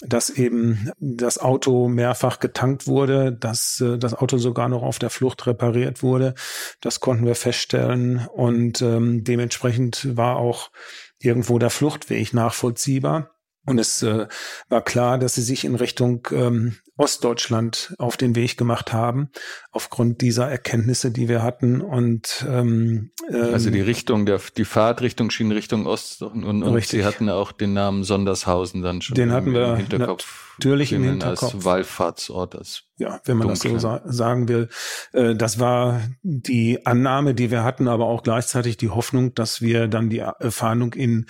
dass 0.00 0.30
eben 0.30 0.90
das 0.98 1.38
Auto 1.38 1.88
mehrfach 1.88 2.40
getankt 2.40 2.86
wurde, 2.86 3.32
dass 3.32 3.80
äh, 3.80 3.98
das 3.98 4.14
Auto 4.14 4.38
sogar 4.38 4.68
noch 4.68 4.82
auf 4.82 4.98
der 4.98 5.10
Flucht 5.10 5.46
repariert 5.46 6.02
wurde. 6.02 6.34
Das 6.80 7.00
konnten 7.00 7.26
wir 7.26 7.34
feststellen 7.34 8.26
und 8.32 8.82
ähm, 8.82 9.24
dementsprechend 9.24 10.16
war 10.16 10.36
auch 10.36 10.70
irgendwo 11.18 11.58
der 11.58 11.70
Fluchtweg 11.70 12.34
nachvollziehbar. 12.34 13.30
Und 13.66 13.78
es 13.78 14.02
äh, 14.02 14.26
war 14.68 14.82
klar, 14.82 15.18
dass 15.18 15.36
sie 15.36 15.42
sich 15.42 15.64
in 15.64 15.74
Richtung 15.74 16.28
ähm, 16.32 16.76
Ostdeutschland 16.96 17.94
auf 17.98 18.16
den 18.16 18.36
Weg 18.36 18.56
gemacht 18.56 18.92
haben, 18.92 19.30
aufgrund 19.72 20.20
dieser 20.20 20.48
Erkenntnisse, 20.48 21.10
die 21.10 21.28
wir 21.28 21.42
hatten. 21.42 21.80
Und 21.80 22.46
ähm, 22.48 23.10
also 23.32 23.70
die 23.70 23.80
Richtung, 23.80 24.26
der, 24.26 24.40
die 24.56 24.64
Fahrtrichtung 24.64 25.30
schien 25.30 25.50
Richtung 25.50 25.86
Ost 25.86 26.22
und, 26.22 26.44
und, 26.44 26.62
und 26.62 26.84
Sie 26.84 27.04
hatten 27.04 27.28
auch 27.28 27.50
den 27.50 27.72
Namen 27.72 28.04
Sondershausen 28.04 28.82
dann 28.82 29.02
schon 29.02 29.16
den 29.16 29.32
hatten 29.32 29.52
wir 29.52 29.72
im 29.72 29.76
Hinterkopf. 29.76 30.52
Natürlich 30.58 30.92
im 30.92 31.02
Hinterkopf. 31.02 31.54
Als 31.54 31.64
Wallfahrtsort, 31.64 32.54
als 32.54 32.84
ja, 32.96 33.20
wenn 33.24 33.38
man 33.38 33.48
Dunkle. 33.48 33.72
das 33.72 33.82
so 33.82 33.88
sa 33.88 34.02
sagen 34.04 34.48
will. 34.48 34.68
Äh, 35.12 35.34
das 35.34 35.58
war 35.58 36.00
die 36.22 36.86
Annahme, 36.86 37.34
die 37.34 37.50
wir 37.50 37.64
hatten, 37.64 37.88
aber 37.88 38.06
auch 38.06 38.22
gleichzeitig 38.22 38.76
die 38.76 38.90
Hoffnung, 38.90 39.34
dass 39.34 39.60
wir 39.60 39.88
dann 39.88 40.10
die 40.10 40.24
Fahndung 40.50 40.92
in 40.94 41.26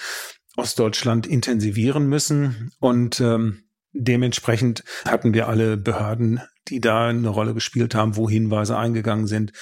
Ostdeutschland 0.56 1.26
intensivieren 1.26 2.06
müssen. 2.06 2.70
Und 2.80 3.20
ähm, 3.20 3.63
Dementsprechend 3.94 4.82
hatten 5.04 5.34
wir 5.34 5.48
alle 5.48 5.76
Behörden, 5.76 6.40
die 6.68 6.80
da 6.80 7.08
eine 7.08 7.28
Rolle 7.28 7.54
gespielt 7.54 7.94
haben, 7.94 8.16
wo 8.16 8.28
Hinweise 8.28 8.76
eingegangen 8.76 9.26
sind, 9.26 9.52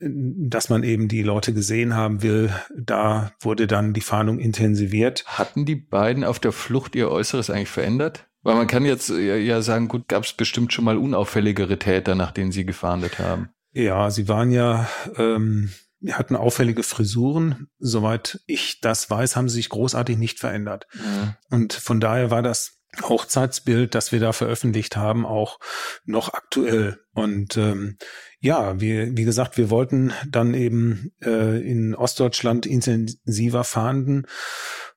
dass 0.00 0.68
man 0.68 0.84
eben 0.84 1.08
die 1.08 1.22
Leute 1.22 1.52
gesehen 1.52 1.96
haben 1.96 2.22
will. 2.22 2.54
Da 2.78 3.32
wurde 3.40 3.66
dann 3.66 3.92
die 3.92 4.00
Fahndung 4.00 4.38
intensiviert. 4.38 5.24
Hatten 5.26 5.64
die 5.64 5.74
beiden 5.76 6.22
auf 6.22 6.38
der 6.38 6.52
Flucht 6.52 6.94
ihr 6.94 7.10
Äußeres 7.10 7.50
eigentlich 7.50 7.70
verändert? 7.70 8.28
Weil 8.42 8.54
man 8.54 8.66
kann 8.66 8.84
jetzt 8.84 9.08
ja 9.08 9.62
sagen, 9.62 9.88
gut, 9.88 10.08
gab 10.08 10.24
es 10.24 10.32
bestimmt 10.32 10.72
schon 10.72 10.84
mal 10.84 10.96
unauffälligere 10.96 11.78
Täter, 11.78 12.14
nach 12.14 12.32
denen 12.32 12.52
sie 12.52 12.64
gefahndet 12.64 13.18
haben. 13.18 13.50
Ja, 13.72 14.10
sie 14.10 14.28
waren 14.28 14.50
ja, 14.50 14.88
ähm, 15.16 15.70
hatten 16.10 16.36
auffällige 16.36 16.82
Frisuren. 16.82 17.68
Soweit 17.78 18.40
ich 18.46 18.80
das 18.80 19.08
weiß, 19.08 19.36
haben 19.36 19.48
sie 19.48 19.56
sich 19.56 19.68
großartig 19.68 20.18
nicht 20.18 20.40
verändert. 20.40 20.86
Ja. 20.94 21.36
Und 21.50 21.72
von 21.72 22.00
daher 22.00 22.30
war 22.30 22.42
das 22.42 22.81
Hochzeitsbild, 23.00 23.94
das 23.94 24.12
wir 24.12 24.20
da 24.20 24.32
veröffentlicht 24.32 24.96
haben, 24.96 25.24
auch 25.24 25.58
noch 26.04 26.34
aktuell. 26.34 27.00
Und 27.14 27.56
ähm, 27.56 27.96
ja, 28.40 28.80
wie, 28.80 29.16
wie 29.16 29.24
gesagt, 29.24 29.56
wir 29.56 29.70
wollten 29.70 30.12
dann 30.28 30.54
eben 30.54 31.12
äh, 31.22 31.60
in 31.66 31.94
Ostdeutschland 31.94 32.66
intensiver 32.66 33.64
fahnden 33.64 34.26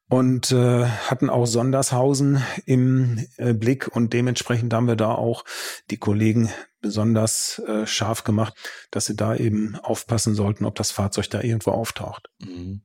und 0.07 0.51
äh, 0.51 0.85
hatten 0.85 1.29
auch 1.29 1.45
Sondershausen 1.45 2.43
im 2.65 3.25
äh, 3.37 3.53
Blick 3.53 3.87
und 3.87 4.13
dementsprechend 4.13 4.73
haben 4.73 4.87
wir 4.87 4.95
da 4.95 5.11
auch 5.11 5.45
die 5.89 5.97
Kollegen 5.97 6.49
besonders 6.81 7.59
äh, 7.65 7.87
scharf 7.87 8.23
gemacht, 8.23 8.53
dass 8.91 9.07
sie 9.07 9.15
da 9.15 9.35
eben 9.35 9.75
aufpassen 9.81 10.35
sollten, 10.35 10.65
ob 10.65 10.75
das 10.75 10.91
Fahrzeug 10.91 11.29
da 11.29 11.41
irgendwo 11.41 11.71
auftaucht. 11.71 12.29
Mhm. 12.39 12.81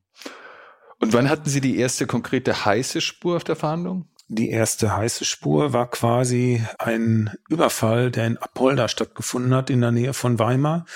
Und 0.99 1.15
wann 1.15 1.31
hatten 1.31 1.49
Sie 1.49 1.63
die 1.63 1.79
erste 1.79 2.07
konkrete 2.07 2.65
heiße 2.67 3.01
Spur 3.01 3.37
auf 3.37 3.45
der 3.45 3.57
Fahndung? 3.57 4.09
Die 4.33 4.51
erste 4.51 4.97
heiße 4.97 5.25
Spur 5.25 5.73
war 5.73 5.91
quasi 5.91 6.65
ein 6.79 7.35
Überfall, 7.49 8.13
der 8.13 8.29
in 8.29 8.39
Apolda 8.39 8.87
stattgefunden 8.87 9.53
hat, 9.53 9.71
in 9.71 9.81
der 9.81 9.91
Nähe 9.91 10.15
von 10.15 10.39
Weimar. 10.39 10.87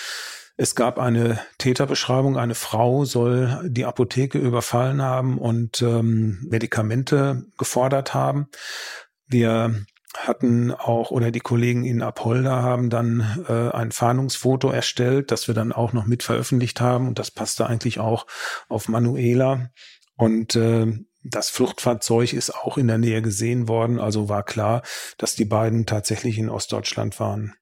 Es 0.57 0.76
gab 0.76 1.01
eine 1.01 1.41
Täterbeschreibung, 1.59 2.39
eine 2.39 2.55
Frau 2.55 3.05
soll 3.05 3.59
die 3.64 3.87
Apotheke 3.87 4.39
überfallen 4.39 5.03
haben 5.03 5.39
und 5.39 5.82
ähm, 5.82 6.47
Medikamente 6.49 7.45
gefordert 7.59 8.14
haben. 8.14 8.47
Wir 9.26 9.85
hatten 10.16 10.70
auch 10.70 11.11
oder 11.11 11.32
die 11.32 11.41
Kollegen 11.41 11.85
in 11.85 12.03
Apolda 12.03 12.62
haben 12.62 12.89
dann 12.89 13.45
äh, 13.49 13.76
ein 13.76 13.91
Fahndungsfoto 13.91 14.70
erstellt, 14.70 15.32
das 15.32 15.49
wir 15.49 15.57
dann 15.57 15.72
auch 15.72 15.93
noch 15.93 16.07
mit 16.07 16.22
veröffentlicht 16.22 16.80
haben 16.80 17.09
und 17.09 17.18
das 17.18 17.32
passte 17.32 17.66
eigentlich 17.66 17.99
auch 17.99 18.28
auf 18.68 18.89
Manuela 18.89 19.70
und 20.14 20.55
äh, 20.55 20.87
das 21.25 21.49
Fluchtfahrzeug 21.49 22.33
ist 22.33 22.55
auch 22.55 22.77
in 22.79 22.87
der 22.87 22.99
Nähe 22.99 23.22
gesehen 23.22 23.66
worden, 23.66 23.99
also 23.99 24.29
war 24.29 24.43
klar, 24.43 24.83
dass 25.18 25.35
die 25.35 25.47
beiden 25.47 25.87
tatsächlich 25.87 26.39
in 26.39 26.51
Ostdeutschland 26.51 27.18
waren. 27.18 27.55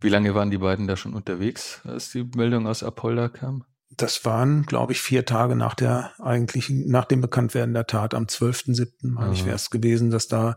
Wie 0.00 0.10
lange 0.10 0.34
waren 0.34 0.50
die 0.50 0.58
beiden 0.58 0.86
da 0.86 0.96
schon 0.96 1.14
unterwegs, 1.14 1.80
als 1.84 2.12
die 2.12 2.24
Meldung 2.36 2.66
aus 2.66 2.82
Apolda 2.82 3.28
kam? 3.28 3.64
Das 3.90 4.24
waren, 4.24 4.64
glaube 4.64 4.92
ich, 4.92 5.00
vier 5.00 5.24
Tage 5.24 5.56
nach 5.56 5.74
der 5.74 6.12
eigentlichen, 6.20 6.86
nach 6.88 7.06
dem 7.06 7.22
Bekanntwerden 7.22 7.74
der 7.74 7.86
Tat. 7.86 8.14
Am 8.14 8.24
12.7. 8.24 8.90
meine 9.00 9.32
ich, 9.32 9.46
wäre 9.46 9.56
es 9.56 9.70
gewesen, 9.70 10.10
dass 10.10 10.28
da 10.28 10.56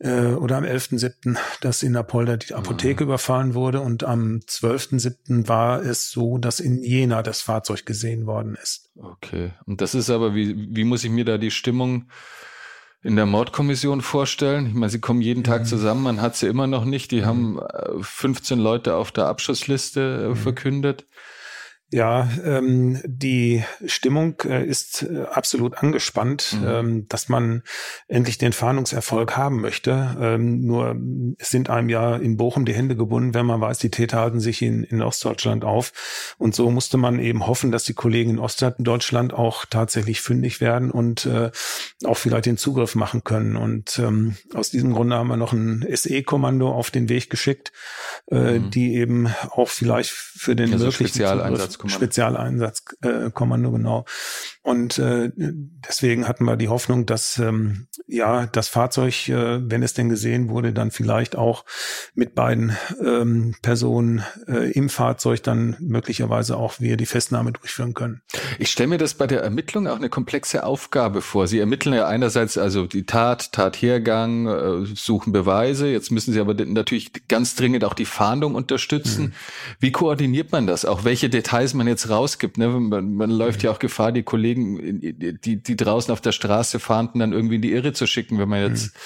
äh, 0.00 0.26
oder 0.26 0.56
am 0.56 0.64
11.7., 0.64 1.36
dass 1.60 1.82
in 1.82 1.96
Apolda 1.96 2.36
die 2.36 2.54
Apotheke 2.54 3.04
mhm. 3.04 3.10
überfallen 3.10 3.54
wurde 3.54 3.80
und 3.80 4.04
am 4.04 4.40
12.7. 4.46 5.48
war 5.48 5.82
es 5.82 6.10
so, 6.10 6.38
dass 6.38 6.60
in 6.60 6.82
Jena 6.82 7.22
das 7.22 7.40
Fahrzeug 7.40 7.84
gesehen 7.84 8.26
worden 8.26 8.56
ist. 8.62 8.90
Okay. 8.96 9.52
Und 9.66 9.80
das 9.80 9.94
ist 9.94 10.10
aber, 10.10 10.34
wie, 10.34 10.68
wie 10.70 10.84
muss 10.84 11.04
ich 11.04 11.10
mir 11.10 11.24
da 11.24 11.38
die 11.38 11.50
Stimmung 11.50 12.10
in 13.02 13.16
der 13.16 13.26
Mordkommission 13.26 14.00
vorstellen? 14.00 14.66
Ich 14.66 14.74
meine, 14.74 14.90
sie 14.90 15.00
kommen 15.00 15.20
jeden 15.20 15.44
Tag 15.44 15.62
mhm. 15.62 15.66
zusammen, 15.66 16.02
man 16.02 16.20
hat 16.20 16.36
sie 16.36 16.46
immer 16.46 16.66
noch 16.66 16.84
nicht. 16.84 17.10
Die 17.10 17.22
mhm. 17.22 17.26
haben 17.26 17.60
15 18.00 18.58
äh, 18.58 18.62
Leute 18.62 18.94
auf 18.94 19.10
der 19.10 19.26
Abschussliste 19.26 20.24
äh, 20.24 20.28
mhm. 20.28 20.36
verkündet. 20.36 21.06
Ja, 21.90 22.28
ähm, 22.44 23.00
die 23.06 23.64
Stimmung 23.86 24.34
äh, 24.44 24.62
ist 24.62 25.04
äh, 25.04 25.22
absolut 25.22 25.78
angespannt, 25.78 26.58
mhm. 26.60 26.66
ähm, 26.66 27.08
dass 27.08 27.30
man 27.30 27.62
endlich 28.08 28.36
den 28.36 28.52
Fahndungserfolg 28.52 29.38
haben 29.38 29.62
möchte. 29.62 30.16
Ähm, 30.20 30.66
nur 30.66 30.96
es 31.38 31.48
sind 31.48 31.70
einem 31.70 31.88
ja 31.88 32.16
in 32.16 32.36
Bochum 32.36 32.66
die 32.66 32.74
Hände 32.74 32.94
gebunden, 32.94 33.32
wenn 33.32 33.46
man 33.46 33.62
weiß, 33.62 33.78
die 33.78 33.90
Täter 33.90 34.18
halten 34.18 34.38
sich 34.38 34.60
in, 34.60 34.84
in 34.84 35.00
Ostdeutschland 35.00 35.64
auf. 35.64 36.34
Und 36.36 36.54
so 36.54 36.70
musste 36.70 36.98
man 36.98 37.18
eben 37.20 37.46
hoffen, 37.46 37.72
dass 37.72 37.84
die 37.84 37.94
Kollegen 37.94 38.32
in 38.32 38.38
Ostdeutschland 38.38 39.32
auch 39.32 39.64
tatsächlich 39.64 40.20
fündig 40.20 40.60
werden 40.60 40.90
und 40.90 41.24
äh, 41.24 41.50
auch 42.04 42.18
vielleicht 42.18 42.44
den 42.44 42.58
Zugriff 42.58 42.96
machen 42.96 43.24
können. 43.24 43.56
Und 43.56 43.98
ähm, 43.98 44.36
aus 44.52 44.68
diesem 44.68 44.92
Grunde 44.92 45.16
haben 45.16 45.28
wir 45.28 45.38
noch 45.38 45.54
ein 45.54 45.86
SE-Kommando 45.90 46.70
auf 46.70 46.90
den 46.90 47.08
Weg 47.08 47.30
geschickt, 47.30 47.72
äh, 48.30 48.58
mhm. 48.58 48.70
die 48.70 48.94
eben 48.96 49.34
auch 49.52 49.70
vielleicht 49.70 50.10
für 50.10 50.54
den 50.54 50.70
also 50.70 50.84
möglichen 50.84 51.08
Spezialeinsatz 51.08 51.77
Spezialeinsatzkommando. 51.86 51.88
Spezialeinsatzkommando, 51.88 53.70
genau. 53.70 54.04
Und 54.68 54.98
äh, 54.98 55.30
deswegen 55.34 56.28
hatten 56.28 56.44
wir 56.44 56.58
die 56.58 56.68
Hoffnung, 56.68 57.06
dass 57.06 57.38
ähm, 57.38 57.86
ja 58.06 58.44
das 58.48 58.68
Fahrzeug, 58.68 59.26
äh, 59.30 59.62
wenn 59.62 59.82
es 59.82 59.94
denn 59.94 60.10
gesehen 60.10 60.50
wurde, 60.50 60.74
dann 60.74 60.90
vielleicht 60.90 61.36
auch 61.36 61.64
mit 62.14 62.34
beiden 62.34 62.76
ähm, 63.02 63.54
Personen 63.62 64.22
äh, 64.46 64.70
im 64.72 64.90
Fahrzeug 64.90 65.42
dann 65.42 65.78
möglicherweise 65.80 66.58
auch 66.58 66.80
wir 66.80 66.98
die 66.98 67.06
Festnahme 67.06 67.52
durchführen 67.52 67.94
können. 67.94 68.20
Ich 68.58 68.70
stelle 68.70 68.88
mir 68.88 68.98
das 68.98 69.14
bei 69.14 69.26
der 69.26 69.40
Ermittlung 69.40 69.86
auch 69.86 69.96
eine 69.96 70.10
komplexe 70.10 70.64
Aufgabe 70.64 71.22
vor. 71.22 71.46
Sie 71.46 71.60
ermitteln 71.60 71.94
ja 71.94 72.06
einerseits 72.06 72.58
also 72.58 72.86
die 72.86 73.06
Tat, 73.06 73.52
Tathergang, 73.52 74.48
äh, 74.48 74.84
suchen 74.94 75.32
Beweise. 75.32 75.88
Jetzt 75.88 76.10
müssen 76.10 76.34
Sie 76.34 76.40
aber 76.40 76.52
natürlich 76.52 77.26
ganz 77.28 77.54
dringend 77.54 77.84
auch 77.84 77.94
die 77.94 78.04
Fahndung 78.04 78.54
unterstützen. 78.54 79.24
Mhm. 79.24 79.32
Wie 79.80 79.92
koordiniert 79.92 80.52
man 80.52 80.66
das? 80.66 80.84
Auch 80.84 81.04
welche 81.04 81.30
Details 81.30 81.72
man 81.72 81.86
jetzt 81.86 82.10
rausgibt? 82.10 82.58
Ne? 82.58 82.68
Man, 82.68 83.14
man 83.14 83.30
läuft 83.30 83.60
mhm. 83.60 83.64
ja 83.64 83.70
auch 83.70 83.78
Gefahr, 83.78 84.12
die 84.12 84.24
Kollegen, 84.24 84.57
die, 84.64 85.62
die 85.62 85.76
draußen 85.76 86.12
auf 86.12 86.20
der 86.20 86.32
Straße 86.32 86.78
fahren, 86.78 87.10
dann 87.14 87.32
irgendwie 87.32 87.56
in 87.56 87.62
die 87.62 87.72
Irre 87.72 87.92
zu 87.92 88.06
schicken, 88.06 88.38
wenn 88.38 88.48
man 88.48 88.62
jetzt 88.62 88.94
mhm. 88.94 88.98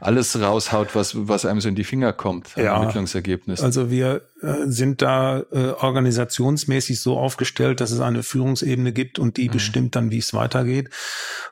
alles 0.00 0.40
raushaut, 0.40 0.94
was, 0.94 1.28
was 1.28 1.44
einem 1.44 1.60
so 1.60 1.68
in 1.68 1.74
die 1.74 1.84
Finger 1.84 2.12
kommt 2.12 2.56
ja, 2.56 2.74
Ermittlungsergebnis. 2.74 3.60
Also 3.60 3.90
wir 3.90 4.28
äh, 4.40 4.66
sind 4.66 5.02
da 5.02 5.40
äh, 5.52 5.70
organisationsmäßig 5.70 7.00
so 7.00 7.18
aufgestellt, 7.18 7.80
dass 7.80 7.90
es 7.90 8.00
eine 8.00 8.22
Führungsebene 8.22 8.92
gibt 8.92 9.18
und 9.18 9.36
die 9.36 9.48
mhm. 9.48 9.52
bestimmt 9.52 9.96
dann, 9.96 10.10
wie 10.10 10.18
es 10.18 10.34
weitergeht. 10.34 10.90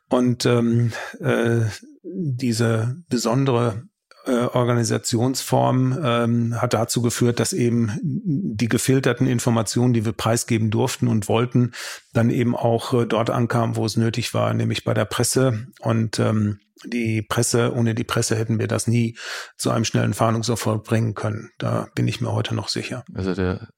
Und 0.09 0.47
ähm, 0.47 0.92
äh, 1.20 1.62
diese 2.03 2.97
besondere 3.09 3.82
äh, 4.27 4.33
Organisationsform 4.33 5.99
ähm, 6.03 6.61
hat 6.61 6.74
dazu 6.74 7.01
geführt, 7.01 7.39
dass 7.41 7.53
eben 7.53 7.93
die 8.03 8.68
gefilterten 8.68 9.27
Informationen, 9.27 9.93
die 9.93 10.05
wir 10.05 10.12
preisgeben 10.12 10.70
durften 10.70 11.09
und 11.09 11.29
wollten, 11.29 11.72
dann 12.12 12.31
eben 12.31 12.57
auch 12.57 12.93
äh, 12.93 13.07
dort 13.07 13.31
ankamen, 13.31 13.77
wo 13.77 13.85
es 13.87 13.97
nötig 13.97 14.35
war, 14.35 14.53
nämlich 14.53 14.85
bei 14.85 14.95
der 14.95 15.05
Presse. 15.05 15.66
Und 15.81 16.18
ähm, 16.18 16.59
die 16.85 17.22
Presse, 17.22 17.72
ohne 17.72 17.95
die 17.95 18.05
Presse 18.05 18.37
hätten 18.37 18.59
wir 18.59 18.68
das 18.68 18.87
nie 18.87 19.16
zu 19.57 19.70
einem 19.70 19.85
schnellen 19.85 20.14
Fahndungserfolg 20.14 20.85
bringen 20.85 21.14
können. 21.14 21.51
Da 21.59 21.89
bin 21.95 22.09
ich 22.09 22.20
mir 22.20 22.33
heute 22.33 22.55
noch 22.55 22.68
sicher. 22.68 23.05
Also 23.14 23.35
der 23.35 23.68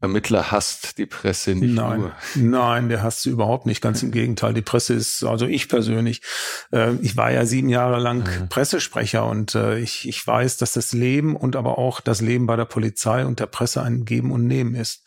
Ermittler 0.00 0.52
hasst 0.52 0.98
die 0.98 1.06
Presse 1.06 1.56
nicht 1.56 1.74
nein, 1.74 2.00
nur. 2.00 2.12
Nein, 2.36 2.88
der 2.88 3.02
hasst 3.02 3.22
sie 3.22 3.30
überhaupt 3.30 3.66
nicht. 3.66 3.80
Ganz 3.80 4.00
im 4.04 4.12
Gegenteil. 4.12 4.54
Die 4.54 4.62
Presse 4.62 4.94
ist, 4.94 5.24
also 5.24 5.46
ich 5.46 5.68
persönlich, 5.68 6.22
äh, 6.70 6.94
ich 7.02 7.16
war 7.16 7.32
ja 7.32 7.44
sieben 7.44 7.68
Jahre 7.68 7.98
lang 7.98 8.18
mhm. 8.18 8.48
Pressesprecher 8.48 9.26
und 9.26 9.56
äh, 9.56 9.80
ich, 9.80 10.08
ich 10.08 10.24
weiß, 10.24 10.56
dass 10.58 10.74
das 10.74 10.92
Leben 10.92 11.34
und 11.34 11.56
aber 11.56 11.78
auch 11.78 12.00
das 12.00 12.20
Leben 12.20 12.46
bei 12.46 12.54
der 12.54 12.64
Polizei 12.64 13.26
und 13.26 13.40
der 13.40 13.46
Presse 13.46 13.82
ein 13.82 14.04
Geben 14.04 14.30
und 14.30 14.46
Nehmen 14.46 14.76
ist. 14.76 15.04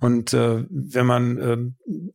Und 0.00 0.34
äh, 0.34 0.64
wenn 0.68 1.06
man, 1.06 1.38
äh, 1.38 1.58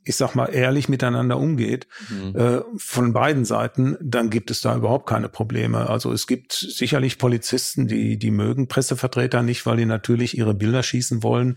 ich 0.04 0.18
sag 0.18 0.36
mal, 0.36 0.48
ehrlich 0.48 0.90
miteinander 0.90 1.38
umgeht, 1.38 1.88
mhm. 2.10 2.36
äh, 2.36 2.62
von 2.78 3.14
beiden 3.14 3.46
Seiten, 3.46 3.96
dann 4.02 4.30
gibt 4.30 4.52
es 4.52 4.60
da 4.60 4.76
überhaupt 4.76 5.08
keine 5.08 5.30
Probleme. 5.30 5.90
Also 5.90 6.12
es 6.12 6.28
gibt 6.28 6.52
sicherlich 6.52 7.20
Polizisten, 7.20 7.88
die, 7.88 8.20
die 8.20 8.32
mögen 8.32 8.68
Pressevertreter 8.68 9.44
nicht, 9.44 9.66
weil 9.66 9.78
die 9.78 9.86
natürlich 9.86 10.38
ihre 10.38 10.54
Bilder 10.54 10.84
schießen 10.84 11.24
wollen 11.24 11.56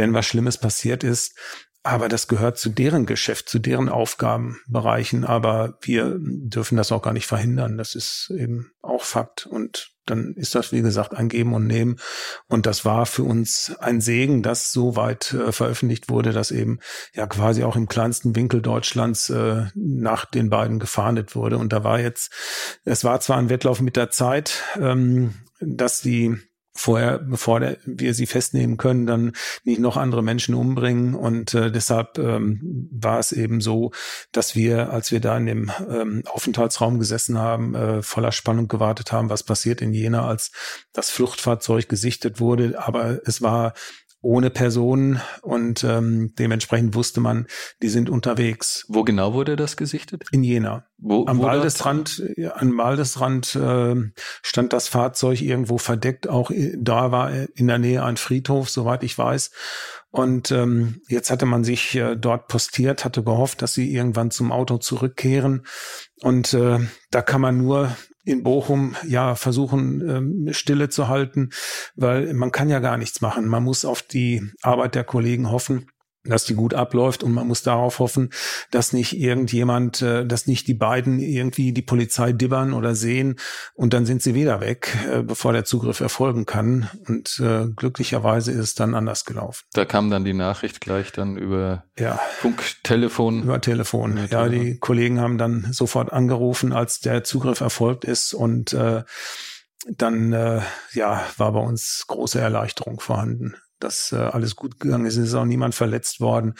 wenn 0.00 0.14
was 0.14 0.26
Schlimmes 0.26 0.56
passiert 0.56 1.04
ist. 1.04 1.36
Aber 1.82 2.08
das 2.08 2.28
gehört 2.28 2.58
zu 2.58 2.68
deren 2.68 3.06
Geschäft, 3.06 3.48
zu 3.48 3.58
deren 3.58 3.88
Aufgabenbereichen. 3.88 5.24
Aber 5.24 5.78
wir 5.82 6.16
dürfen 6.18 6.76
das 6.76 6.92
auch 6.92 7.00
gar 7.02 7.12
nicht 7.12 7.26
verhindern. 7.26 7.78
Das 7.78 7.94
ist 7.94 8.30
eben 8.36 8.72
auch 8.82 9.02
Fakt. 9.02 9.46
Und 9.46 9.92
dann 10.04 10.34
ist 10.34 10.54
das, 10.54 10.72
wie 10.72 10.82
gesagt, 10.82 11.14
ein 11.14 11.28
Geben 11.28 11.54
und 11.54 11.66
Nehmen. 11.66 11.96
Und 12.48 12.66
das 12.66 12.84
war 12.84 13.06
für 13.06 13.22
uns 13.22 13.72
ein 13.78 14.00
Segen, 14.00 14.42
dass 14.42 14.72
so 14.72 14.96
weit 14.96 15.32
äh, 15.32 15.52
veröffentlicht 15.52 16.10
wurde, 16.10 16.32
dass 16.32 16.50
eben 16.50 16.80
ja 17.14 17.26
quasi 17.26 17.62
auch 17.64 17.76
im 17.76 17.88
kleinsten 17.88 18.36
Winkel 18.36 18.60
Deutschlands 18.60 19.30
äh, 19.30 19.64
nach 19.74 20.26
den 20.26 20.50
beiden 20.50 20.80
gefahndet 20.80 21.34
wurde. 21.34 21.56
Und 21.56 21.72
da 21.72 21.84
war 21.84 22.00
jetzt, 22.00 22.32
es 22.84 23.04
war 23.04 23.20
zwar 23.20 23.38
ein 23.38 23.48
Wettlauf 23.48 23.80
mit 23.80 23.96
der 23.96 24.10
Zeit, 24.10 24.62
ähm, 24.76 25.34
dass 25.60 26.00
die 26.00 26.36
vorher, 26.80 27.18
bevor 27.18 27.60
der, 27.60 27.76
wir 27.84 28.14
sie 28.14 28.26
festnehmen 28.26 28.76
können, 28.76 29.06
dann 29.06 29.32
nicht 29.64 29.80
noch 29.80 29.96
andere 29.96 30.22
Menschen 30.22 30.54
umbringen. 30.54 31.14
Und 31.14 31.54
äh, 31.54 31.70
deshalb 31.70 32.18
ähm, 32.18 32.88
war 32.90 33.18
es 33.18 33.32
eben 33.32 33.60
so, 33.60 33.92
dass 34.32 34.56
wir, 34.56 34.90
als 34.90 35.12
wir 35.12 35.20
da 35.20 35.36
in 35.36 35.46
dem 35.46 35.70
ähm, 35.88 36.22
Aufenthaltsraum 36.26 36.98
gesessen 36.98 37.38
haben, 37.38 37.74
äh, 37.74 38.02
voller 38.02 38.32
Spannung 38.32 38.68
gewartet 38.68 39.12
haben, 39.12 39.30
was 39.30 39.42
passiert 39.42 39.82
in 39.82 39.92
Jena, 39.92 40.26
als 40.26 40.52
das 40.92 41.10
Fluchtfahrzeug 41.10 41.88
gesichtet 41.88 42.40
wurde. 42.40 42.82
Aber 42.82 43.20
es 43.26 43.42
war 43.42 43.74
ohne 44.22 44.50
Personen 44.50 45.20
und 45.42 45.82
ähm, 45.82 46.34
dementsprechend 46.38 46.94
wusste 46.94 47.20
man, 47.20 47.46
die 47.82 47.88
sind 47.88 48.10
unterwegs. 48.10 48.84
Wo 48.88 49.02
genau 49.02 49.32
wurde 49.32 49.56
das 49.56 49.76
gesichtet? 49.76 50.24
In 50.30 50.44
Jena. 50.44 50.84
Wo, 50.98 51.24
am 51.26 51.38
wo 51.38 51.44
Waldesrand, 51.44 52.22
ja, 52.36 52.54
am 52.56 52.76
Waldesrand 52.76 53.56
äh, 53.56 53.96
stand 54.42 54.72
das 54.74 54.88
Fahrzeug 54.88 55.40
irgendwo 55.40 55.78
verdeckt. 55.78 56.28
Auch 56.28 56.50
da 56.76 57.10
war 57.12 57.32
in 57.54 57.66
der 57.66 57.78
Nähe 57.78 58.04
ein 58.04 58.18
Friedhof, 58.18 58.68
soweit 58.68 59.02
ich 59.02 59.16
weiß. 59.16 59.50
Und 60.10 60.50
ähm, 60.50 61.00
jetzt 61.08 61.30
hatte 61.30 61.46
man 61.46 61.64
sich 61.64 61.94
äh, 61.94 62.16
dort 62.16 62.48
postiert, 62.48 63.04
hatte 63.04 63.22
gehofft, 63.22 63.62
dass 63.62 63.74
sie 63.74 63.94
irgendwann 63.94 64.30
zum 64.30 64.52
Auto 64.52 64.78
zurückkehren. 64.78 65.64
Und 66.20 66.52
äh, 66.52 66.80
da 67.10 67.22
kann 67.22 67.40
man 67.40 67.56
nur 67.56 67.96
in 68.30 68.42
Bochum 68.42 68.96
ja 69.06 69.34
versuchen, 69.34 70.08
ähm, 70.08 70.52
Stille 70.52 70.88
zu 70.88 71.08
halten, 71.08 71.50
weil 71.96 72.32
man 72.34 72.52
kann 72.52 72.68
ja 72.68 72.78
gar 72.78 72.96
nichts 72.96 73.20
machen. 73.20 73.46
Man 73.46 73.62
muss 73.62 73.84
auf 73.84 74.02
die 74.02 74.50
Arbeit 74.62 74.94
der 74.94 75.04
Kollegen 75.04 75.50
hoffen 75.50 75.86
dass 76.24 76.44
die 76.44 76.54
gut 76.54 76.74
abläuft 76.74 77.22
und 77.22 77.32
man 77.32 77.48
muss 77.48 77.62
darauf 77.62 77.98
hoffen, 77.98 78.30
dass 78.70 78.92
nicht 78.92 79.16
irgendjemand, 79.16 80.02
äh, 80.02 80.26
dass 80.26 80.46
nicht 80.46 80.68
die 80.68 80.74
beiden 80.74 81.18
irgendwie 81.18 81.72
die 81.72 81.82
Polizei 81.82 82.32
dibbern 82.32 82.74
oder 82.74 82.94
sehen 82.94 83.36
und 83.74 83.94
dann 83.94 84.04
sind 84.04 84.22
sie 84.22 84.34
wieder 84.34 84.60
weg, 84.60 84.96
äh, 85.10 85.22
bevor 85.22 85.52
der 85.52 85.64
Zugriff 85.64 86.00
erfolgen 86.00 86.44
kann. 86.44 86.90
Und 87.08 87.40
äh, 87.40 87.66
glücklicherweise 87.74 88.52
ist 88.52 88.58
es 88.58 88.74
dann 88.74 88.94
anders 88.94 89.24
gelaufen. 89.24 89.64
Da 89.72 89.84
kam 89.86 90.10
dann 90.10 90.24
die 90.24 90.34
Nachricht 90.34 90.80
gleich 90.80 91.10
dann 91.12 91.36
über 91.36 91.84
ja. 91.98 92.20
Funk, 92.38 92.62
Telefon. 92.82 93.42
Über 93.44 93.60
Telefon. 93.60 94.20
Ja, 94.30 94.48
die 94.48 94.78
Kollegen 94.78 95.20
haben 95.20 95.38
dann 95.38 95.68
sofort 95.72 96.12
angerufen, 96.12 96.72
als 96.72 97.00
der 97.00 97.24
Zugriff 97.24 97.60
erfolgt 97.60 98.04
ist 98.04 98.34
und 98.34 98.74
äh, 98.74 99.04
dann 99.88 100.34
äh, 100.34 100.60
ja 100.92 101.24
war 101.38 101.52
bei 101.52 101.60
uns 101.60 102.04
große 102.06 102.38
Erleichterung 102.38 103.00
vorhanden 103.00 103.54
dass 103.80 104.12
äh, 104.12 104.16
alles 104.16 104.56
gut 104.56 104.78
gegangen 104.78 105.06
ist. 105.06 105.16
Es 105.16 105.28
ist 105.28 105.34
auch 105.34 105.44
niemand 105.44 105.74
verletzt 105.74 106.20
worden. 106.20 106.54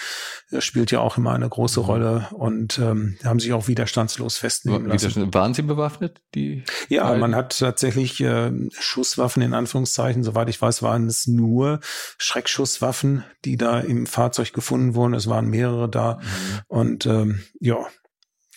Das 0.51 0.65
spielt 0.65 0.91
ja 0.91 1.01
auch 1.01 1.17
immer 1.17 1.33
eine 1.33 1.49
große 1.49 1.81
mhm. 1.81 1.87
Rolle 1.87 2.29
und 2.33 2.79
ähm, 2.79 3.17
haben 3.25 3.41
sich 3.41 3.53
auch 3.53 3.69
widerstandslos 3.69 4.37
festnehmen 4.37 4.87
lassen. 4.87 5.33
Waren 5.33 5.55
sie 5.55 5.63
bewaffnet? 5.63 6.21
Die 6.35 6.65
ja, 6.89 7.05
beiden? 7.05 7.21
man 7.21 7.35
hat 7.35 7.59
tatsächlich 7.59 8.21
äh, 8.21 8.53
Schusswaffen 8.73 9.43
in 9.43 9.55
Anführungszeichen. 9.55 10.23
Soweit 10.23 10.49
ich 10.49 10.61
weiß, 10.61 10.83
waren 10.83 11.07
es 11.07 11.27
nur 11.27 11.81
Schreckschusswaffen, 12.19 13.25
die 13.45 13.57
da 13.57 13.81
im 13.81 14.07
Fahrzeug 14.07 14.53
gefunden 14.53 14.95
wurden. 14.95 15.15
Es 15.15 15.29
waren 15.29 15.47
mehrere 15.47 15.89
da 15.89 16.19
mhm. 16.21 16.61
und 16.69 17.07
ähm, 17.07 17.41
ja, 17.61 17.87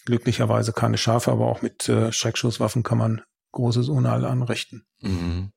glücklicherweise 0.06 0.74
keine 0.74 0.98
Schafe, 0.98 1.32
aber 1.32 1.48
auch 1.48 1.62
mit 1.62 1.88
äh, 1.88 2.12
Schreckschusswaffen 2.12 2.84
kann 2.84 2.98
man 2.98 3.22
großes 3.52 3.88
Unheil 3.88 4.26
anrichten. 4.26 4.86
Mhm. 5.02 5.53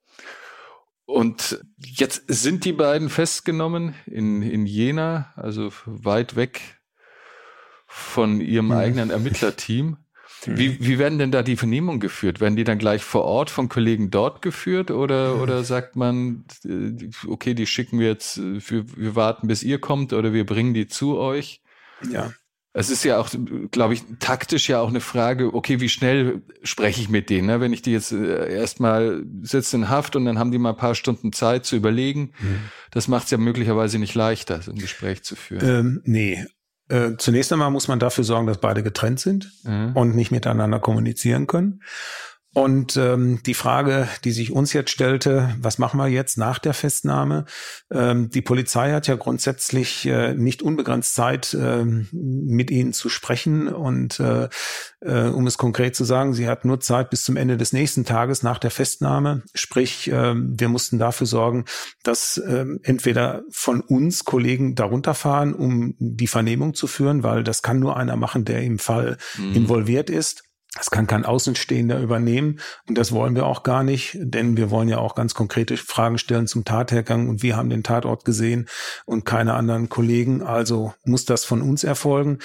Und 1.06 1.64
jetzt 1.78 2.24
sind 2.26 2.64
die 2.64 2.72
beiden 2.72 3.08
festgenommen 3.08 3.94
in, 4.06 4.42
in 4.42 4.66
Jena, 4.66 5.32
also 5.36 5.70
weit 5.86 6.34
weg 6.34 6.80
von 7.86 8.40
ihrem 8.40 8.70
hm. 8.70 8.76
eigenen 8.76 9.10
Ermittlerteam. 9.10 9.98
Hm. 10.42 10.58
Wie, 10.58 10.84
wie 10.84 10.98
werden 10.98 11.18
denn 11.18 11.30
da 11.30 11.42
die 11.44 11.56
Vernehmungen 11.56 12.00
geführt? 12.00 12.40
Werden 12.40 12.56
die 12.56 12.64
dann 12.64 12.78
gleich 12.78 13.04
vor 13.04 13.24
Ort 13.24 13.50
von 13.50 13.68
Kollegen 13.68 14.10
dort 14.10 14.42
geführt 14.42 14.90
oder, 14.90 15.34
hm. 15.34 15.40
oder 15.40 15.62
sagt 15.62 15.94
man, 15.94 16.44
äh, 16.64 17.08
okay, 17.28 17.54
die 17.54 17.66
schicken 17.66 18.00
wir 18.00 18.08
jetzt, 18.08 18.38
wir, 18.38 18.84
wir 18.96 19.14
warten 19.14 19.46
bis 19.46 19.62
ihr 19.62 19.80
kommt 19.80 20.12
oder 20.12 20.32
wir 20.32 20.44
bringen 20.44 20.74
die 20.74 20.88
zu 20.88 21.16
euch? 21.18 21.62
Ja. 22.10 22.32
Es 22.78 22.90
ist 22.90 23.04
ja 23.04 23.18
auch, 23.18 23.30
glaube 23.70 23.94
ich, 23.94 24.02
taktisch 24.18 24.68
ja 24.68 24.80
auch 24.80 24.90
eine 24.90 25.00
Frage, 25.00 25.54
okay, 25.54 25.80
wie 25.80 25.88
schnell 25.88 26.42
spreche 26.62 27.00
ich 27.00 27.08
mit 27.08 27.30
denen? 27.30 27.46
Ne? 27.46 27.58
Wenn 27.58 27.72
ich 27.72 27.80
die 27.80 27.92
jetzt 27.92 28.12
äh, 28.12 28.52
erstmal 28.54 29.24
sitze 29.40 29.76
in 29.76 29.88
Haft 29.88 30.14
und 30.14 30.26
dann 30.26 30.38
haben 30.38 30.52
die 30.52 30.58
mal 30.58 30.70
ein 30.70 30.76
paar 30.76 30.94
Stunden 30.94 31.32
Zeit 31.32 31.64
zu 31.64 31.74
überlegen, 31.74 32.32
mhm. 32.38 32.58
das 32.90 33.08
macht 33.08 33.24
es 33.24 33.30
ja 33.30 33.38
möglicherweise 33.38 33.98
nicht 33.98 34.14
leichter, 34.14 34.60
so 34.60 34.72
ein 34.72 34.78
Gespräch 34.78 35.22
zu 35.22 35.36
führen. 35.36 35.66
Ähm, 35.66 36.02
nee. 36.04 36.44
Äh, 36.90 37.12
zunächst 37.16 37.50
einmal 37.50 37.70
muss 37.70 37.88
man 37.88 37.98
dafür 37.98 38.24
sorgen, 38.24 38.46
dass 38.46 38.60
beide 38.60 38.82
getrennt 38.82 39.20
sind 39.20 39.50
mhm. 39.64 39.92
und 39.94 40.14
nicht 40.14 40.30
miteinander 40.30 40.78
kommunizieren 40.78 41.46
können. 41.46 41.80
Und 42.56 42.96
ähm, 42.96 43.40
die 43.44 43.52
Frage, 43.52 44.08
die 44.24 44.32
sich 44.32 44.50
uns 44.50 44.72
jetzt 44.72 44.90
stellte, 44.90 45.54
was 45.60 45.76
machen 45.76 46.00
wir 46.00 46.06
jetzt 46.06 46.38
nach 46.38 46.58
der 46.58 46.72
Festnahme? 46.72 47.44
Ähm, 47.92 48.30
die 48.30 48.40
Polizei 48.40 48.92
hat 48.92 49.06
ja 49.08 49.16
grundsätzlich 49.16 50.06
äh, 50.06 50.32
nicht 50.32 50.62
unbegrenzt 50.62 51.14
Zeit, 51.14 51.52
äh, 51.52 51.84
mit 51.84 52.70
ihnen 52.70 52.94
zu 52.94 53.10
sprechen. 53.10 53.68
Und 53.68 54.20
äh, 54.20 54.48
äh, 55.00 55.28
um 55.28 55.46
es 55.46 55.58
konkret 55.58 55.94
zu 55.96 56.04
sagen, 56.04 56.32
sie 56.32 56.48
hat 56.48 56.64
nur 56.64 56.80
Zeit 56.80 57.10
bis 57.10 57.24
zum 57.24 57.36
Ende 57.36 57.58
des 57.58 57.74
nächsten 57.74 58.06
Tages 58.06 58.42
nach 58.42 58.58
der 58.58 58.70
Festnahme. 58.70 59.42
Sprich, 59.52 60.10
äh, 60.10 60.34
wir 60.34 60.70
mussten 60.70 60.98
dafür 60.98 61.26
sorgen, 61.26 61.66
dass 62.04 62.38
äh, 62.38 62.64
entweder 62.84 63.42
von 63.50 63.82
uns 63.82 64.24
Kollegen 64.24 64.74
darunter 64.74 65.12
fahren, 65.12 65.52
um 65.52 65.94
die 65.98 66.26
Vernehmung 66.26 66.72
zu 66.72 66.86
führen, 66.86 67.22
weil 67.22 67.44
das 67.44 67.60
kann 67.60 67.80
nur 67.80 67.98
einer 67.98 68.16
machen, 68.16 68.46
der 68.46 68.62
im 68.62 68.78
Fall 68.78 69.18
mhm. 69.36 69.54
involviert 69.54 70.08
ist 70.08 70.45
das 70.76 70.90
kann 70.90 71.06
kein 71.06 71.24
Außenstehender 71.24 71.98
übernehmen 72.00 72.60
und 72.88 72.98
das 72.98 73.12
wollen 73.12 73.34
wir 73.34 73.46
auch 73.46 73.62
gar 73.62 73.82
nicht, 73.82 74.16
denn 74.20 74.56
wir 74.56 74.70
wollen 74.70 74.88
ja 74.88 74.98
auch 74.98 75.14
ganz 75.14 75.34
konkrete 75.34 75.76
Fragen 75.76 76.18
stellen 76.18 76.46
zum 76.46 76.64
Tathergang 76.64 77.28
und 77.28 77.42
wir 77.42 77.56
haben 77.56 77.70
den 77.70 77.82
Tatort 77.82 78.24
gesehen 78.24 78.68
und 79.04 79.24
keine 79.24 79.54
anderen 79.54 79.88
Kollegen, 79.88 80.42
also 80.42 80.94
muss 81.04 81.24
das 81.24 81.44
von 81.44 81.62
uns 81.62 81.84
erfolgen. 81.84 82.38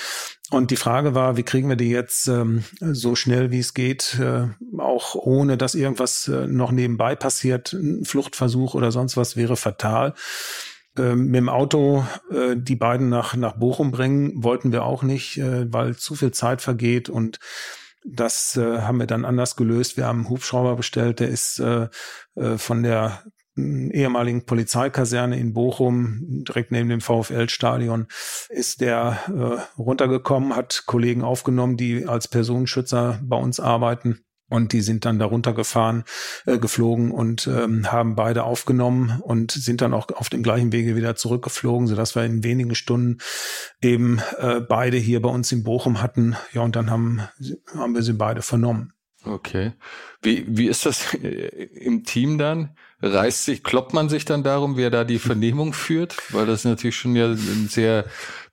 Und 0.50 0.70
die 0.72 0.76
Frage 0.76 1.16
war, 1.16 1.38
wie 1.38 1.44
kriegen 1.44 1.70
wir 1.70 1.78
die 1.78 1.90
jetzt 1.90 2.28
ähm, 2.28 2.66
so 2.80 3.16
schnell 3.16 3.52
wie 3.52 3.60
es 3.60 3.74
geht, 3.74 4.20
äh, 4.20 4.48
auch 4.78 5.16
ohne 5.16 5.58
dass 5.58 5.76
irgendwas 5.76 6.28
äh, 6.28 6.46
noch 6.46 6.72
nebenbei 6.72 7.16
passiert, 7.16 7.72
ein 7.72 8.04
Fluchtversuch 8.04 8.74
oder 8.74 8.92
sonst 8.92 9.16
was 9.16 9.38
wäre 9.38 9.56
fatal. 9.56 10.14
Ähm, 10.98 11.28
mit 11.28 11.38
dem 11.38 11.50
Auto 11.50 12.06
äh, 12.32 12.56
die 12.58 12.76
beiden 12.76 13.08
nach, 13.08 13.34
nach 13.36 13.56
Bochum 13.58 13.92
bringen 13.92 14.44
wollten 14.44 14.74
wir 14.74 14.84
auch 14.84 15.04
nicht, 15.04 15.38
äh, 15.38 15.72
weil 15.72 15.96
zu 15.96 16.16
viel 16.16 16.32
Zeit 16.32 16.62
vergeht 16.62 17.08
und 17.08 17.40
das 18.04 18.58
äh, 18.58 18.82
haben 18.82 19.00
wir 19.00 19.08
dann 19.08 19.26
anders 19.26 19.56
gelöst. 19.56 19.98
Wir 19.98 20.06
haben 20.06 20.22
einen 20.22 20.30
Hubschrauber 20.30 20.76
bestellt, 20.76 21.20
der 21.20 21.30
ist 21.30 21.60
äh, 21.60 21.88
äh, 22.36 22.58
von 22.58 22.84
der 22.84 23.24
mm, 23.56 23.92
ehemaligen 23.92 24.46
Polizeikaserne 24.46 25.40
in 25.40 25.54
Bochum, 25.54 26.44
direkt 26.48 26.72
neben 26.72 26.90
dem 26.90 27.02
VfL-Stadion, 27.02 28.08
ist 28.50 28.82
der 28.82 29.20
äh, 29.28 29.80
runtergekommen, 29.80 30.56
hat 30.56 30.84
Kollegen 30.86 31.24
aufgenommen, 31.24 31.78
die 31.78 32.08
als 32.08 32.28
Personenschützer 32.28 33.20
bei 33.24 33.38
uns 33.38 33.60
arbeiten 33.60 34.24
und 34.52 34.74
die 34.74 34.82
sind 34.82 35.06
dann 35.06 35.18
darunter 35.18 35.54
gefahren, 35.54 36.04
äh, 36.46 36.58
geflogen 36.58 37.12
und 37.12 37.48
ähm, 37.48 37.92
haben 37.92 38.16
beide 38.16 38.44
aufgenommen 38.44 39.22
und 39.22 39.52
sind 39.52 39.82
dann 39.82 39.94
auch 39.94 40.10
auf 40.10 40.30
dem 40.30 40.44
gleichen 40.44 40.74
Wege 40.74 40.96
wieder 40.96 41.16
zurückgeflogen, 41.16 41.88
sodass 41.88 42.16
wir 42.16 42.26
in 42.26 42.44
wenigen 42.44 42.76
Stunden 42.76 43.20
eben 43.82 44.22
äh, 44.40 44.60
beide 44.60 44.98
hier 44.98 45.22
bei 45.22 45.30
uns 45.30 45.52
in 45.54 45.64
Bochum 45.64 46.02
hatten. 46.02 46.36
Ja, 46.52 46.62
und 46.62 46.76
dann 46.76 46.92
haben, 46.92 47.22
haben 47.74 47.96
wir 47.96 48.04
sie 48.04 48.14
beide 48.14 48.42
vernommen. 48.42 48.94
Okay. 49.24 49.74
Wie, 50.22 50.46
wie 50.48 50.68
ist 50.68 50.86
das 50.86 51.14
äh, 51.14 51.68
im 51.76 52.04
Team 52.04 52.38
dann? 52.38 52.76
Reißt 53.04 53.46
sich, 53.46 53.64
kloppt 53.64 53.94
man 53.94 54.10
sich 54.10 54.26
dann 54.26 54.44
darum, 54.44 54.78
wer 54.78 54.90
da 54.90 55.04
die 55.04 55.20
Vernehmung 55.20 55.74
führt? 55.74 56.18
Weil 56.34 56.46
das 56.46 56.66
natürlich 56.66 56.96
schon 56.96 57.16
ja 57.16 57.28
ein 57.28 57.68
sehr 57.70 58.06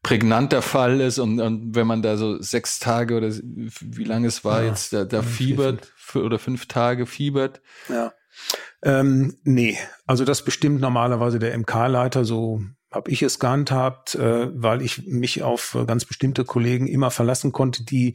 prägnanter 0.03 0.63
Fall 0.63 1.01
ist 1.01 1.19
und, 1.19 1.41
und 1.41 1.75
wenn 1.75 1.87
man 1.87 2.03
da 2.03 2.17
so 2.17 2.41
sechs 2.41 2.79
Tage 2.79 3.17
oder 3.17 3.31
wie 3.31 4.05
lange 4.05 4.29
es 4.29 4.45
war 4.45 4.63
ja, 4.63 4.69
jetzt, 4.69 4.93
da, 4.93 5.05
da 5.05 5.23
fiebert 5.23 5.93
oder 6.15 6.39
fünf 6.39 6.67
Tage 6.67 7.07
fiebert. 7.07 7.61
Ja. 7.89 8.13
Ähm, 8.83 9.39
nee, 9.43 9.77
also 10.07 10.25
das 10.25 10.45
bestimmt 10.45 10.81
normalerweise 10.81 11.39
der 11.39 11.59
MK-Leiter, 11.59 12.25
so 12.25 12.63
habe 12.91 13.11
ich 13.11 13.23
es 13.23 13.39
gehandhabt, 13.39 14.15
äh, 14.15 14.49
weil 14.55 14.83
ich 14.83 15.07
mich 15.07 15.43
auf 15.43 15.77
ganz 15.87 16.05
bestimmte 16.05 16.45
Kollegen 16.45 16.87
immer 16.87 17.11
verlassen 17.11 17.53
konnte, 17.53 17.85
die 17.85 18.15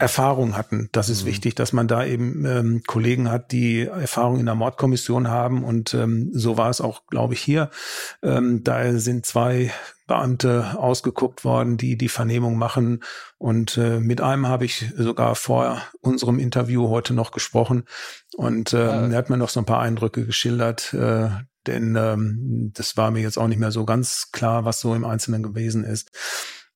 Erfahrung 0.00 0.56
hatten. 0.56 0.88
Das 0.92 1.10
ist 1.10 1.24
mhm. 1.24 1.28
wichtig, 1.28 1.54
dass 1.54 1.74
man 1.74 1.86
da 1.86 2.04
eben 2.06 2.46
ähm, 2.46 2.82
Kollegen 2.86 3.30
hat, 3.30 3.52
die 3.52 3.82
Erfahrung 3.82 4.40
in 4.40 4.46
der 4.46 4.54
Mordkommission 4.54 5.28
haben. 5.28 5.62
Und 5.62 5.92
ähm, 5.92 6.30
so 6.32 6.56
war 6.56 6.70
es 6.70 6.80
auch, 6.80 7.06
glaube 7.06 7.34
ich, 7.34 7.40
hier. 7.40 7.70
Ähm, 8.22 8.64
da 8.64 8.94
sind 8.94 9.26
zwei 9.26 9.70
Beamte 10.10 10.76
ausgeguckt 10.76 11.44
worden, 11.44 11.76
die 11.76 11.96
die 11.96 12.08
Vernehmung 12.08 12.58
machen. 12.58 13.04
Und 13.38 13.78
äh, 13.78 14.00
mit 14.00 14.20
einem 14.20 14.48
habe 14.48 14.64
ich 14.64 14.92
sogar 14.96 15.36
vor 15.36 15.80
unserem 16.00 16.40
Interview 16.40 16.88
heute 16.88 17.14
noch 17.14 17.30
gesprochen. 17.30 17.84
Und 18.34 18.74
ähm, 18.74 19.12
er 19.12 19.16
hat 19.18 19.30
mir 19.30 19.36
noch 19.36 19.50
so 19.50 19.60
ein 19.60 19.66
paar 19.66 19.78
Eindrücke 19.78 20.26
geschildert. 20.26 20.92
Äh, 20.94 21.30
denn 21.68 21.94
ähm, 21.94 22.72
das 22.74 22.96
war 22.96 23.12
mir 23.12 23.20
jetzt 23.22 23.38
auch 23.38 23.46
nicht 23.46 23.60
mehr 23.60 23.70
so 23.70 23.84
ganz 23.84 24.32
klar, 24.32 24.64
was 24.64 24.80
so 24.80 24.96
im 24.96 25.04
Einzelnen 25.04 25.44
gewesen 25.44 25.84
ist. 25.84 26.10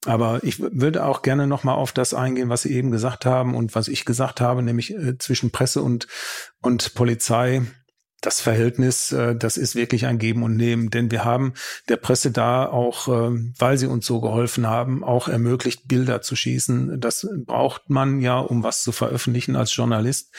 Aber 0.07 0.45
ich 0.45 0.61
würde 0.61 1.05
auch 1.05 1.23
gerne 1.23 1.49
nochmal 1.49 1.75
auf 1.75 1.91
das 1.91 2.15
eingehen, 2.15 2.51
was 2.51 2.63
Sie 2.63 2.73
eben 2.73 2.93
gesagt 2.93 3.27
haben 3.27 3.57
und 3.57 3.75
was 3.75 3.89
ich 3.89 4.05
gesagt 4.05 4.41
habe, 4.41 4.63
nämlich 4.63 4.95
äh, 4.95 5.19
zwischen 5.19 5.51
Presse 5.51 5.83
und, 5.83 6.07
und 6.63 6.95
Polizei. 6.95 7.63
Das 8.25 8.41
Verhältnis, 8.41 9.13
äh, 9.13 9.37
das 9.37 9.59
ist 9.59 9.75
wirklich 9.75 10.07
ein 10.07 10.19
Geben 10.19 10.45
und 10.45 10.57
Nehmen, 10.57 10.89
denn 10.89 11.11
wir 11.11 11.27
haben 11.27 11.53
der 11.91 11.99
Presse 11.99 12.31
da 12.31 12.65
auch, 12.67 13.07
äh, 13.09 13.39
weil 13.59 13.77
sie 13.77 13.87
uns 13.87 14.07
so 14.07 14.23
geholfen 14.23 14.67
haben, 14.67 15.05
auch 15.05 15.29
ermöglicht, 15.29 15.89
Bilder 15.89 16.23
zu 16.23 16.35
schießen. 16.35 16.99
Das 17.03 17.29
braucht 17.45 17.91
man 17.91 18.23
ja, 18.23 18.39
um 18.39 18.63
was 18.63 18.83
zu 18.83 18.93
veröffentlichen 18.93 19.57
als 19.57 19.77
Journalist. 19.77 20.35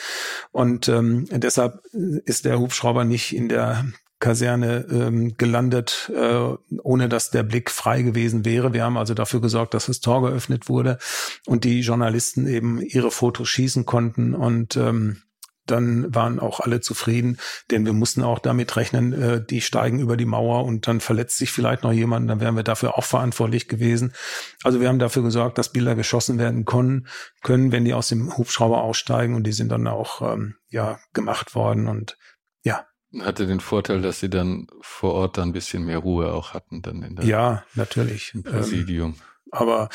Und 0.50 0.88
ähm, 0.88 1.26
deshalb 1.30 1.80
ist 1.92 2.44
der 2.44 2.58
Hubschrauber 2.58 3.04
nicht 3.04 3.32
in 3.36 3.48
der 3.48 3.84
Kaserne 4.18 4.86
ähm, 4.90 5.36
gelandet, 5.36 6.10
äh, 6.12 6.56
ohne 6.82 7.08
dass 7.08 7.30
der 7.30 7.44
Blick 7.44 7.70
frei 7.70 8.02
gewesen 8.02 8.44
wäre. 8.44 8.72
Wir 8.72 8.82
haben 8.82 8.96
also 8.96 9.14
dafür 9.14 9.40
gesorgt, 9.40 9.74
dass 9.74 9.86
das 9.86 10.00
Tor 10.00 10.22
geöffnet 10.22 10.68
wurde 10.68 10.98
und 11.44 11.62
die 11.62 11.82
Journalisten 11.82 12.48
eben 12.48 12.80
ihre 12.80 13.12
Fotos 13.12 13.48
schießen 13.48 13.86
konnten 13.86 14.34
und 14.34 14.76
ähm, 14.76 15.18
dann 15.66 16.14
waren 16.14 16.38
auch 16.38 16.60
alle 16.60 16.80
zufrieden, 16.80 17.38
denn 17.70 17.84
wir 17.84 17.92
mussten 17.92 18.22
auch 18.22 18.38
damit 18.38 18.76
rechnen, 18.76 19.12
äh, 19.12 19.44
die 19.44 19.60
steigen 19.60 19.98
über 19.98 20.16
die 20.16 20.24
Mauer 20.24 20.64
und 20.64 20.86
dann 20.86 21.00
verletzt 21.00 21.38
sich 21.38 21.50
vielleicht 21.50 21.82
noch 21.82 21.92
jemand, 21.92 22.28
dann 22.30 22.40
wären 22.40 22.56
wir 22.56 22.62
dafür 22.62 22.96
auch 22.98 23.04
verantwortlich 23.04 23.68
gewesen. 23.68 24.14
Also 24.62 24.80
wir 24.80 24.88
haben 24.88 24.98
dafür 24.98 25.22
gesorgt, 25.22 25.58
dass 25.58 25.72
Bilder 25.72 25.94
geschossen 25.94 26.38
werden 26.38 26.64
können, 26.64 27.06
können, 27.42 27.72
wenn 27.72 27.84
die 27.84 27.94
aus 27.94 28.08
dem 28.08 28.36
Hubschrauber 28.36 28.82
aussteigen 28.82 29.34
und 29.34 29.44
die 29.44 29.52
sind 29.52 29.70
dann 29.70 29.86
auch 29.86 30.22
ähm, 30.22 30.56
ja 30.68 30.98
gemacht 31.12 31.54
worden 31.54 31.88
und 31.88 32.16
ja, 32.62 32.86
hatte 33.20 33.46
den 33.46 33.60
Vorteil, 33.60 34.02
dass 34.02 34.20
sie 34.20 34.30
dann 34.30 34.66
vor 34.80 35.14
Ort 35.14 35.38
dann 35.38 35.50
ein 35.50 35.52
bisschen 35.52 35.84
mehr 35.84 35.98
Ruhe 35.98 36.32
auch 36.32 36.54
hatten 36.54 36.82
dann 36.82 37.02
in 37.02 37.16
der 37.16 37.24
Ja, 37.24 37.64
natürlich. 37.74 38.32
Im 38.34 38.42
Präsidium. 38.42 39.14
Ähm, 39.14 39.20
aber 39.52 39.88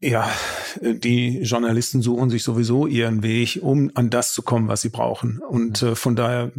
ja, 0.00 0.30
die 0.80 1.40
Journalisten 1.42 2.02
suchen 2.02 2.30
sich 2.30 2.42
sowieso 2.42 2.86
ihren 2.86 3.22
Weg, 3.22 3.58
um 3.62 3.90
an 3.94 4.10
das 4.10 4.32
zu 4.32 4.42
kommen, 4.42 4.68
was 4.68 4.80
sie 4.80 4.88
brauchen. 4.88 5.40
Und 5.40 5.82
äh, 5.82 5.94
von 5.94 6.16
daher, 6.16 6.52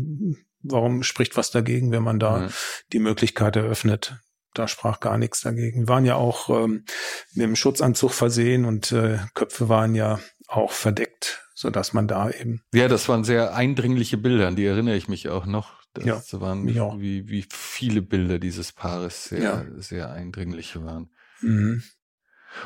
warum 0.62 1.04
spricht 1.04 1.38
was 1.38 1.52
dagegen, 1.52 1.92
wenn 1.92 2.04
man 2.04 2.20
da 2.20 2.44
ja. 2.44 2.50
die 2.94 3.00
Möglichkeit 3.00 3.56
eröffnet? 3.56 4.18
Da 4.54 4.68
sprach 4.68 5.00
gar 5.00 5.18
nichts 5.18 5.42
dagegen. 5.42 5.82
Wir 5.82 5.88
waren 5.88 6.06
ja 6.06 6.16
auch 6.16 6.50
ähm, 6.50 6.86
mit 7.34 7.46
dem 7.46 7.56
Schutzanzug 7.56 8.12
versehen 8.12 8.66
und 8.66 8.92
äh, 8.92 9.20
Köpfe 9.34 9.70
waren 9.70 9.96
ja 9.96 10.20
auch 10.48 10.72
verdeckt 10.72 11.42
so 11.62 11.70
dass 11.70 11.94
man 11.94 12.08
da 12.08 12.30
eben. 12.32 12.64
Ja, 12.74 12.88
das 12.88 13.08
waren 13.08 13.24
sehr 13.24 13.56
eindringliche 13.56 14.18
Bilder, 14.18 14.48
an 14.48 14.56
die 14.56 14.66
erinnere 14.66 14.96
ich 14.96 15.08
mich 15.08 15.30
auch 15.30 15.46
noch. 15.46 15.80
Das 15.94 16.06
ja, 16.06 16.42
waren 16.42 16.66
wie, 17.02 17.28
wie 17.28 17.46
viele 17.50 18.02
Bilder 18.02 18.40
dieses 18.40 18.72
Paares 18.72 19.26
sehr, 19.26 19.42
ja. 19.42 19.66
sehr 19.78 20.10
eindringliche 20.10 20.84
waren. 20.84 21.12
Mhm. 21.42 21.84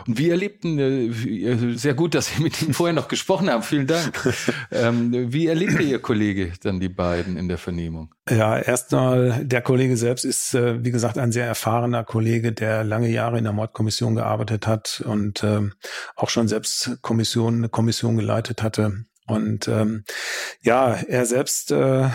Und 0.08 0.18
wie 0.18 0.30
erlebten, 0.30 0.80
äh, 0.80 1.78
sehr 1.78 1.94
gut, 1.94 2.16
dass 2.16 2.28
Sie 2.28 2.42
mit 2.42 2.62
ihm 2.62 2.74
vorher 2.74 2.94
noch 2.94 3.08
gesprochen 3.08 3.50
haben, 3.50 3.64
vielen 3.64 3.88
Dank. 3.88 4.36
ähm, 4.72 5.32
wie 5.32 5.48
erlebte 5.48 5.84
Ihr 5.84 6.00
Kollege 6.00 6.54
dann 6.64 6.80
die 6.80 6.90
beiden 6.90 7.38
in 7.38 7.48
der 7.48 7.58
Vernehmung? 7.58 8.14
Ja, 8.30 8.58
erstmal, 8.58 9.46
der 9.46 9.62
Kollege 9.62 9.98
selbst 9.98 10.26
ist, 10.26 10.54
äh, 10.54 10.84
wie 10.84 10.92
gesagt, 10.92 11.18
ein 11.18 11.32
sehr 11.32 11.46
erfahrener 11.46 12.04
Kollege, 12.04 12.52
der 12.52 12.84
lange 12.84 13.10
Jahre 13.10 13.38
in 13.38 13.44
der 13.44 13.54
Mordkommission 13.54 14.16
gearbeitet 14.16 14.68
hat 14.68 15.04
und 15.06 15.44
ähm, 15.44 15.74
auch 16.16 16.30
schon 16.30 16.48
selbst 16.48 16.98
Kommission, 17.02 17.56
eine 17.56 17.70
Kommission 17.70 18.18
geleitet 18.18 18.64
hatte. 18.64 19.06
Und 19.28 19.68
ähm, 19.68 20.04
ja, 20.62 20.94
er 20.94 21.26
selbst 21.26 21.72
äh, 21.72 22.10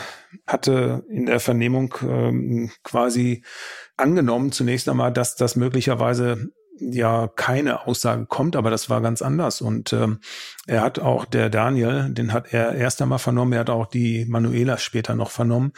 hatte 0.47 1.05
in 1.09 1.27
der 1.27 1.41
Vernehmung 1.41 1.95
ähm, 2.03 2.71
quasi 2.85 3.45
angenommen 3.97 4.53
zunächst 4.53 4.89
einmal, 4.89 5.13
dass 5.13 5.37
das 5.37 5.57
möglicherweise 5.57 6.51
ja 6.81 7.29
keine 7.29 7.87
Aussage 7.87 8.27
kommt, 8.27 8.57
aber 8.57 8.71
das 8.71 8.91
war 8.91 9.01
ganz 9.01 9.23
anders. 9.23 9.61
Und 9.61 9.93
ähm, 9.93 10.21
er 10.67 10.83
hat 10.83 10.99
auch 10.99 11.25
der 11.25 11.51
Daniel, 11.51 12.09
den 12.11 12.33
hat 12.33 12.53
er 12.53 12.75
erst 12.75 13.01
einmal 13.03 13.19
vernommen, 13.19 13.53
er 13.53 13.61
hat 13.61 13.71
auch 13.71 13.87
die 13.87 14.25
Manuela 14.27 14.79
später 14.79 15.15
noch 15.15 15.31
vernommen, 15.31 15.73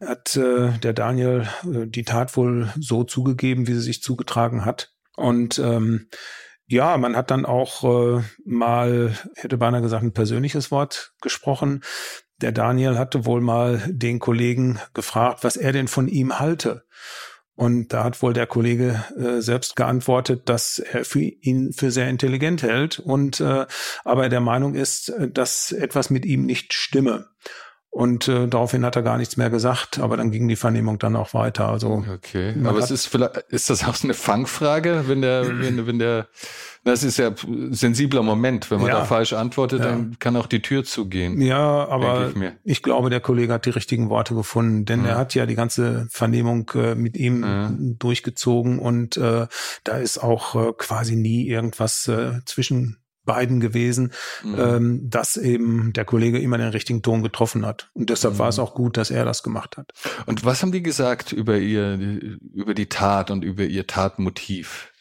hat 0.00 0.36
äh, 0.36 0.70
der 0.78 0.92
Daniel 0.92 1.46
äh, 1.64 1.86
die 1.86 2.04
Tat 2.04 2.36
wohl 2.36 2.72
so 2.78 3.04
zugegeben, 3.04 3.66
wie 3.66 3.74
sie 3.74 3.80
sich 3.80 4.02
zugetragen 4.02 4.64
hat. 4.64 4.92
Und 5.16 5.58
ähm, 5.58 6.08
ja, 6.66 6.96
man 6.96 7.16
hat 7.16 7.30
dann 7.30 7.46
auch 7.46 7.84
äh, 7.84 8.22
mal, 8.44 9.14
hätte 9.34 9.58
beinahe 9.58 9.82
gesagt, 9.82 10.04
ein 10.04 10.12
persönliches 10.12 10.70
Wort 10.70 11.12
gesprochen. 11.20 11.82
Der 12.40 12.52
Daniel 12.52 12.96
hatte 12.96 13.26
wohl 13.26 13.40
mal 13.40 13.82
den 13.86 14.18
Kollegen 14.18 14.78
gefragt, 14.94 15.42
was 15.42 15.56
er 15.56 15.72
denn 15.72 15.88
von 15.88 16.08
ihm 16.08 16.38
halte. 16.38 16.84
Und 17.60 17.92
da 17.92 18.04
hat 18.04 18.22
wohl 18.22 18.32
der 18.32 18.46
Kollege 18.46 19.04
äh, 19.18 19.42
selbst 19.42 19.76
geantwortet, 19.76 20.48
dass 20.48 20.78
er 20.78 21.04
für 21.04 21.20
ihn 21.20 21.74
für 21.74 21.90
sehr 21.90 22.08
intelligent 22.08 22.62
hält 22.62 22.98
und 22.98 23.38
äh, 23.40 23.66
aber 24.02 24.30
der 24.30 24.40
Meinung 24.40 24.74
ist, 24.74 25.12
dass 25.34 25.70
etwas 25.70 26.08
mit 26.08 26.24
ihm 26.24 26.46
nicht 26.46 26.72
stimme. 26.72 27.26
Und 27.90 28.28
äh, 28.28 28.48
daraufhin 28.48 28.82
hat 28.82 28.96
er 28.96 29.02
gar 29.02 29.18
nichts 29.18 29.36
mehr 29.36 29.50
gesagt, 29.50 29.98
aber 29.98 30.16
dann 30.16 30.30
ging 30.30 30.48
die 30.48 30.56
Vernehmung 30.56 30.98
dann 30.98 31.16
auch 31.16 31.34
weiter. 31.34 31.68
Also 31.68 32.02
okay, 32.10 32.54
aber 32.64 32.78
es 32.78 32.90
ist 32.90 33.04
vielleicht 33.08 33.36
ist 33.50 33.68
das 33.68 33.84
auch 33.84 34.02
eine 34.02 34.14
Fangfrage, 34.14 35.04
wenn 35.06 35.20
der 35.20 35.46
wenn, 35.60 35.86
wenn 35.86 35.98
der 35.98 36.28
das 36.84 37.02
ist 37.02 37.18
ja 37.18 37.32
sensibler 37.70 38.22
Moment, 38.22 38.70
wenn 38.70 38.78
man 38.80 38.88
ja. 38.88 39.00
da 39.00 39.04
falsch 39.04 39.32
antwortet, 39.32 39.80
ja. 39.80 39.86
dann 39.86 40.18
kann 40.18 40.36
auch 40.36 40.46
die 40.46 40.62
Tür 40.62 40.84
zugehen. 40.84 41.40
Ja, 41.40 41.86
aber 41.88 42.32
ich, 42.34 42.52
ich, 42.64 42.82
glaube, 42.82 43.10
der 43.10 43.20
Kollege 43.20 43.52
hat 43.52 43.66
die 43.66 43.70
richtigen 43.70 44.08
Worte 44.08 44.34
gefunden, 44.34 44.86
denn 44.86 45.04
ja. 45.04 45.10
er 45.10 45.18
hat 45.18 45.34
ja 45.34 45.46
die 45.46 45.54
ganze 45.54 46.06
Vernehmung 46.10 46.70
äh, 46.74 46.94
mit 46.94 47.16
ihm 47.16 47.96
durchgezogen 47.98 48.78
und 48.78 49.16
äh, 49.16 49.46
da 49.84 49.96
ist 49.96 50.18
auch 50.18 50.54
äh, 50.54 50.72
quasi 50.76 51.16
nie 51.16 51.46
irgendwas 51.46 52.08
äh, 52.08 52.40
zwischen 52.46 52.96
beiden 53.24 53.60
gewesen, 53.60 54.12
mhm. 54.42 54.56
ähm, 54.58 55.10
dass 55.10 55.36
eben 55.36 55.92
der 55.92 56.04
Kollege 56.04 56.40
immer 56.40 56.58
den 56.58 56.70
richtigen 56.70 57.02
Ton 57.02 57.22
getroffen 57.22 57.66
hat. 57.66 57.90
Und 57.92 58.10
deshalb 58.10 58.34
mhm. 58.34 58.38
war 58.38 58.48
es 58.48 58.56
mhm. 58.56 58.64
auch 58.64 58.74
gut, 58.74 58.96
dass 58.96 59.10
er 59.10 59.24
das 59.24 59.42
gemacht 59.42 59.76
hat. 59.76 59.92
Und 60.26 60.44
was 60.44 60.62
haben 60.62 60.72
die 60.72 60.82
gesagt 60.82 61.32
über 61.32 61.58
ihr, 61.58 61.98
über 62.54 62.74
die 62.74 62.88
Tat 62.88 63.30
und 63.30 63.44
über 63.44 63.64
ihr 63.64 63.86
Tatmotiv? 63.86 64.92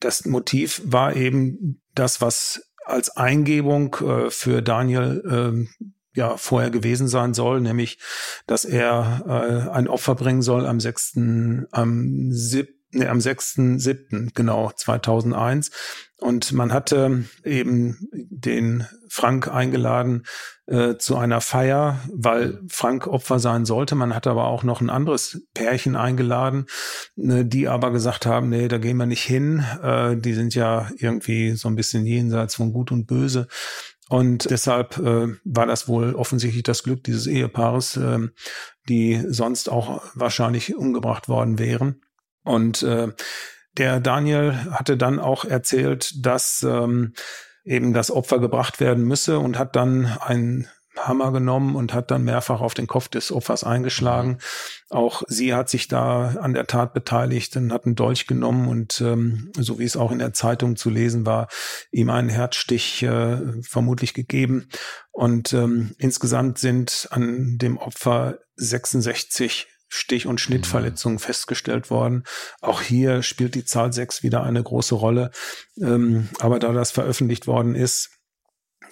Das 0.00 0.24
Motiv 0.24 0.82
war 0.84 1.16
eben 1.16 1.80
das, 1.94 2.20
was 2.20 2.62
als 2.84 3.16
Eingebung 3.16 3.94
äh, 3.96 4.30
für 4.30 4.62
Daniel 4.62 5.22
äh, 5.26 5.86
ja 6.16 6.36
vorher 6.36 6.70
gewesen 6.70 7.08
sein 7.08 7.34
soll, 7.34 7.60
nämlich, 7.60 7.98
dass 8.46 8.64
er 8.64 9.24
äh, 9.26 9.70
ein 9.70 9.88
Opfer 9.88 10.14
bringen 10.14 10.42
soll 10.42 10.66
am 10.66 10.80
6., 10.80 11.18
am 11.70 12.32
7., 12.32 12.75
nee, 12.96 13.06
am 13.06 13.18
6.7., 13.18 14.30
genau, 14.34 14.72
2001. 14.74 15.70
Und 16.18 16.52
man 16.52 16.72
hatte 16.72 17.24
eben 17.44 18.08
den 18.12 18.86
Frank 19.08 19.48
eingeladen 19.48 20.24
äh, 20.66 20.96
zu 20.96 21.16
einer 21.16 21.42
Feier, 21.42 22.00
weil 22.10 22.58
Frank 22.68 23.06
Opfer 23.06 23.38
sein 23.38 23.66
sollte. 23.66 23.94
Man 23.94 24.14
hatte 24.14 24.30
aber 24.30 24.46
auch 24.46 24.62
noch 24.62 24.80
ein 24.80 24.88
anderes 24.88 25.42
Pärchen 25.52 25.94
eingeladen, 25.94 26.66
äh, 27.16 27.44
die 27.44 27.68
aber 27.68 27.90
gesagt 27.90 28.24
haben, 28.24 28.48
nee, 28.48 28.68
da 28.68 28.78
gehen 28.78 28.96
wir 28.96 29.06
nicht 29.06 29.24
hin. 29.24 29.62
Äh, 29.82 30.16
die 30.16 30.32
sind 30.32 30.54
ja 30.54 30.88
irgendwie 30.96 31.52
so 31.52 31.68
ein 31.68 31.76
bisschen 31.76 32.06
jenseits 32.06 32.54
von 32.54 32.72
Gut 32.72 32.92
und 32.92 33.06
Böse. 33.06 33.46
Und 34.08 34.50
deshalb 34.50 34.98
äh, 34.98 35.28
war 35.44 35.66
das 35.66 35.88
wohl 35.88 36.14
offensichtlich 36.14 36.62
das 36.62 36.82
Glück 36.82 37.04
dieses 37.04 37.26
Ehepaares, 37.26 37.96
äh, 37.96 38.20
die 38.88 39.22
sonst 39.28 39.68
auch 39.68 40.02
wahrscheinlich 40.14 40.76
umgebracht 40.76 41.28
worden 41.28 41.58
wären. 41.58 42.00
Und 42.46 42.82
äh, 42.82 43.08
der 43.76 44.00
Daniel 44.00 44.54
hatte 44.70 44.96
dann 44.96 45.18
auch 45.18 45.44
erzählt, 45.44 46.24
dass 46.24 46.62
ähm, 46.62 47.12
eben 47.64 47.92
das 47.92 48.10
Opfer 48.10 48.38
gebracht 48.38 48.80
werden 48.80 49.04
müsse 49.04 49.38
und 49.38 49.58
hat 49.58 49.76
dann 49.76 50.06
einen 50.06 50.68
Hammer 50.96 51.32
genommen 51.32 51.76
und 51.76 51.92
hat 51.92 52.10
dann 52.10 52.24
mehrfach 52.24 52.60
auf 52.60 52.72
den 52.72 52.86
Kopf 52.86 53.08
des 53.08 53.30
Opfers 53.30 53.64
eingeschlagen. 53.64 54.38
Auch 54.88 55.22
sie 55.26 55.52
hat 55.52 55.68
sich 55.68 55.88
da 55.88 56.36
an 56.40 56.54
der 56.54 56.66
Tat 56.66 56.94
beteiligt 56.94 57.56
und 57.56 57.72
hat 57.72 57.84
einen 57.84 57.96
Dolch 57.96 58.26
genommen 58.26 58.68
und 58.68 59.00
ähm, 59.02 59.52
so 59.58 59.78
wie 59.78 59.84
es 59.84 59.96
auch 59.96 60.10
in 60.10 60.20
der 60.20 60.32
Zeitung 60.32 60.76
zu 60.76 60.88
lesen 60.88 61.26
war, 61.26 61.48
ihm 61.90 62.08
einen 62.08 62.30
Herzstich 62.30 63.02
äh, 63.02 63.60
vermutlich 63.62 64.14
gegeben. 64.14 64.68
Und 65.10 65.52
ähm, 65.52 65.94
insgesamt 65.98 66.58
sind 66.58 67.08
an 67.10 67.58
dem 67.58 67.76
Opfer 67.76 68.38
66 68.54 69.66
Stich- 69.88 70.26
und 70.26 70.40
Schnittverletzungen 70.40 71.18
festgestellt 71.18 71.90
worden. 71.90 72.24
Auch 72.60 72.80
hier 72.80 73.22
spielt 73.22 73.54
die 73.54 73.64
Zahl 73.64 73.92
6 73.92 74.22
wieder 74.22 74.42
eine 74.42 74.62
große 74.62 74.94
Rolle. 74.94 75.30
Ähm, 75.80 76.28
aber 76.40 76.58
da 76.58 76.72
das 76.72 76.90
veröffentlicht 76.90 77.46
worden 77.46 77.74
ist, 77.74 78.10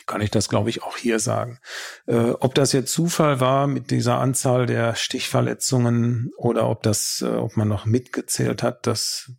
kann 0.07 0.20
ich 0.20 0.30
das, 0.30 0.49
glaube 0.49 0.70
ich, 0.70 0.82
auch 0.82 0.97
hier 0.97 1.18
sagen. 1.18 1.59
Äh, 2.07 2.30
ob 2.40 2.55
das 2.55 2.72
jetzt 2.72 2.92
Zufall 2.92 3.40
war 3.40 3.66
mit 3.66 3.90
dieser 3.90 4.18
Anzahl 4.18 4.66
der 4.66 4.95
Stichverletzungen 4.95 6.30
oder 6.36 6.68
ob 6.68 6.82
das, 6.82 7.22
äh, 7.24 7.28
ob 7.28 7.57
man 7.57 7.68
noch 7.68 7.86
mitgezählt 7.86 8.62
hat, 8.62 8.86
das 8.86 9.32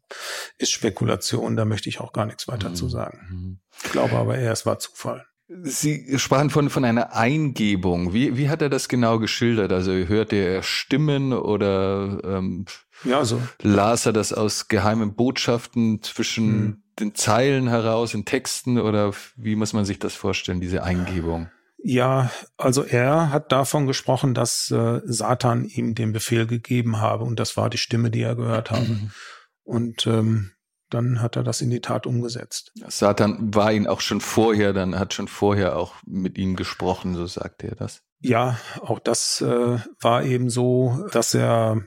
ist 0.58 0.72
Spekulation. 0.72 1.56
Da 1.56 1.66
möchte 1.66 1.90
ich 1.90 2.00
auch 2.00 2.14
gar 2.14 2.26
nichts 2.26 2.48
weiter 2.48 2.70
mhm. 2.70 2.76
zu 2.76 2.90
sagen. 2.90 3.28
Mhm. 3.30 3.60
Ich 3.84 3.92
glaube 3.92 4.16
aber 4.16 4.38
eher, 4.38 4.52
es 4.52 4.66
war 4.66 4.80
Zufall. 4.80 5.26
Sie 5.48 6.18
sprachen 6.18 6.50
von, 6.50 6.70
von 6.70 6.84
einer 6.86 7.14
Eingebung. 7.14 8.14
Wie, 8.14 8.36
wie 8.36 8.50
hat 8.50 8.64
er 8.64 8.70
das 8.70 8.90
genau 8.90 9.20
geschildert? 9.20 9.72
Also 9.72 9.92
hörte 9.92 10.36
er 10.36 10.64
Stimmen 10.64 11.34
oder 11.34 12.20
ähm, 12.24 12.66
ja, 13.04 13.24
so. 13.24 13.42
las 13.62 14.08
er 14.08 14.14
das 14.14 14.34
aus 14.34 14.68
geheimen 14.70 15.14
Botschaften 15.14 16.02
zwischen 16.02 16.48
hm. 16.48 16.84
den 17.00 17.16
Zeilen 17.16 17.68
heraus 17.68 18.16
in 18.16 18.26
Texten 18.26 18.80
oder 18.80 19.14
wie 19.36 19.56
muss 19.56 19.74
man 19.74 19.86
sich 19.86 20.00
das 20.00 20.16
vorstellen, 20.16 20.62
diese 20.62 20.84
Eingebung? 20.84 21.50
Ja, 21.78 22.32
also 22.58 22.84
er 22.84 23.30
hat 23.30 23.52
davon 23.52 23.86
gesprochen, 23.86 24.34
dass 24.34 24.72
äh, 24.72 25.02
Satan 25.06 25.66
ihm 25.66 25.94
den 25.94 26.14
Befehl 26.14 26.48
gegeben 26.48 27.00
habe 27.00 27.24
und 27.24 27.40
das 27.40 27.56
war 27.56 27.70
die 27.70 27.78
Stimme, 27.78 28.10
die 28.10 28.24
er 28.24 28.36
gehört 28.36 28.72
habe. 28.72 28.88
Mhm. 28.88 29.12
Und 29.62 30.08
ähm, 30.08 30.55
dann 30.96 31.22
hat 31.22 31.36
er 31.36 31.44
das 31.44 31.62
in 31.62 31.70
die 31.70 31.82
Tat 31.82 32.08
umgesetzt. 32.08 32.72
Satan 32.88 33.54
war 33.54 33.72
ihn 33.72 33.88
auch 33.88 34.02
schon 34.02 34.22
vorher, 34.22 34.74
dann 34.74 34.98
hat 34.98 35.14
schon 35.14 35.28
vorher 35.28 35.78
auch 35.78 35.94
mit 36.06 36.38
ihm 36.38 36.56
gesprochen, 36.56 37.16
so 37.16 37.26
sagte 37.28 37.68
er 37.68 37.76
das. 37.76 38.02
Ja, 38.20 38.58
auch 38.82 39.00
das 39.00 39.42
äh, 39.42 39.78
war 40.00 40.24
eben 40.24 40.50
so, 40.50 41.08
dass 41.12 41.34
er 41.34 41.84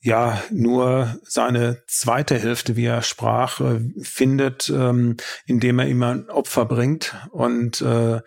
ja 0.00 0.40
nur 0.50 1.18
seine 1.24 1.82
zweite 1.86 2.38
Hälfte, 2.38 2.76
wie 2.76 2.84
er 2.84 3.02
sprach, 3.02 3.60
äh, 3.60 3.80
findet, 4.02 4.68
ähm, 4.68 5.16
indem 5.46 5.78
er 5.78 5.88
immer 5.88 6.10
ein 6.10 6.30
Opfer 6.30 6.64
bringt 6.66 7.16
und 7.32 7.80
äh, 7.80 8.20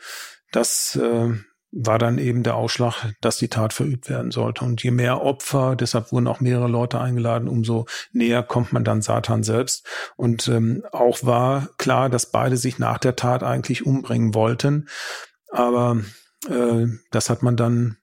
das 0.52 0.96
äh, 0.96 1.30
war 1.72 1.98
dann 1.98 2.18
eben 2.18 2.44
der 2.44 2.56
Ausschlag, 2.56 3.14
dass 3.22 3.38
die 3.38 3.48
Tat 3.48 3.72
verübt 3.74 4.10
werden 4.10 4.32
sollte. 4.32 4.66
Und 4.66 4.84
je 4.84 4.92
mehr 4.92 5.22
Opfer, 5.22 5.76
deshalb 5.76 6.12
wurden 6.12 6.28
auch 6.28 6.42
mehrere 6.42 6.68
Leute 6.68 7.00
eingeladen, 7.00 7.48
umso 7.48 7.86
näher 8.12 8.44
kommt 8.44 8.74
man 8.74 8.84
dann 8.84 9.02
Satan 9.02 9.44
selbst. 9.44 9.88
Und 10.18 10.48
ähm, 10.50 10.84
auch 10.92 11.20
war 11.24 11.70
klar, 11.78 12.10
dass 12.10 12.32
beide 12.32 12.58
sich 12.58 12.78
nach 12.78 12.98
der 12.98 13.16
Tat 13.16 13.44
eigentlich 13.44 13.86
umbringen 13.86 14.34
wollten. 14.34 14.90
Aber 15.50 16.02
äh, 16.50 16.88
das 17.12 17.30
hat 17.30 17.42
man 17.42 17.56
dann 17.56 17.98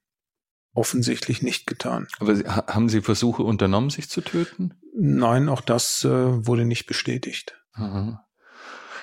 offensichtlich 0.72 1.42
nicht 1.42 1.66
getan. 1.66 2.06
Aber 2.20 2.38
haben 2.38 2.88
Sie 2.88 3.02
Versuche 3.02 3.42
unternommen, 3.42 3.90
sich 3.90 4.08
zu 4.08 4.22
töten? 4.22 4.74
Nein, 4.94 5.48
auch 5.48 5.60
das 5.60 6.04
äh, 6.04 6.46
wurde 6.46 6.64
nicht 6.64 6.86
bestätigt. 6.86 7.60
Aha. 7.72 8.24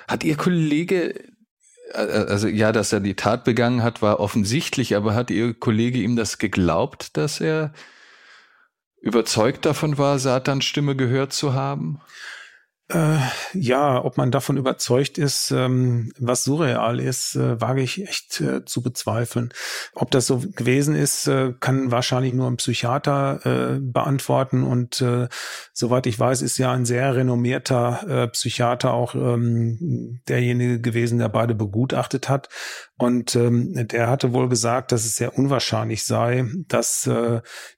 Hat 0.07 0.24
Ihr 0.24 0.38
Kollege 0.38 1.35
also 1.94 2.48
ja, 2.48 2.72
dass 2.72 2.94
er 2.94 3.00
die 3.00 3.16
Tat 3.16 3.44
begangen 3.44 3.84
hat, 3.84 4.02
war 4.02 4.20
offensichtlich, 4.20 4.96
aber 4.96 5.14
hat 5.14 5.30
Ihr 5.30 5.54
Kollege 5.54 6.00
ihm 6.00 6.16
das 6.16 6.38
geglaubt, 6.38 7.18
dass 7.18 7.40
er 7.40 7.74
überzeugt 9.02 9.66
davon 9.66 9.98
war, 9.98 10.18
Satans 10.20 10.66
Stimme 10.66 10.96
gehört 10.96 11.32
zu 11.32 11.54
haben? 11.54 12.02
Äh, 12.88 13.18
ja, 13.54 14.06
ob 14.06 14.18
man 14.18 14.30
davon 14.30 14.58
überzeugt 14.58 15.18
ist, 15.18 15.50
ähm, 15.50 16.12
was 16.20 16.44
surreal 16.44 17.00
ist, 17.00 17.36
äh, 17.36 17.60
wage 17.60 17.82
ich 17.82 18.08
echt 18.08 18.42
äh, 18.42 18.64
zu 18.64 18.84
bezweifeln. 18.84 19.52
Ob 19.96 20.12
das 20.12 20.28
so 20.28 20.44
gewesen 20.56 20.94
ist, 20.94 21.28
äh, 21.28 21.54
kann 21.60 21.90
wahrscheinlich 21.90 22.34
nur 22.34 22.46
ein 22.48 22.58
Psychiater 22.58 23.40
äh, 23.44 23.80
beantworten. 23.80 24.62
Und 24.62 25.02
äh, 25.02 25.28
soweit 25.74 26.06
ich 26.06 26.20
weiß, 26.20 26.44
ist 26.44 26.60
ja 26.60 26.74
ein 26.74 26.86
sehr 26.86 27.16
renommierter 27.16 28.30
Psychiater 28.34 28.94
auch 28.94 29.16
ähm, 29.16 30.22
derjenige 30.28 30.80
gewesen, 30.80 31.18
der 31.18 31.30
beide 31.30 31.56
begutachtet 31.56 32.30
hat. 32.30 32.50
Und 32.98 33.36
ähm, 33.36 33.88
der 33.88 34.10
hatte 34.10 34.32
wohl 34.32 34.48
gesagt, 34.48 34.92
dass 34.92 35.06
es 35.06 35.16
sehr 35.16 35.38
unwahrscheinlich 35.38 36.06
sei, 36.06 36.46
dass 36.68 37.10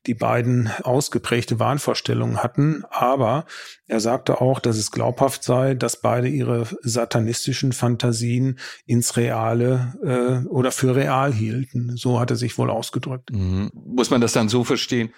die 0.06 0.14
beiden 0.14 0.70
ausgeprägte 0.84 1.60
Wahnvorstellungen 1.60 2.44
hatten. 2.44 2.84
Aber 2.90 3.46
er 3.88 4.00
sagte 4.00 4.42
auch, 4.42 4.60
dass 4.60 4.78
es 4.78 4.92
glaubhaft 4.98 5.44
sei, 5.44 5.76
dass 5.76 6.02
beide 6.02 6.28
ihre 6.28 6.66
satanistischen 6.82 7.72
Fantasien 7.72 8.58
ins 8.88 9.16
Reale 9.16 9.94
äh, 10.04 10.48
oder 10.48 10.72
für 10.72 10.96
real 10.96 11.32
hielten. 11.32 11.96
So 11.98 12.20
hat 12.20 12.32
er 12.32 12.36
sich 12.36 12.58
wohl 12.58 12.72
ausgedrückt. 12.72 13.32
Mhm. 13.32 13.70
Muss 13.74 14.10
man 14.10 14.22
das 14.22 14.34
dann 14.34 14.50
so 14.50 14.64
verstehen? 14.64 15.12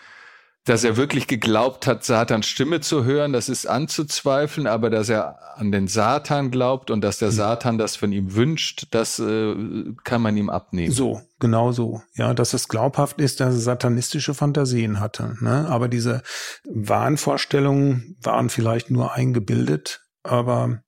Dass 0.70 0.84
er 0.84 0.98
wirklich 0.98 1.26
geglaubt 1.26 1.88
hat, 1.88 2.04
Satans 2.04 2.46
Stimme 2.46 2.80
zu 2.80 3.04
hören, 3.04 3.34
das 3.34 3.50
ist 3.50 3.66
anzuzweifeln, 3.66 4.68
aber 4.68 4.92
dass 4.92 5.10
er 5.10 5.58
an 5.58 5.72
den 5.72 5.88
Satan 5.88 6.52
glaubt 6.52 6.92
und 6.92 7.02
dass 7.02 7.18
der 7.18 7.32
Satan 7.32 7.80
das 7.80 7.96
von 7.96 8.12
ihm 8.12 8.36
wünscht, 8.36 8.86
das 8.92 9.18
äh, 9.18 9.56
kann 10.04 10.22
man 10.22 10.38
ihm 10.38 10.52
abnehmen. 10.52 10.94
So, 10.94 11.24
genau 11.40 11.72
so. 11.72 12.04
Ja, 12.14 12.36
dass 12.36 12.54
es 12.54 12.68
glaubhaft 12.68 13.20
ist, 13.20 13.40
dass 13.40 13.56
er 13.56 13.60
satanistische 13.60 14.36
Fantasien 14.36 15.00
hatte. 15.00 15.38
Ne? 15.42 15.66
Aber 15.68 15.88
diese 15.88 16.22
Wahnvorstellungen 16.66 18.16
waren 18.22 18.50
vielleicht 18.50 18.92
nur 18.92 19.14
eingebildet, 19.14 20.06
aber 20.22 20.84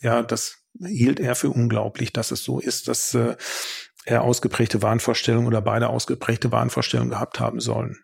ja, 0.00 0.24
das 0.24 0.56
hielt 0.84 1.20
er 1.20 1.36
für 1.36 1.50
unglaublich, 1.50 2.12
dass 2.12 2.32
es 2.32 2.42
so 2.42 2.58
ist, 2.58 2.88
dass 2.88 3.14
äh, 3.14 3.36
er 4.04 4.22
ausgeprägte 4.22 4.82
Wahnvorstellungen 4.82 5.46
oder 5.46 5.62
beide 5.62 5.88
ausgeprägte 5.88 6.50
Wahnvorstellungen 6.50 7.10
gehabt 7.10 7.38
haben 7.38 7.60
sollen. 7.60 7.96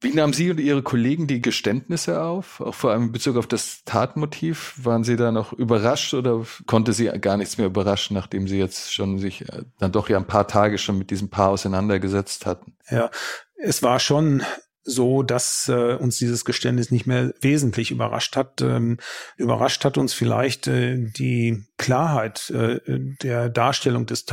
Wie 0.00 0.14
nahmen 0.14 0.32
Sie 0.32 0.50
und 0.50 0.60
Ihre 0.60 0.82
Kollegen 0.82 1.26
die 1.26 1.42
Geständnisse 1.42 2.22
auf? 2.22 2.60
Auch 2.60 2.74
vor 2.74 2.92
allem 2.92 3.04
in 3.04 3.12
Bezug 3.12 3.36
auf 3.36 3.48
das 3.48 3.82
Tatmotiv? 3.84 4.74
Waren 4.76 5.02
Sie 5.02 5.16
da 5.16 5.32
noch 5.32 5.52
überrascht 5.52 6.14
oder 6.14 6.46
konnte 6.66 6.92
Sie 6.92 7.06
gar 7.06 7.36
nichts 7.36 7.58
mehr 7.58 7.66
überraschen, 7.66 8.14
nachdem 8.14 8.46
Sie 8.46 8.58
jetzt 8.58 8.94
schon 8.94 9.18
sich 9.18 9.48
äh, 9.48 9.64
dann 9.78 9.90
doch 9.90 10.08
ja 10.08 10.16
ein 10.16 10.26
paar 10.26 10.46
Tage 10.46 10.78
schon 10.78 10.98
mit 10.98 11.10
diesem 11.10 11.30
Paar 11.30 11.48
auseinandergesetzt 11.48 12.46
hatten? 12.46 12.76
Ja, 12.88 13.10
es 13.56 13.82
war 13.82 13.98
schon 13.98 14.44
so, 14.84 15.22
dass 15.22 15.68
äh, 15.68 15.94
uns 15.94 16.16
dieses 16.18 16.44
Geständnis 16.44 16.90
nicht 16.90 17.06
mehr 17.06 17.34
wesentlich 17.40 17.90
überrascht 17.90 18.36
hat. 18.36 18.62
Ähm, 18.62 18.98
überrascht 19.36 19.84
hat 19.84 19.98
uns 19.98 20.14
vielleicht 20.14 20.66
äh, 20.66 20.96
die 20.96 21.64
Klarheit 21.76 22.50
äh, 22.50 22.80
der 22.86 23.50
Darstellung 23.50 24.06
des 24.06 24.24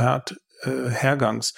Tathergangs 0.62 1.54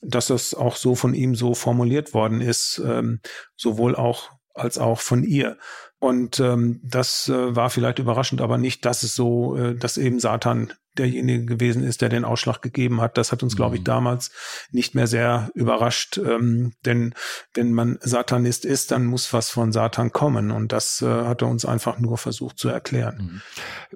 dass 0.00 0.28
das 0.28 0.54
auch 0.54 0.76
so 0.76 0.94
von 0.94 1.14
ihm 1.14 1.34
so 1.34 1.54
formuliert 1.54 2.14
worden 2.14 2.40
ist, 2.40 2.80
ähm, 2.84 3.20
sowohl 3.56 3.96
auch 3.96 4.30
als 4.54 4.78
auch 4.78 5.00
von 5.00 5.22
ihr. 5.22 5.56
Und 6.00 6.38
ähm, 6.38 6.80
das 6.84 7.28
äh, 7.28 7.56
war 7.56 7.70
vielleicht 7.70 7.98
überraschend, 7.98 8.40
aber 8.40 8.58
nicht, 8.58 8.84
dass 8.84 9.02
es 9.02 9.14
so, 9.14 9.56
äh, 9.56 9.74
dass 9.74 9.96
eben 9.96 10.20
Satan 10.20 10.72
derjenige 10.96 11.44
gewesen 11.44 11.84
ist, 11.84 12.02
der 12.02 12.08
den 12.08 12.24
Ausschlag 12.24 12.60
gegeben 12.60 13.00
hat. 13.00 13.18
Das 13.18 13.30
hat 13.30 13.42
uns, 13.42 13.56
glaube 13.56 13.76
ich, 13.76 13.82
mhm. 13.82 13.86
damals 13.86 14.30
nicht 14.70 14.94
mehr 14.94 15.06
sehr 15.06 15.50
überrascht. 15.54 16.18
Ähm, 16.18 16.72
denn 16.84 17.14
wenn 17.54 17.72
man 17.72 17.98
Satanist 18.00 18.64
ist, 18.64 18.90
dann 18.90 19.06
muss 19.06 19.32
was 19.32 19.50
von 19.50 19.72
Satan 19.72 20.12
kommen. 20.12 20.50
Und 20.50 20.72
das 20.72 21.02
äh, 21.02 21.06
hat 21.06 21.42
er 21.42 21.48
uns 21.48 21.64
einfach 21.64 21.98
nur 21.98 22.18
versucht 22.18 22.58
zu 22.58 22.68
erklären. 22.68 23.42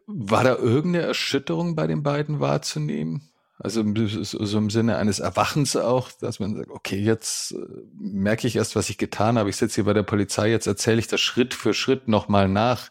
Mhm. 0.07 0.27
War 0.29 0.45
da 0.45 0.57
irgendeine 0.57 1.07
Erschütterung 1.07 1.75
bei 1.77 1.87
den 1.87 2.03
beiden 2.03 2.41
wahrzunehmen? 2.41 3.32
Also 3.65 3.85
so 4.23 4.59
im 4.59 4.71
Sinne 4.71 4.97
eines 4.97 5.21
Erwachens 5.21 5.77
auch, 5.77 6.11
dass 6.11 6.41
man 6.41 6.57
sagt, 6.57 6.71
okay, 6.71 6.99
jetzt 6.99 7.53
äh, 7.53 7.57
merke 7.97 8.49
ich 8.49 8.57
erst, 8.57 8.75
was 8.75 8.91
ich 8.91 8.99
getan 8.99 9.39
habe. 9.39 9.51
Ich 9.51 9.57
sitze 9.57 9.77
hier 9.77 9.85
bei 9.85 9.93
der 9.93 10.03
Polizei, 10.03 10.51
jetzt 10.51 10.67
erzähle 10.67 10.99
ich 10.99 11.07
das 11.07 11.21
Schritt 11.21 11.55
für 11.55 11.73
Schritt 11.73 12.09
nochmal 12.09 12.49
nach. 12.49 12.91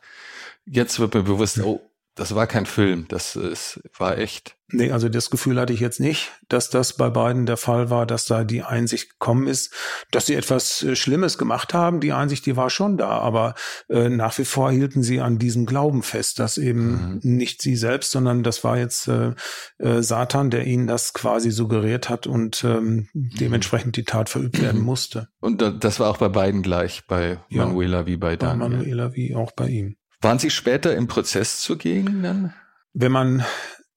Jetzt 0.65 0.97
wird 1.01 1.13
mir 1.13 1.23
bewusst, 1.23 1.59
oh, 1.59 1.81
das 2.15 2.35
war 2.35 2.47
kein 2.47 2.65
Film, 2.65 3.05
das 3.09 3.35
ist, 3.35 3.81
war 3.97 4.17
echt. 4.17 4.55
Nee, 4.71 4.91
also 4.91 5.09
das 5.09 5.29
Gefühl 5.29 5.59
hatte 5.59 5.73
ich 5.73 5.79
jetzt 5.79 5.99
nicht, 5.99 6.31
dass 6.49 6.69
das 6.69 6.93
bei 6.93 7.09
beiden 7.09 7.45
der 7.45 7.57
Fall 7.57 7.89
war, 7.89 8.05
dass 8.05 8.25
da 8.25 8.43
die 8.43 8.63
Einsicht 8.63 9.11
gekommen 9.11 9.47
ist, 9.47 9.73
dass 10.11 10.25
sie 10.25 10.35
etwas 10.35 10.83
äh, 10.83 10.95
Schlimmes 10.95 11.37
gemacht 11.37 11.73
haben. 11.73 11.99
Die 11.99 12.13
Einsicht, 12.13 12.45
die 12.45 12.55
war 12.55 12.69
schon 12.69 12.97
da, 12.97 13.09
aber 13.09 13.55
äh, 13.89 14.09
nach 14.09 14.37
wie 14.37 14.45
vor 14.45 14.71
hielten 14.71 15.03
sie 15.03 15.19
an 15.19 15.39
diesem 15.39 15.65
Glauben 15.65 16.03
fest, 16.03 16.39
dass 16.39 16.57
eben 16.57 17.19
mhm. 17.21 17.35
nicht 17.37 17.61
sie 17.61 17.75
selbst, 17.75 18.11
sondern 18.11 18.43
das 18.43 18.63
war 18.63 18.77
jetzt 18.77 19.07
äh, 19.07 19.33
äh, 19.77 20.01
Satan, 20.01 20.49
der 20.49 20.65
ihnen 20.65 20.87
das 20.87 21.13
quasi 21.13 21.51
suggeriert 21.51 22.09
hat 22.09 22.27
und 22.27 22.63
ähm, 22.63 23.07
mhm. 23.13 23.29
dementsprechend 23.39 23.97
die 23.97 24.03
Tat 24.03 24.29
verübt 24.29 24.61
werden 24.61 24.81
musste. 24.81 25.27
Und 25.39 25.61
das 25.61 25.99
war 25.99 26.09
auch 26.09 26.17
bei 26.17 26.29
beiden 26.29 26.61
gleich, 26.61 27.03
bei 27.07 27.39
ja, 27.49 27.65
Manuela 27.65 28.05
wie 28.05 28.17
bei 28.17 28.35
Daniel. 28.35 28.69
Bei 28.69 28.75
Manuela 28.77 29.13
wie 29.15 29.35
auch 29.35 29.51
bei 29.51 29.67
ihm. 29.67 29.95
Waren 30.21 30.37
Sie 30.37 30.51
später 30.51 30.95
im 30.95 31.07
Prozess 31.07 31.61
zugegen 31.61 32.21
dann? 32.21 32.53
Wenn 32.93 33.11
man 33.11 33.43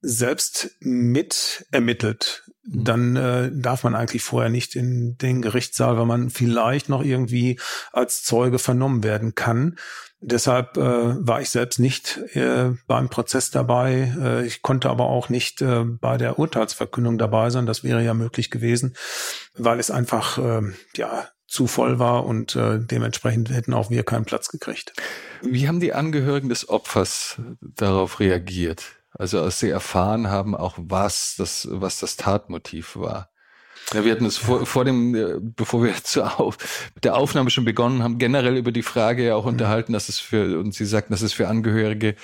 selbst 0.04 0.76
mit 0.80 1.66
ermittelt, 1.70 2.44
mhm. 2.64 2.84
dann 2.84 3.16
äh, 3.16 3.50
darf 3.52 3.84
man 3.84 3.94
eigentlich 3.94 4.22
vorher 4.22 4.50
nicht 4.50 4.76
in 4.76 5.16
den 5.18 5.42
Gerichtssaal, 5.42 5.96
weil 5.96 6.06
man 6.06 6.30
vielleicht 6.30 6.88
noch 6.88 7.02
irgendwie 7.02 7.58
als 7.92 8.22
Zeuge 8.22 8.58
vernommen 8.58 9.02
werden 9.02 9.34
kann. 9.34 9.76
Deshalb 10.20 10.76
äh, 10.76 10.80
war 10.80 11.40
ich 11.40 11.50
selbst 11.50 11.78
nicht 11.78 12.18
äh, 12.34 12.72
beim 12.86 13.10
Prozess 13.10 13.50
dabei. 13.50 14.12
Äh, 14.18 14.46
ich 14.46 14.62
konnte 14.62 14.88
aber 14.88 15.06
auch 15.06 15.28
nicht 15.28 15.60
äh, 15.60 15.84
bei 15.84 16.16
der 16.16 16.38
Urteilsverkündung 16.38 17.18
dabei 17.18 17.50
sein. 17.50 17.66
Das 17.66 17.84
wäre 17.84 18.02
ja 18.02 18.14
möglich 18.14 18.50
gewesen, 18.50 18.96
weil 19.54 19.78
es 19.78 19.90
einfach 19.90 20.38
äh, 20.38 20.62
ja 20.96 21.28
zu 21.46 21.66
voll 21.66 21.98
war 21.98 22.24
und 22.24 22.56
äh, 22.56 22.80
dementsprechend 22.80 23.50
hätten 23.50 23.74
auch 23.74 23.90
wir 23.90 24.02
keinen 24.02 24.24
Platz 24.24 24.48
gekriegt. 24.48 24.94
Wie 25.42 25.68
haben 25.68 25.78
die 25.78 25.92
Angehörigen 25.92 26.48
des 26.48 26.68
Opfers 26.68 27.40
darauf 27.60 28.18
reagiert? 28.18 28.96
Also 29.16 29.40
als 29.40 29.60
sie 29.60 29.70
erfahren 29.70 30.28
haben, 30.28 30.56
auch 30.56 30.74
was 30.76 31.36
das, 31.38 31.68
was 31.70 32.00
das 32.00 32.16
Tatmotiv 32.16 32.96
war. 32.96 33.30
Ja, 33.92 34.04
wir 34.04 34.12
hatten 34.12 34.24
es 34.24 34.38
vor, 34.38 34.66
vor 34.66 34.84
dem, 34.84 35.14
äh, 35.14 35.38
bevor 35.40 35.84
wir 35.84 35.94
zur 36.02 36.40
Auf, 36.40 36.90
mit 36.94 37.04
der 37.04 37.16
Aufnahme 37.16 37.50
schon 37.50 37.64
begonnen 37.64 38.02
haben, 38.02 38.18
generell 38.18 38.56
über 38.56 38.72
die 38.72 38.82
Frage 38.82 39.24
ja 39.24 39.34
auch 39.34 39.44
mhm. 39.44 39.52
unterhalten, 39.52 39.92
dass 39.92 40.08
es 40.08 40.18
für, 40.18 40.58
und 40.58 40.74
Sie 40.74 40.86
sagten, 40.86 41.12
dass 41.12 41.22
es 41.22 41.32
für 41.32 41.48
Angehörige 41.48 42.16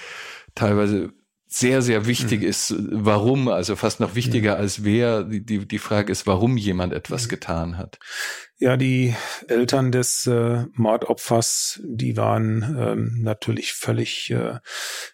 teilweise 0.54 1.12
sehr, 1.52 1.82
sehr 1.82 2.06
wichtig 2.06 2.42
mhm. 2.42 2.46
ist, 2.46 2.74
warum, 2.78 3.48
also 3.48 3.74
fast 3.74 3.98
noch 3.98 4.14
wichtiger 4.14 4.54
mhm. 4.54 4.60
als 4.60 4.84
wer, 4.84 5.24
die, 5.24 5.66
die, 5.66 5.78
Frage 5.78 6.12
ist, 6.12 6.28
warum 6.28 6.56
jemand 6.56 6.92
etwas 6.92 7.24
mhm. 7.24 7.30
getan 7.30 7.76
hat. 7.76 7.98
Ja, 8.58 8.76
die 8.76 9.16
Eltern 9.48 9.90
des 9.90 10.28
äh, 10.28 10.66
Mordopfers, 10.74 11.80
die 11.82 12.16
waren 12.16 12.76
ähm, 12.78 13.18
natürlich 13.22 13.72
völlig 13.72 14.30
äh, 14.30 14.60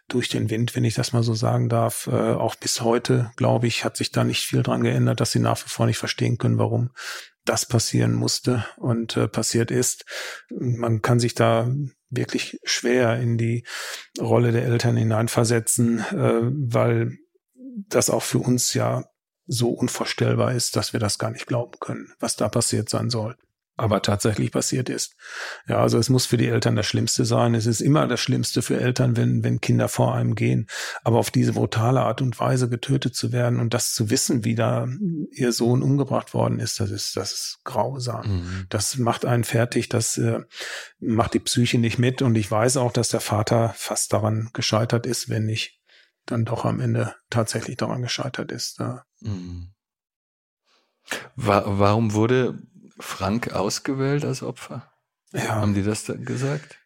durch 0.09 0.29
den 0.29 0.51
Wind, 0.51 0.77
wenn 0.77 0.85
ich 0.85 0.95
das 0.95 1.15
mal 1.15 1.23
so 1.23 1.33
sagen 1.33 1.71
darf. 1.71 2.07
Äh, 2.07 2.35
auch 2.35 2.55
bis 2.55 2.83
heute, 2.83 3.31
glaube 3.37 3.67
ich, 3.67 3.85
hat 3.85 3.97
sich 3.97 4.13
da 4.13 4.23
nicht 4.23 4.45
viel 4.45 4.63
dran 4.63 4.83
geändert, 4.83 5.21
dass 5.21 5.33
sie 5.33 5.41
nach 5.41 5.65
wie 5.65 5.71
vor 5.71 5.87
nicht 5.87 5.99
verstehen 5.99 6.37
können, 6.37 6.59
warum 6.59 6.91
das 7.47 7.65
passieren 7.65 8.13
musste 8.13 8.67
und 8.77 9.17
äh, 9.17 9.27
passiert 9.27 9.71
ist. 9.71 10.05
Man 10.51 11.01
kann 11.01 11.19
sich 11.19 11.35
da 11.35 11.71
wirklich 12.11 12.59
schwer 12.65 13.19
in 13.21 13.39
die 13.39 13.65
Rolle 14.21 14.53
der 14.53 14.65
Eltern 14.65 14.97
hineinversetzen, 14.97 16.01
äh, 16.01 16.41
weil 16.43 17.19
das 17.89 18.11
auch 18.11 18.23
für 18.23 18.39
uns 18.39 18.75
ja 18.75 19.05
so 19.47 19.71
unvorstellbar 19.71 20.53
ist, 20.53 20.77
dass 20.77 20.93
wir 20.93 21.01
das 21.01 21.19
gar 21.19 21.31
nicht 21.31 21.47
glauben 21.47 21.79
können, 21.81 22.13
was 22.19 22.37
da 22.37 22.49
passiert 22.49 22.89
sein 22.89 23.11
soll 23.11 23.37
aber 23.77 24.01
tatsächlich 24.01 24.53
passiert 24.53 24.89
ist. 24.89 25.15
Ja, 25.69 25.79
also 25.79 25.99
es 25.99 26.09
muss 26.09 26.25
für 26.25 26.39
die 26.39 26.49
Eltern 26.49 26.77
das 26.77 26.87
Schlimmste 26.87 27.25
sein. 27.25 27.55
Es 27.55 27.67
ist 27.67 27.81
immer 27.81 28.07
das 28.07 28.21
Schlimmste 28.21 28.63
für 28.63 28.81
Eltern, 28.81 29.17
wenn, 29.17 29.45
wenn 29.45 29.61
Kinder 29.61 29.89
vor 29.89 30.15
einem 30.15 30.35
gehen. 30.35 30.67
Aber 31.05 31.19
auf 31.19 31.31
diese 31.31 31.53
brutale 31.53 32.01
Art 32.01 32.23
und 32.23 32.41
Weise 32.41 32.71
getötet 32.71 33.15
zu 33.15 33.33
werden 33.33 33.61
und 33.61 33.75
das 33.75 33.93
zu 33.93 34.09
wissen, 34.09 34.45
wie 34.45 34.55
da 34.55 34.89
ihr 35.31 35.53
Sohn 35.53 35.83
umgebracht 35.83 36.33
worden 36.33 36.59
ist, 36.59 36.81
das 36.81 36.91
ist, 36.91 37.17
das 37.17 37.33
ist 37.33 37.59
grausam. 37.65 38.27
Mhm. 38.27 38.67
Das 38.71 38.97
macht 38.97 39.27
einen 39.27 39.45
fertig, 39.45 39.91
das 39.91 40.17
äh, 40.17 40.41
macht 40.99 41.35
die 41.35 41.41
Psyche 41.41 41.79
nicht 41.79 41.99
mit. 41.99 42.23
Und 42.23 42.35
ich 42.37 42.51
weiß 42.51 42.79
auch, 42.79 42.93
dass 42.93 43.11
der 43.11 43.21
Vater 43.21 43.75
fast 43.77 44.13
daran 44.13 44.49
gescheitert 44.55 45.05
ist, 45.05 45.29
wenn 45.29 45.45
nicht 45.45 45.81
dann 46.25 46.45
doch 46.45 46.65
am 46.65 46.81
Ende 46.81 47.15
tatsächlich 47.31 47.77
daran 47.77 48.03
gescheitert 48.03 48.51
ist. 48.53 48.79
Ja. 48.79 49.05
Mhm. 49.21 49.73
Warum 51.37 52.15
wurde 52.15 52.59
Frank 52.99 53.53
ausgewählt 53.53 54.25
als 54.25 54.43
Opfer? 54.43 54.91
Ja. 55.33 55.57
Haben 55.57 55.75
die 55.75 55.83
das 55.83 56.05
dann 56.05 56.25
gesagt? 56.25 56.79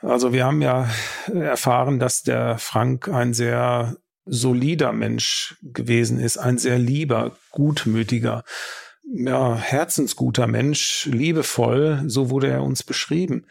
Also 0.00 0.32
wir 0.32 0.44
haben 0.44 0.62
ja 0.62 0.88
erfahren, 1.26 1.98
dass 1.98 2.22
der 2.22 2.58
Frank 2.58 3.08
ein 3.08 3.34
sehr 3.34 3.96
solider 4.24 4.92
Mensch 4.92 5.56
gewesen 5.62 6.20
ist, 6.20 6.36
ein 6.36 6.58
sehr 6.58 6.78
lieber, 6.78 7.36
gutmütiger, 7.50 8.44
ja, 9.02 9.56
herzensguter 9.56 10.46
Mensch, 10.46 11.06
liebevoll, 11.06 12.02
so 12.06 12.30
wurde 12.30 12.48
er 12.48 12.62
uns 12.62 12.82
beschrieben. 12.82 13.46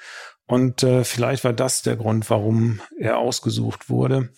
Und 0.45 0.83
äh, 0.83 1.03
vielleicht 1.03 1.43
war 1.43 1.53
das 1.53 1.81
der 1.81 1.95
Grund, 1.95 2.29
warum 2.29 2.79
er 2.97 3.17
ausgesucht 3.17 3.89
wurde. 3.89 4.29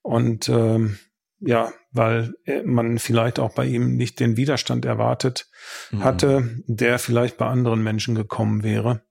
Und 0.00 0.48
ähm, 0.48 0.98
ja, 1.40 1.72
weil 1.92 2.34
man 2.64 2.98
vielleicht 2.98 3.38
auch 3.38 3.52
bei 3.54 3.66
ihm 3.66 3.96
nicht 3.96 4.20
den 4.20 4.36
Widerstand 4.36 4.84
erwartet 4.84 5.48
mhm. 5.90 6.04
hatte, 6.04 6.62
der 6.66 6.98
vielleicht 6.98 7.36
bei 7.36 7.46
anderen 7.46 7.82
Menschen 7.82 8.14
gekommen 8.14 8.62
wäre. 8.62 9.02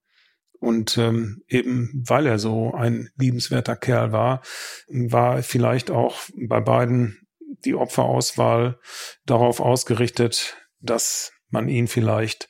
Und 0.59 0.97
ähm, 0.97 1.41
eben 1.47 1.89
weil 1.93 2.25
er 2.25 2.37
so 2.37 2.73
ein 2.73 3.09
liebenswerter 3.17 3.75
Kerl 3.77 4.11
war, 4.11 4.41
war 4.87 5.41
vielleicht 5.41 5.89
auch 5.89 6.17
bei 6.35 6.59
beiden 6.59 7.27
die 7.65 7.75
Opferauswahl 7.75 8.79
darauf 9.25 9.59
ausgerichtet, 9.59 10.57
dass 10.79 11.31
man 11.49 11.69
ihn 11.69 11.87
vielleicht 11.87 12.49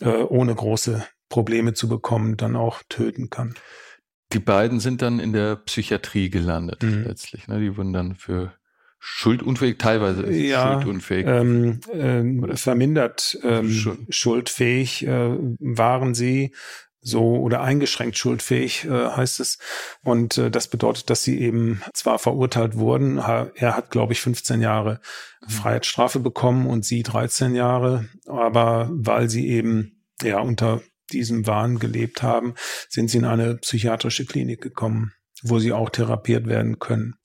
äh, 0.00 0.08
ohne 0.08 0.54
große 0.54 1.06
Probleme 1.28 1.72
zu 1.72 1.88
bekommen 1.88 2.36
dann 2.36 2.56
auch 2.56 2.82
töten 2.88 3.30
kann. 3.30 3.54
Die 4.32 4.38
beiden 4.38 4.80
sind 4.80 5.02
dann 5.02 5.18
in 5.18 5.32
der 5.32 5.56
Psychiatrie 5.56 6.30
gelandet 6.30 6.82
mhm. 6.82 7.04
letztlich. 7.04 7.48
Ne? 7.48 7.60
Die 7.60 7.76
wurden 7.76 7.92
dann 7.92 8.14
für 8.14 8.54
schuldunfähig, 9.04 9.78
teilweise 9.78 10.30
ja, 10.30 10.74
schuldunfähig. 10.74 11.26
Ähm, 11.26 11.80
ähm, 11.92 12.56
vermindert 12.56 13.36
ähm, 13.42 13.68
Schuld. 13.68 13.98
schuldfähig 14.10 15.06
äh, 15.06 15.36
waren 15.58 16.14
sie 16.14 16.54
so 17.00 17.34
oder 17.38 17.62
eingeschränkt 17.62 18.16
schuldfähig 18.16 18.84
äh, 18.84 19.08
heißt 19.08 19.40
es 19.40 19.58
und 20.04 20.38
äh, 20.38 20.52
das 20.52 20.68
bedeutet, 20.68 21.10
dass 21.10 21.24
sie 21.24 21.40
eben 21.40 21.82
zwar 21.94 22.20
verurteilt 22.20 22.76
wurden, 22.76 23.18
er 23.18 23.76
hat 23.76 23.90
glaube 23.90 24.12
ich 24.12 24.20
15 24.20 24.62
Jahre 24.62 25.00
mhm. 25.40 25.50
Freiheitsstrafe 25.50 26.20
bekommen 26.20 26.68
und 26.68 26.84
sie 26.84 27.02
13 27.02 27.56
Jahre, 27.56 28.08
aber 28.28 28.88
weil 28.92 29.28
sie 29.28 29.48
eben 29.48 30.04
ja 30.22 30.38
unter 30.38 30.80
diesem 31.10 31.48
Wahn 31.48 31.80
gelebt 31.80 32.22
haben, 32.22 32.54
sind 32.88 33.10
sie 33.10 33.18
in 33.18 33.24
eine 33.24 33.56
psychiatrische 33.56 34.24
Klinik 34.24 34.60
gekommen, 34.60 35.12
wo 35.42 35.58
sie 35.58 35.72
auch 35.72 35.90
therapiert 35.90 36.46
werden 36.46 36.78
können. 36.78 37.16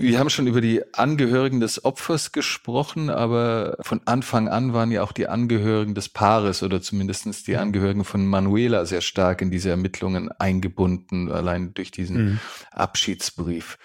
Wir 0.00 0.18
haben 0.18 0.30
schon 0.30 0.46
über 0.46 0.60
die 0.62 0.82
Angehörigen 0.94 1.60
des 1.60 1.84
Opfers 1.84 2.32
gesprochen, 2.32 3.10
aber 3.10 3.76
von 3.82 4.00
Anfang 4.06 4.48
an 4.48 4.72
waren 4.72 4.90
ja 4.90 5.02
auch 5.02 5.12
die 5.12 5.28
Angehörigen 5.28 5.94
des 5.94 6.08
Paares 6.08 6.62
oder 6.62 6.80
zumindestens 6.80 7.44
die 7.44 7.56
Angehörigen 7.56 8.04
von 8.04 8.26
Manuela 8.26 8.86
sehr 8.86 9.02
stark 9.02 9.42
in 9.42 9.50
diese 9.50 9.68
Ermittlungen 9.68 10.30
eingebunden, 10.32 11.30
allein 11.30 11.74
durch 11.74 11.90
diesen 11.90 12.24
mhm. 12.24 12.40
Abschiedsbrief. 12.70 13.78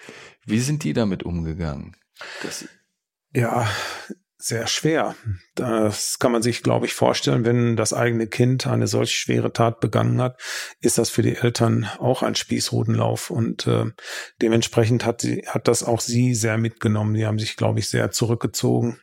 Wie 0.46 0.60
sind 0.60 0.84
die 0.84 0.94
damit 0.94 1.22
umgegangen? 1.22 1.96
Das 2.42 2.66
ja, 3.34 3.68
sehr 4.46 4.66
schwer. 4.66 5.16
Das 5.54 6.18
kann 6.18 6.32
man 6.32 6.42
sich, 6.42 6.62
glaube 6.62 6.86
ich, 6.86 6.94
vorstellen, 6.94 7.44
wenn 7.44 7.76
das 7.76 7.92
eigene 7.92 8.26
Kind 8.26 8.66
eine 8.66 8.86
solch 8.86 9.16
schwere 9.16 9.52
Tat 9.52 9.80
begangen 9.80 10.20
hat, 10.20 10.40
ist 10.80 10.98
das 10.98 11.10
für 11.10 11.22
die 11.22 11.36
Eltern 11.36 11.88
auch 11.98 12.22
ein 12.22 12.34
Spießrutenlauf 12.34 13.30
und 13.30 13.66
äh, 13.66 13.86
dementsprechend 14.40 15.04
hat 15.04 15.20
sie 15.20 15.44
hat 15.46 15.68
das 15.68 15.82
auch 15.82 16.00
sie 16.00 16.34
sehr 16.34 16.58
mitgenommen. 16.58 17.14
Die 17.14 17.26
haben 17.26 17.38
sich, 17.38 17.56
glaube 17.56 17.80
ich, 17.80 17.88
sehr 17.88 18.10
zurückgezogen 18.10 19.00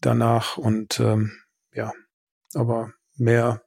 danach 0.00 0.56
und 0.56 1.00
ähm, 1.00 1.32
ja, 1.72 1.92
aber 2.54 2.92
mehr 3.18 3.62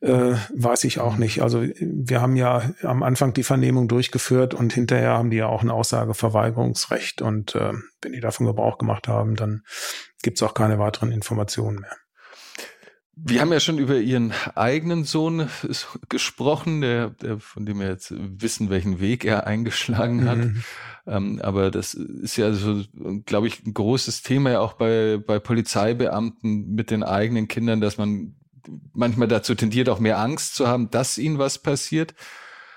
äh, 0.00 0.36
weiß 0.54 0.84
ich 0.84 1.00
auch 1.00 1.16
nicht. 1.16 1.42
Also 1.42 1.62
wir 1.62 2.20
haben 2.20 2.36
ja 2.36 2.70
am 2.82 3.02
Anfang 3.02 3.32
die 3.32 3.42
Vernehmung 3.42 3.88
durchgeführt 3.88 4.54
und 4.54 4.72
hinterher 4.72 5.12
haben 5.12 5.30
die 5.30 5.38
ja 5.38 5.46
auch 5.46 5.62
ein 5.62 5.70
Aussageverweigerungsrecht 5.70 7.22
und 7.22 7.54
äh, 7.54 7.72
wenn 8.02 8.12
die 8.12 8.20
davon 8.20 8.46
Gebrauch 8.46 8.78
gemacht 8.78 9.08
haben, 9.08 9.34
dann 9.34 9.62
gibt 10.22 10.38
es 10.38 10.42
auch 10.42 10.54
keine 10.54 10.78
weiteren 10.78 11.10
Informationen 11.10 11.80
mehr. 11.80 11.96
Wir 13.16 13.40
haben 13.40 13.52
ja 13.52 13.60
schon 13.60 13.78
über 13.78 13.96
Ihren 13.96 14.32
eigenen 14.56 15.04
Sohn 15.04 15.48
gesprochen, 16.08 16.80
der, 16.80 17.10
der, 17.10 17.38
von 17.38 17.64
dem 17.64 17.78
wir 17.78 17.86
jetzt 17.86 18.12
wissen, 18.16 18.70
welchen 18.70 18.98
Weg 18.98 19.24
er 19.24 19.46
eingeschlagen 19.46 20.28
hat. 20.28 20.38
Mhm. 20.38 20.64
Ähm, 21.06 21.40
aber 21.40 21.70
das 21.70 21.94
ist 21.94 22.36
ja 22.36 22.52
so, 22.52 22.82
glaube 23.24 23.46
ich, 23.46 23.64
ein 23.64 23.72
großes 23.72 24.22
Thema 24.22 24.50
ja 24.50 24.60
auch 24.60 24.72
bei, 24.72 25.18
bei 25.24 25.38
Polizeibeamten 25.38 26.74
mit 26.74 26.90
den 26.90 27.04
eigenen 27.04 27.46
Kindern, 27.46 27.80
dass 27.80 27.98
man 27.98 28.34
manchmal 28.92 29.28
dazu 29.28 29.54
tendiert, 29.54 29.88
auch 29.88 30.00
mehr 30.00 30.18
Angst 30.18 30.54
zu 30.54 30.66
haben, 30.66 30.90
dass 30.90 31.18
ihnen 31.18 31.38
was 31.38 31.58
passiert. 31.58 32.14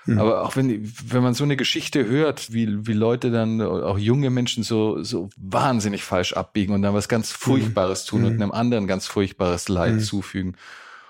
Mhm. 0.06 0.18
Aber 0.18 0.44
auch 0.44 0.56
wenn, 0.56 0.90
wenn 1.08 1.22
man 1.22 1.34
so 1.34 1.44
eine 1.44 1.56
Geschichte 1.56 2.06
hört, 2.06 2.52
wie, 2.52 2.86
wie 2.86 2.94
Leute 2.94 3.30
dann, 3.30 3.60
auch 3.60 3.98
junge 3.98 4.30
Menschen 4.30 4.62
so, 4.62 5.02
so 5.02 5.28
wahnsinnig 5.36 6.02
falsch 6.02 6.32
abbiegen 6.32 6.74
und 6.74 6.82
dann 6.82 6.94
was 6.94 7.08
ganz 7.08 7.30
hm. 7.30 7.36
Furchtbares 7.38 8.04
tun 8.06 8.20
mhm. 8.20 8.26
und 8.26 8.32
hm. 8.34 8.42
einem 8.42 8.52
anderen 8.52 8.86
ganz 8.86 9.06
furchtbares 9.06 9.68
Leid 9.68 9.94
mhm. 9.94 10.00
zufügen. 10.00 10.56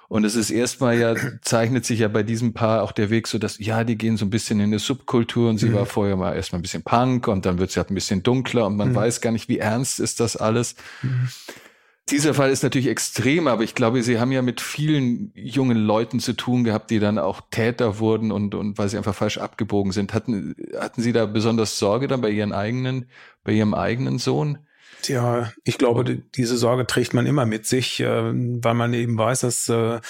Und 0.09 0.25
es 0.25 0.37
ist 0.37 0.51
erstmal 0.51 0.99
ja, 0.99 1.15
zeichnet 1.43 1.85
sich 1.85 2.01
ja 2.01 2.09
bei 2.09 2.23
diesem 2.23 2.55
Paar 2.55 2.83
auch 2.83 2.93
der 2.93 3.11
Weg 3.11 3.27
so, 3.27 3.39
dass, 3.39 3.59
ja, 3.59 3.85
die 3.85 3.97
gehen 3.97 4.17
so 4.17 4.25
ein 4.25 4.31
bisschen 4.31 4.59
in 4.59 4.67
eine 4.67 4.79
Subkultur 4.79 5.51
und 5.51 5.59
sie 5.59 5.69
mhm. 5.69 5.75
war 5.75 5.87
vorher 5.87 6.17
mal 6.17 6.35
erstmal 6.35 6.61
ein 6.61 6.63
bisschen 6.63 6.83
Punk 6.83 7.29
und 7.29 7.45
dann 7.45 7.59
wird 7.59 7.71
sie 7.71 7.79
halt 7.79 7.91
ein 7.91 7.95
bisschen 7.95 8.23
dunkler 8.23 8.67
und 8.67 8.77
man 8.77 8.91
mhm. 8.91 8.95
weiß 8.95 9.21
gar 9.21 9.33
nicht, 9.33 9.51
wie 9.51 9.59
ernst 9.59 10.01
ist 10.01 10.21
das 10.21 10.37
alles. 10.37 10.77
Mhm. 11.03 11.29
Dieser 12.11 12.33
Fall 12.33 12.51
ist 12.51 12.63
natürlich 12.63 12.89
extrem, 12.89 13.49
aber 13.49 13.63
ich 13.65 13.75
glaube, 13.75 14.03
Sie 14.03 14.19
haben 14.19 14.33
ja 14.33 14.41
mit 14.41 14.61
vielen 14.61 15.31
jungen 15.35 15.77
Leuten 15.77 16.21
zu 16.21 16.33
tun 16.33 16.65
gehabt, 16.65 16.91
die 16.91 17.01
dann 17.01 17.19
auch 17.19 17.43
Täter 17.51 17.99
wurden 17.99 18.33
und, 18.33 18.55
und 18.55 18.79
weil 18.79 18.89
sie 18.89 18.97
einfach 18.97 19.15
falsch 19.15 19.39
abgebogen 19.39 19.93
sind. 19.93 20.15
Hatten, 20.15 20.55
hatten 20.79 21.03
Sie 21.03 21.13
da 21.13 21.27
besonders 21.27 21.79
Sorge 21.79 22.09
dann 22.09 22.21
bei 22.23 22.31
Ihren 22.31 22.53
eigenen, 22.53 23.11
bei 23.45 23.53
Ihrem 23.53 23.75
eigenen 23.75 24.19
Sohn? 24.19 24.68
Tja, 25.03 25.53
ich 25.65 25.79
glaube, 25.79 26.05
diese 26.05 26.57
Sorge 26.57 26.87
trägt 26.87 27.15
man 27.15 27.27
immer 27.27 27.47
mit 27.47 27.67
sich, 27.67 28.01
äh, 28.01 28.33
weil 28.33 28.75
man 28.75 28.93
eben 28.95 29.17
weiß, 29.17 29.41
dass 29.41 29.69
äh, 29.69 30.01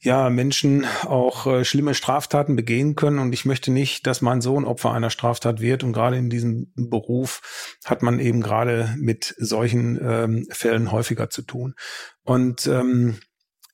ja 0.00 0.28
Menschen 0.28 0.86
auch 1.02 1.46
äh, 1.46 1.64
schlimme 1.64 1.94
Straftaten 1.94 2.56
begehen 2.56 2.96
können. 2.96 3.20
Und 3.20 3.32
ich 3.32 3.44
möchte 3.44 3.70
nicht, 3.70 4.06
dass 4.06 4.22
mein 4.22 4.40
Sohn 4.40 4.64
Opfer 4.64 4.92
einer 4.92 5.10
Straftat 5.10 5.60
wird. 5.60 5.84
Und 5.84 5.92
gerade 5.92 6.16
in 6.16 6.30
diesem 6.30 6.72
Beruf 6.74 7.78
hat 7.84 8.02
man 8.02 8.18
eben 8.18 8.40
gerade 8.40 8.94
mit 8.98 9.34
solchen 9.38 10.00
ähm, 10.02 10.46
Fällen 10.50 10.90
häufiger 10.90 11.30
zu 11.30 11.42
tun. 11.42 11.74
Und 12.24 12.66
ähm, 12.66 13.18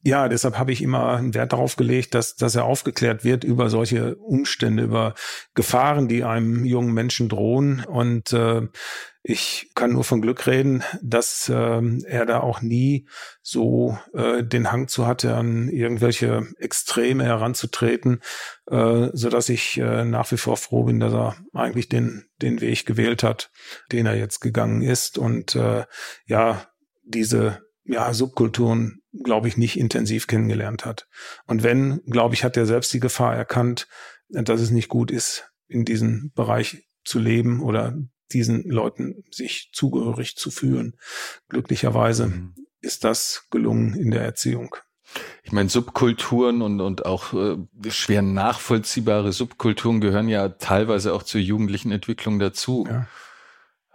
ja, 0.02 0.28
deshalb 0.28 0.58
habe 0.58 0.72
ich 0.72 0.82
immer 0.82 1.16
einen 1.16 1.34
Wert 1.34 1.52
darauf 1.52 1.76
gelegt, 1.76 2.14
dass, 2.14 2.34
dass 2.34 2.54
er 2.54 2.64
aufgeklärt 2.64 3.22
wird 3.22 3.44
über 3.44 3.68
solche 3.68 4.16
Umstände, 4.16 4.82
über 4.82 5.14
Gefahren, 5.54 6.08
die 6.08 6.24
einem 6.24 6.64
jungen 6.64 6.94
Menschen 6.94 7.28
drohen. 7.28 7.84
Und 7.84 8.32
äh, 8.32 8.62
ich 9.22 9.70
kann 9.74 9.92
nur 9.92 10.04
von 10.04 10.22
Glück 10.22 10.46
reden, 10.46 10.82
dass 11.02 11.48
äh, 11.48 11.82
er 12.06 12.26
da 12.26 12.40
auch 12.40 12.62
nie 12.62 13.06
so 13.42 13.98
äh, 14.14 14.42
den 14.42 14.72
Hang 14.72 14.88
zu 14.88 15.06
hatte, 15.06 15.34
an 15.34 15.68
irgendwelche 15.68 16.46
Extreme 16.58 17.24
heranzutreten, 17.24 18.20
äh, 18.70 19.08
so 19.12 19.28
dass 19.28 19.48
ich 19.50 19.76
äh, 19.78 20.04
nach 20.04 20.30
wie 20.32 20.38
vor 20.38 20.56
froh 20.56 20.84
bin, 20.84 21.00
dass 21.00 21.12
er 21.12 21.36
eigentlich 21.52 21.88
den 21.88 22.24
den 22.40 22.60
Weg 22.60 22.86
gewählt 22.86 23.22
hat, 23.22 23.50
den 23.92 24.06
er 24.06 24.16
jetzt 24.16 24.40
gegangen 24.40 24.80
ist 24.80 25.18
und 25.18 25.54
äh, 25.54 25.84
ja 26.26 26.66
diese 27.04 27.60
ja, 27.84 28.14
Subkulturen, 28.14 29.00
glaube 29.24 29.48
ich, 29.48 29.56
nicht 29.56 29.78
intensiv 29.78 30.26
kennengelernt 30.26 30.84
hat. 30.84 31.08
Und 31.46 31.62
wenn, 31.62 32.00
glaube 32.06 32.34
ich, 32.34 32.44
hat 32.44 32.56
er 32.56 32.66
selbst 32.66 32.92
die 32.92 33.00
Gefahr 33.00 33.34
erkannt, 33.34 33.88
dass 34.28 34.60
es 34.60 34.70
nicht 34.70 34.88
gut 34.88 35.10
ist, 35.10 35.50
in 35.66 35.84
diesem 35.84 36.30
Bereich 36.34 36.88
zu 37.04 37.18
leben 37.18 37.60
oder 37.62 37.96
diesen 38.32 38.68
Leuten 38.68 39.24
sich 39.30 39.70
zugehörig 39.72 40.36
zu 40.36 40.50
fühlen. 40.50 40.96
Glücklicherweise 41.48 42.26
mhm. 42.26 42.54
ist 42.80 43.04
das 43.04 43.46
gelungen 43.50 43.94
in 43.94 44.10
der 44.10 44.22
Erziehung. 44.22 44.76
Ich 45.42 45.52
meine, 45.52 45.68
Subkulturen 45.68 46.62
und, 46.62 46.80
und 46.80 47.04
auch 47.04 47.32
äh, 47.32 47.56
schwer 47.90 48.22
nachvollziehbare 48.22 49.32
Subkulturen 49.32 50.00
gehören 50.00 50.28
ja 50.28 50.48
teilweise 50.50 51.12
auch 51.12 51.24
zur 51.24 51.40
jugendlichen 51.40 51.90
Entwicklung 51.90 52.38
dazu. 52.38 52.86
Ja. 52.88 53.06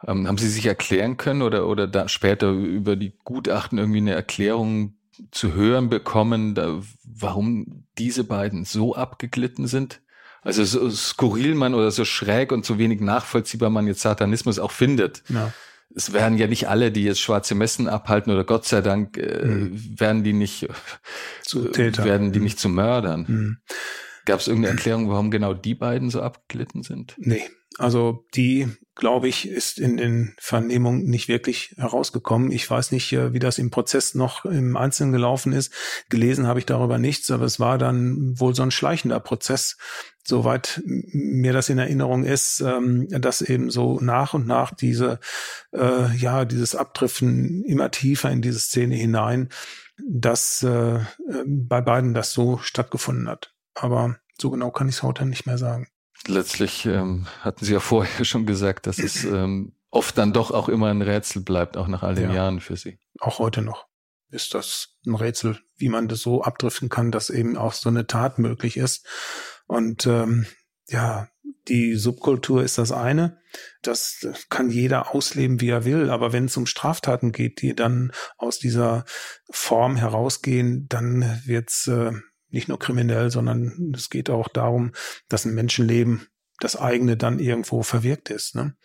Ähm, 0.05 0.27
haben 0.27 0.37
Sie 0.37 0.49
sich 0.49 0.65
erklären 0.65 1.17
können 1.17 1.41
oder, 1.41 1.67
oder 1.67 1.87
da 1.87 2.09
später 2.09 2.51
über 2.51 2.95
die 2.95 3.17
Gutachten 3.23 3.77
irgendwie 3.77 3.99
eine 3.99 4.13
Erklärung 4.13 4.97
zu 5.31 5.53
hören 5.53 5.89
bekommen, 5.89 6.55
da, 6.55 6.81
warum 7.03 7.85
diese 7.97 8.25
beiden 8.25 8.65
so 8.65 8.95
abgeglitten 8.95 9.67
sind? 9.67 10.01
Also 10.45 10.63
so 10.63 10.89
skurril 10.91 11.55
man 11.55 11.73
oder 11.73 11.89
so 11.89 12.05
schräg 12.05 12.51
und 12.51 12.65
so 12.65 12.77
wenig 12.77 13.01
nachvollziehbar 13.01 13.71
man 13.71 13.87
jetzt 13.87 14.01
Satanismus 14.01 14.59
auch 14.59 14.71
findet. 14.71 15.23
Ja. 15.27 15.51
Es 15.93 16.13
werden 16.13 16.37
ja 16.37 16.45
nicht 16.45 16.69
alle, 16.69 16.91
die 16.91 17.03
jetzt 17.03 17.19
schwarze 17.19 17.55
Messen 17.55 17.87
abhalten 17.87 18.31
oder 18.31 18.43
Gott 18.43 18.65
sei 18.65 18.81
Dank 18.81 19.17
äh, 19.17 19.43
mhm. 19.43 19.99
werden 19.99 20.23
die 20.23 20.33
nicht 20.33 20.67
zu 21.41 21.69
Täter. 21.69 22.05
werden 22.05 22.31
die 22.31 22.39
nicht 22.39 22.59
zu 22.59 22.69
Mördern. 22.69 23.25
Mhm. 23.27 23.57
Gab 24.25 24.39
es 24.39 24.47
irgendeine 24.47 24.75
Erklärung, 24.75 25.09
warum 25.09 25.31
genau 25.31 25.53
die 25.53 25.75
beiden 25.75 26.09
so 26.11 26.21
abgeglitten 26.21 26.83
sind? 26.83 27.15
Nee, 27.17 27.43
also 27.77 28.25
die, 28.35 28.67
glaube 28.95 29.27
ich, 29.27 29.47
ist 29.47 29.79
in 29.79 29.97
den 29.97 30.35
Vernehmungen 30.39 31.05
nicht 31.05 31.27
wirklich 31.27 31.73
herausgekommen. 31.77 32.51
Ich 32.51 32.69
weiß 32.69 32.91
nicht, 32.91 33.11
äh, 33.13 33.33
wie 33.33 33.39
das 33.39 33.57
im 33.57 33.69
Prozess 33.69 34.15
noch 34.15 34.45
im 34.45 34.77
Einzelnen 34.77 35.11
gelaufen 35.11 35.53
ist. 35.53 35.73
Gelesen 36.09 36.47
habe 36.47 36.59
ich 36.59 36.65
darüber 36.65 36.97
nichts, 36.97 37.29
aber 37.31 37.45
es 37.45 37.59
war 37.59 37.77
dann 37.77 38.39
wohl 38.39 38.55
so 38.55 38.63
ein 38.63 38.71
schleichender 38.71 39.19
Prozess, 39.19 39.77
soweit 40.25 40.81
mir 40.85 41.53
das 41.53 41.69
in 41.69 41.77
Erinnerung 41.77 42.23
ist, 42.23 42.61
ähm, 42.61 43.07
dass 43.09 43.41
eben 43.41 43.69
so 43.69 43.99
nach 43.99 44.33
und 44.33 44.47
nach 44.47 44.73
diese, 44.73 45.19
äh, 45.73 46.15
ja, 46.15 46.45
dieses 46.45 46.75
Abdriften 46.75 47.63
immer 47.63 47.91
tiefer 47.91 48.31
in 48.31 48.41
diese 48.41 48.59
Szene 48.59 48.95
hinein, 48.95 49.49
dass 50.03 50.63
äh, 50.63 50.99
bei 51.45 51.81
beiden 51.81 52.13
das 52.13 52.33
so 52.33 52.57
stattgefunden 52.57 53.29
hat. 53.29 53.53
Aber 53.75 54.17
so 54.39 54.49
genau 54.49 54.71
kann 54.71 54.89
ich 54.89 54.95
es 54.95 55.03
heute 55.03 55.25
nicht 55.25 55.45
mehr 55.45 55.57
sagen 55.57 55.87
letztlich 56.27 56.85
ähm, 56.85 57.27
hatten 57.41 57.65
Sie 57.65 57.73
ja 57.73 57.79
vorher 57.79 58.25
schon 58.25 58.45
gesagt, 58.45 58.87
dass 58.87 58.99
es 58.99 59.23
ähm, 59.23 59.73
oft 59.89 60.17
dann 60.17 60.33
doch 60.33 60.51
auch 60.51 60.69
immer 60.69 60.89
ein 60.89 61.01
Rätsel 61.01 61.41
bleibt, 61.41 61.77
auch 61.77 61.87
nach 61.87 62.03
all 62.03 62.15
den 62.15 62.29
ja. 62.29 62.35
Jahren 62.35 62.59
für 62.59 62.77
Sie. 62.77 62.99
Auch 63.19 63.39
heute 63.39 63.61
noch 63.61 63.87
ist 64.29 64.53
das 64.53 64.97
ein 65.05 65.15
Rätsel, 65.15 65.59
wie 65.77 65.89
man 65.89 66.07
das 66.07 66.21
so 66.21 66.41
abdriften 66.41 66.89
kann, 66.89 67.11
dass 67.11 67.29
eben 67.29 67.57
auch 67.57 67.73
so 67.73 67.89
eine 67.89 68.07
Tat 68.07 68.39
möglich 68.39 68.75
ist. 68.75 69.05
Und 69.67 70.05
ähm, 70.05 70.45
ja, 70.87 71.29
die 71.67 71.95
Subkultur 71.95 72.63
ist 72.63 72.77
das 72.77 72.91
eine. 72.91 73.39
Das 73.81 74.27
kann 74.49 74.69
jeder 74.69 75.13
ausleben, 75.13 75.61
wie 75.61 75.69
er 75.69 75.85
will. 75.85 76.09
Aber 76.09 76.33
wenn 76.33 76.45
es 76.45 76.57
um 76.57 76.65
Straftaten 76.65 77.31
geht, 77.31 77.61
die 77.61 77.75
dann 77.75 78.11
aus 78.37 78.59
dieser 78.59 79.05
Form 79.49 79.95
herausgehen, 79.95 80.87
dann 80.87 81.41
wird's 81.45 81.87
äh, 81.87 82.11
nicht 82.49 82.67
nur 82.67 82.79
kriminell, 82.79 83.31
sondern 83.31 83.93
es 83.95 84.09
geht 84.09 84.29
auch 84.29 84.47
darum, 84.47 84.93
dass 85.27 85.45
ein 85.45 85.55
Menschenleben, 85.55 86.27
das 86.59 86.77
eigene 86.77 87.17
dann 87.17 87.39
irgendwo 87.39 87.83
verwirkt 87.83 88.29
ist. 88.29 88.55
Ne? 88.55 88.75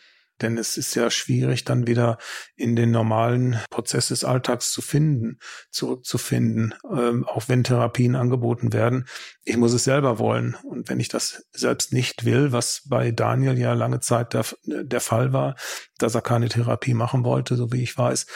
Denn 0.40 0.58
es 0.58 0.76
ist 0.76 0.94
ja 0.94 1.10
schwierig, 1.10 1.64
dann 1.64 1.86
wieder 1.86 2.18
in 2.56 2.76
den 2.76 2.90
normalen 2.90 3.58
Prozess 3.70 4.08
des 4.08 4.24
Alltags 4.24 4.72
zu 4.72 4.82
finden, 4.82 5.38
zurückzufinden, 5.70 6.74
ähm, 6.90 7.26
auch 7.26 7.48
wenn 7.48 7.64
Therapien 7.64 8.16
angeboten 8.16 8.72
werden. 8.72 9.06
Ich 9.44 9.56
muss 9.56 9.72
es 9.72 9.84
selber 9.84 10.18
wollen. 10.18 10.56
Und 10.64 10.88
wenn 10.88 11.00
ich 11.00 11.08
das 11.08 11.46
selbst 11.52 11.92
nicht 11.92 12.24
will, 12.24 12.52
was 12.52 12.82
bei 12.86 13.10
Daniel 13.10 13.58
ja 13.58 13.72
lange 13.72 14.00
Zeit 14.00 14.34
der, 14.34 14.44
der 14.64 15.00
Fall 15.00 15.32
war, 15.32 15.56
dass 15.98 16.14
er 16.14 16.22
keine 16.22 16.48
Therapie 16.48 16.94
machen 16.94 17.24
wollte, 17.24 17.56
so 17.56 17.72
wie 17.72 17.82
ich 17.82 17.96
weiß, 17.96 18.26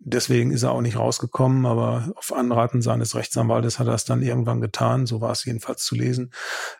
Deswegen 0.00 0.52
ist 0.52 0.62
er 0.62 0.70
auch 0.70 0.80
nicht 0.80 0.96
rausgekommen, 0.96 1.66
aber 1.66 2.12
auf 2.14 2.32
Anraten 2.32 2.82
seines 2.82 3.16
Rechtsanwaltes 3.16 3.80
hat 3.80 3.88
er 3.88 3.94
es 3.94 4.04
dann 4.04 4.22
irgendwann 4.22 4.60
getan. 4.60 5.06
So 5.06 5.20
war 5.20 5.32
es 5.32 5.44
jedenfalls 5.44 5.84
zu 5.84 5.96
lesen. 5.96 6.32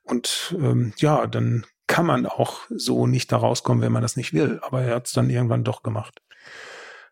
Und 0.04 0.54
ähm, 0.56 0.92
ja, 0.98 1.26
dann 1.26 1.66
kann 1.88 2.06
man 2.06 2.26
auch 2.26 2.60
so 2.70 3.08
nicht 3.08 3.32
da 3.32 3.38
rauskommen, 3.38 3.82
wenn 3.82 3.90
man 3.90 4.02
das 4.02 4.16
nicht 4.16 4.32
will. 4.32 4.60
Aber 4.62 4.82
er 4.82 4.94
hat 4.94 5.06
es 5.08 5.12
dann 5.12 5.28
irgendwann 5.28 5.64
doch 5.64 5.82
gemacht. 5.82 6.22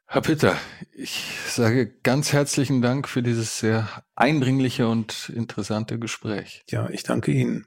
Herr 0.07 0.21
Pitter, 0.21 0.57
ich 0.93 1.25
sage 1.49 1.93
ganz 2.05 2.33
herzlichen 2.33 2.81
Dank 2.81 3.09
für 3.09 3.25
dieses 3.25 3.59
sehr 3.59 3.89
eindringliche 4.15 4.87
und 4.87 5.33
interessante 5.35 5.99
Gespräch. 5.99 6.63
Ja, 6.71 6.89
ich 6.91 7.03
danke 7.03 7.33
Ihnen. 7.33 7.67